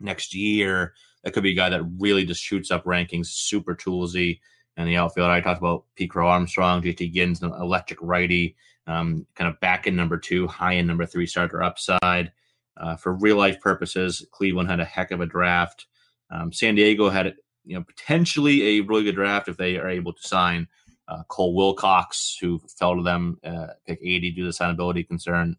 [0.00, 4.40] next year, that could be a guy that really just shoots up rankings, super toolsy.
[4.76, 8.56] And the outfield, I talked about Pete Crow Armstrong, JT Ginn's an electric righty,
[8.86, 12.32] um, kind of back in number two, high in number three starter upside.
[12.76, 15.86] Uh, for real life purposes, Cleveland had a heck of a draft.
[16.30, 20.12] Um, San Diego had, you know, potentially a really good draft if they are able
[20.12, 20.68] to sign
[21.08, 25.56] uh, Cole Wilcox, who fell to them uh, pick 80 due to signability concern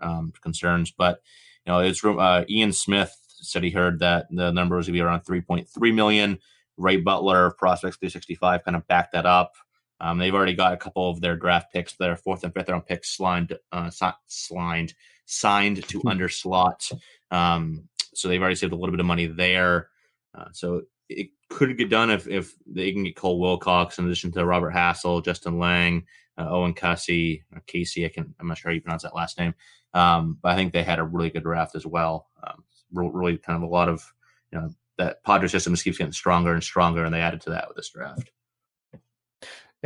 [0.00, 0.90] um, concerns.
[0.90, 1.20] But
[1.64, 4.98] you know, it's uh, Ian Smith said he heard that the number was going to
[4.98, 6.38] be around 3.3 million.
[6.76, 9.54] Ray Butler of Prospects 365 kind of backed that up.
[10.00, 12.86] Um, they've already got a couple of their draft picks, their fourth and fifth round
[12.86, 13.90] picks, slined, uh,
[14.26, 16.90] slined, signed to under slot.
[17.30, 19.88] Um, so they've already saved a little bit of money there.
[20.34, 24.32] Uh, so it could get done if, if they can get Cole Wilcox in addition
[24.32, 26.04] to Robert Hassell, Justin Lange,
[26.38, 28.04] uh, Owen or Casey.
[28.04, 29.54] I can, I'm not sure how you pronounce that last name.
[29.94, 32.28] Um, but I think they had a really good draft as well.
[32.46, 34.04] Um, really kind of a lot of,
[34.52, 37.50] you know, that Padre system just keeps getting stronger and stronger, and they added to
[37.50, 38.30] that with this draft.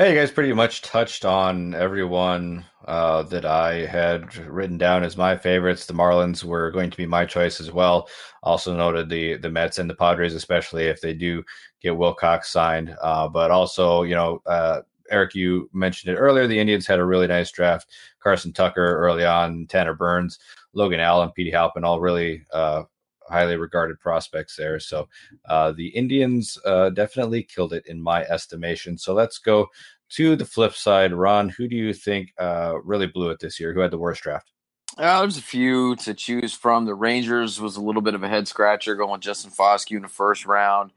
[0.01, 5.19] Yeah, you guys pretty much touched on everyone uh, that I had written down as
[5.19, 5.85] my favorites.
[5.85, 8.09] The Marlins were going to be my choice as well.
[8.43, 11.45] Also noted the the Mets and the Padres, especially if they do
[11.83, 12.97] get Wilcox signed.
[13.03, 16.47] Uh, but also, you know, uh, Eric, you mentioned it earlier.
[16.47, 17.91] The Indians had a really nice draft.
[18.21, 20.39] Carson Tucker early on, Tanner Burns,
[20.73, 22.85] Logan Allen, Petey Halpin, all really uh,
[23.31, 24.81] highly regarded prospects there.
[24.81, 25.09] So
[25.49, 28.99] uh, the Indians uh, definitely killed it in my estimation.
[28.99, 29.69] So let's go
[30.11, 31.13] to the flip side.
[31.13, 33.73] Ron, who do you think uh, really blew it this year?
[33.73, 34.51] Who had the worst draft?
[34.99, 36.85] Uh, there's a few to choose from.
[36.85, 40.09] The Rangers was a little bit of a head scratcher going Justin Foscue in the
[40.09, 40.91] first round.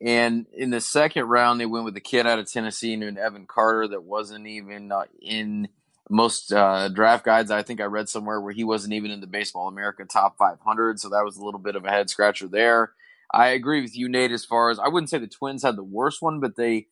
[0.00, 3.46] And in the second round, they went with the kid out of Tennessee named Evan
[3.46, 5.68] Carter that wasn't even uh, in
[6.10, 7.50] most uh, draft guides.
[7.50, 11.00] I think I read somewhere where he wasn't even in the Baseball America top 500.
[11.00, 12.92] So that was a little bit of a head scratcher there.
[13.32, 15.84] I agree with you, Nate, as far as I wouldn't say the Twins had the
[15.84, 16.88] worst one, but they,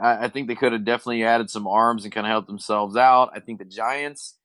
[0.00, 2.96] I, I think they could have definitely added some arms and kind of helped themselves
[2.96, 3.32] out.
[3.34, 4.36] I think the Giants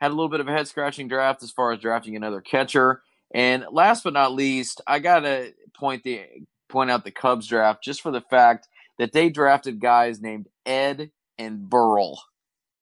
[0.00, 3.02] had a little bit of a head scratching draft as far as drafting another catcher.
[3.34, 6.22] And last but not least, I gotta point the
[6.68, 11.10] point out the Cubs draft just for the fact that they drafted guys named Ed
[11.38, 12.22] and Burl.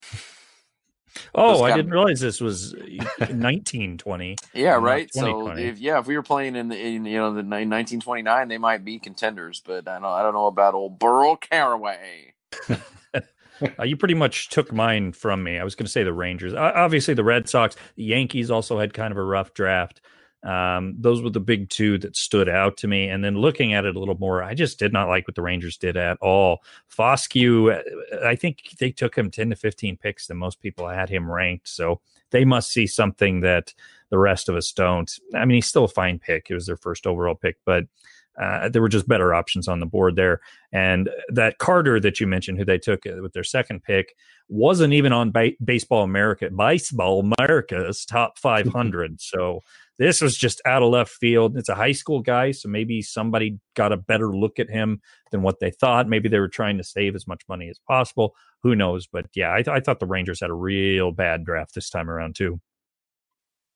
[1.34, 2.74] Oh, I didn't realize this was
[3.18, 4.36] 1920.
[4.54, 5.12] Yeah, right.
[5.12, 8.58] So if yeah, if we were playing in the in you know the 1929, they
[8.58, 9.62] might be contenders.
[9.64, 12.34] But I don't I don't know about old Burl Carraway.
[13.78, 15.58] Uh, you pretty much took mine from me.
[15.58, 16.52] I was going to say the Rangers.
[16.52, 20.00] Uh, obviously, the Red Sox, the Yankees also had kind of a rough draft.
[20.44, 23.08] Um, those were the big two that stood out to me.
[23.08, 25.42] And then looking at it a little more, I just did not like what the
[25.42, 26.62] Rangers did at all.
[26.90, 31.08] Foscue, uh, I think they took him 10 to 15 picks than most people had
[31.08, 31.68] him ranked.
[31.68, 32.00] So
[32.30, 33.72] they must see something that
[34.10, 35.10] the rest of us don't.
[35.34, 36.48] I mean, he's still a fine pick.
[36.50, 37.84] It was their first overall pick, but
[38.40, 40.40] uh, there were just better options on the board there.
[40.72, 44.16] And that Carter that you mentioned, who they took uh, with their second pick,
[44.48, 49.20] wasn't even on ba- Baseball America, Baseball America's top 500.
[49.20, 49.60] so
[50.02, 51.56] this was just out of left field.
[51.56, 55.00] It's a high school guy, so maybe somebody got a better look at him
[55.30, 56.08] than what they thought.
[56.08, 58.34] Maybe they were trying to save as much money as possible.
[58.64, 59.06] Who knows?
[59.06, 62.10] But yeah, I, th- I thought the Rangers had a real bad draft this time
[62.10, 62.60] around too.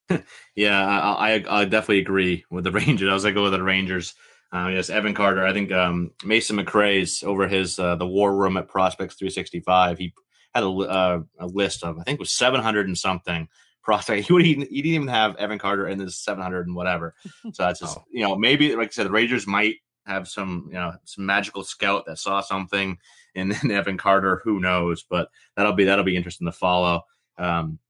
[0.55, 3.09] Yeah, I, I, I definitely agree with the Rangers.
[3.09, 4.15] I was to go with the Rangers.
[4.53, 5.45] Uh, yes, Evan Carter.
[5.45, 9.99] I think um, Mason McRae's over his uh, the War Room at Prospects 365.
[9.99, 10.15] He
[10.55, 13.49] had a, uh, a list of I think it was 700 and something
[13.87, 14.27] prospect.
[14.29, 17.15] He, would, he, he didn't even have Evan Carter in this 700 and whatever.
[17.55, 18.05] So that's just, Oh.
[18.13, 19.77] you know, maybe, like I said, the Rangers might
[20.07, 22.99] have some, you know, some magical scout that saw something
[23.37, 24.43] in, in Evan Carter.
[24.45, 25.05] Who knows?
[25.11, 27.05] But that'll be, that'll be interesting to follow.
[27.39, 27.81] Um,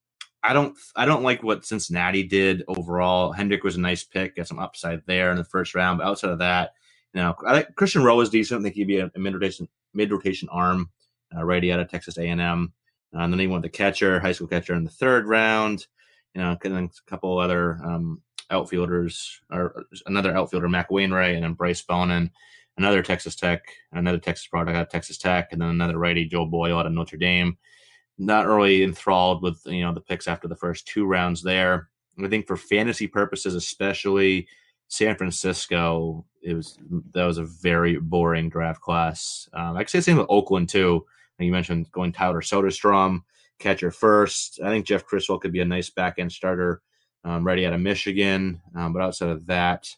[0.45, 3.33] I don't, I don't like what Cincinnati did overall.
[3.33, 5.99] Hendrick was a nice pick, got some upside there in the first round.
[5.99, 6.73] But outside of that,
[7.15, 8.61] you know, I like Christian Roa is decent.
[8.61, 10.91] I think he'd be a, a mid rotation, mid rotation arm,
[11.37, 12.73] uh, righty out of Texas A and M.
[13.15, 15.87] Uh, and then he went the catcher, high school catcher in the third round.
[16.35, 18.21] You know, and then a couple other um,
[18.51, 22.31] outfielders, or another outfielder, Mac Wainwright, and then Bryce Bonnin,
[22.77, 23.63] another Texas Tech,
[23.93, 26.93] another Texas product out of Texas Tech, and then another righty, Joe Boyle out of
[26.93, 27.57] Notre Dame.
[28.19, 31.89] Not really enthralled with you know the picks after the first two rounds there.
[32.23, 34.49] I think for fantasy purposes, especially
[34.89, 36.79] San Francisco, it was
[37.13, 39.49] that was a very boring draft class.
[39.53, 41.05] Um, I could say the same with Oakland too.
[41.39, 43.23] You mentioned going Tyler Soderstrom,
[43.59, 44.61] catcher first.
[44.63, 46.83] I think Jeff Criswell could be a nice back end starter,
[47.25, 48.61] um, ready out of Michigan.
[48.75, 49.89] Um, but outside of that,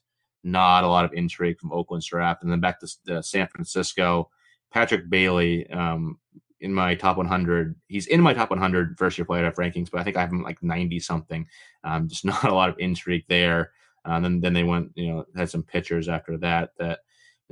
[0.44, 2.42] not a lot of intrigue from Oakland's draft.
[2.42, 4.30] And then back to uh, San Francisco,
[4.72, 5.68] Patrick Bailey.
[5.70, 6.18] Um,
[6.60, 10.04] in my top 100, he's in my top 100 first year player rankings, but I
[10.04, 11.46] think I have him like 90 something.
[11.84, 13.72] Um, just not a lot of intrigue there.
[14.04, 17.00] Uh, then then they went, you know, had some pitchers after that that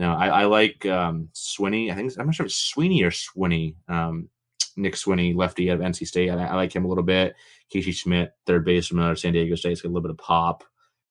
[0.05, 1.91] know, I, I like um, Swinney.
[1.91, 3.77] I think I'm not sure if it's Sweeney or Swinney.
[3.89, 4.29] Um,
[4.77, 6.31] Nick Swinney, lefty out of NC State.
[6.31, 7.35] I, I like him a little bit.
[7.71, 10.19] Casey Schmidt, third baseman out of San Diego State, has got a little bit of
[10.19, 10.65] pop.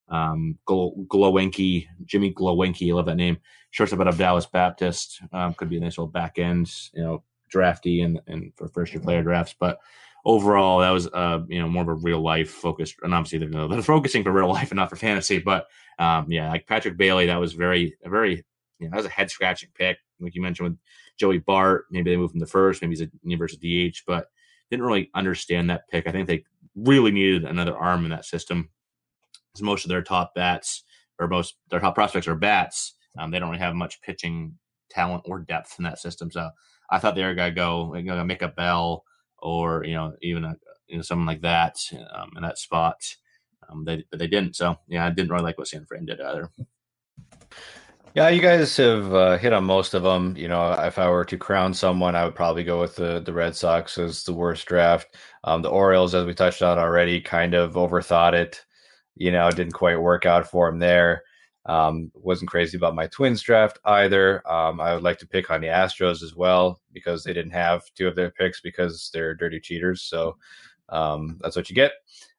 [0.08, 3.38] Um, Jimmy Glowenke, I love that name.
[3.72, 7.24] Shortstop out of Dallas Baptist um, could be a nice little back end, you know,
[7.50, 9.56] drafty and and for first year player drafts.
[9.60, 9.80] But
[10.24, 12.94] overall, that was uh you know more of a real life focus.
[13.02, 15.40] and obviously they're, they're focusing for real life and not for fantasy.
[15.40, 15.68] But
[16.00, 18.46] um, yeah, like Patrick Bailey, that was very very
[18.80, 20.78] you know, that was a head scratching pick, like you mentioned with
[21.18, 21.86] Joey Bart.
[21.92, 24.30] Maybe they moved him to first, maybe he's a universal DH, but
[24.70, 26.08] didn't really understand that pick.
[26.08, 26.44] I think they
[26.76, 28.70] really needed another arm in that system.
[29.54, 30.84] Because most of their top bats
[31.20, 32.96] or most their top prospects are bats.
[33.18, 34.58] Um, they don't really have much pitching
[34.90, 36.30] talent or depth in that system.
[36.30, 36.50] So
[36.90, 39.06] I thought they were gonna go, you know, Mick Abel
[39.40, 40.56] or you know even a,
[40.88, 41.78] you know like that
[42.14, 43.02] um, in that spot.
[43.70, 44.56] Um, they but they didn't.
[44.56, 46.50] So yeah, I didn't really like what San Fran did either.
[48.16, 50.36] Yeah, you guys have uh, hit on most of them.
[50.38, 53.34] You know, if I were to crown someone, I would probably go with the the
[53.34, 55.16] Red Sox as the worst draft.
[55.44, 58.66] Um, the Orioles, as we touched on already, kind of overthought it.
[59.18, 61.24] You know, didn't quite work out for them there.
[61.66, 64.50] Um, wasn't crazy about my Twins draft either.
[64.50, 67.84] Um, I would like to pick on the Astros as well because they didn't have
[67.96, 70.04] two of their picks because they're dirty cheaters.
[70.04, 70.38] So
[70.90, 71.92] um, that's what you get.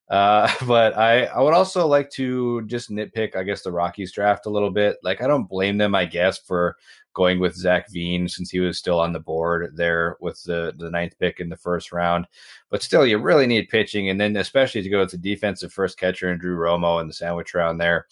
[0.08, 4.46] Uh, but I, I would also like to just nitpick, I guess, the Rockies draft
[4.46, 4.96] a little bit.
[5.02, 6.76] Like, I don't blame them, I guess, for
[7.14, 10.90] going with Zac Veen since he was still on the board there with the, the
[10.90, 12.26] ninth pick in the first round.
[12.70, 14.10] But still, you really need pitching.
[14.10, 17.14] And then, especially to go with the defensive first catcher and Drew Romo in the
[17.14, 18.06] sandwich round there.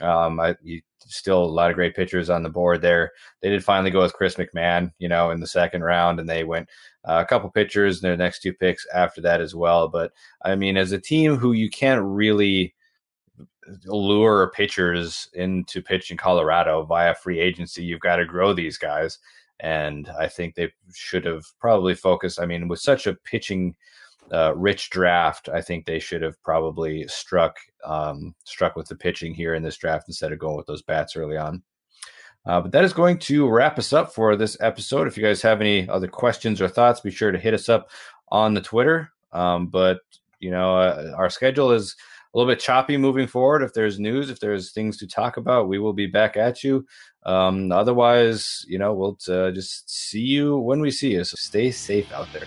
[0.00, 3.12] Um, I, you, still a lot of great pitchers on the board there.
[3.40, 6.44] They did finally go with Chris McMahon, you know, in the second round, and they
[6.44, 6.68] went
[7.04, 9.88] uh, a couple pitchers in their next two picks after that as well.
[9.88, 10.12] But
[10.42, 12.74] I mean, as a team who you can't really
[13.86, 19.18] lure pitchers into pitch in Colorado via free agency, you've got to grow these guys.
[19.60, 22.40] And I think they should have probably focused.
[22.40, 23.74] I mean, with such a pitching
[24.32, 29.34] uh, rich draft, I think they should have probably struck um, struck with the pitching
[29.34, 31.62] here in this draft instead of going with those bats early on.
[32.46, 35.06] Uh, but that is going to wrap us up for this episode.
[35.06, 37.90] If you guys have any other questions or thoughts, be sure to hit us up
[38.30, 39.12] on the Twitter.
[39.32, 40.00] Um, but
[40.40, 41.94] you know, uh, our schedule is
[42.32, 43.62] a little bit choppy moving forward.
[43.62, 46.86] If there's news, if there's things to talk about, we will be back at you.
[47.24, 51.24] Um, otherwise, you know, we'll uh, just see you when we see you.
[51.24, 52.46] So stay safe out there.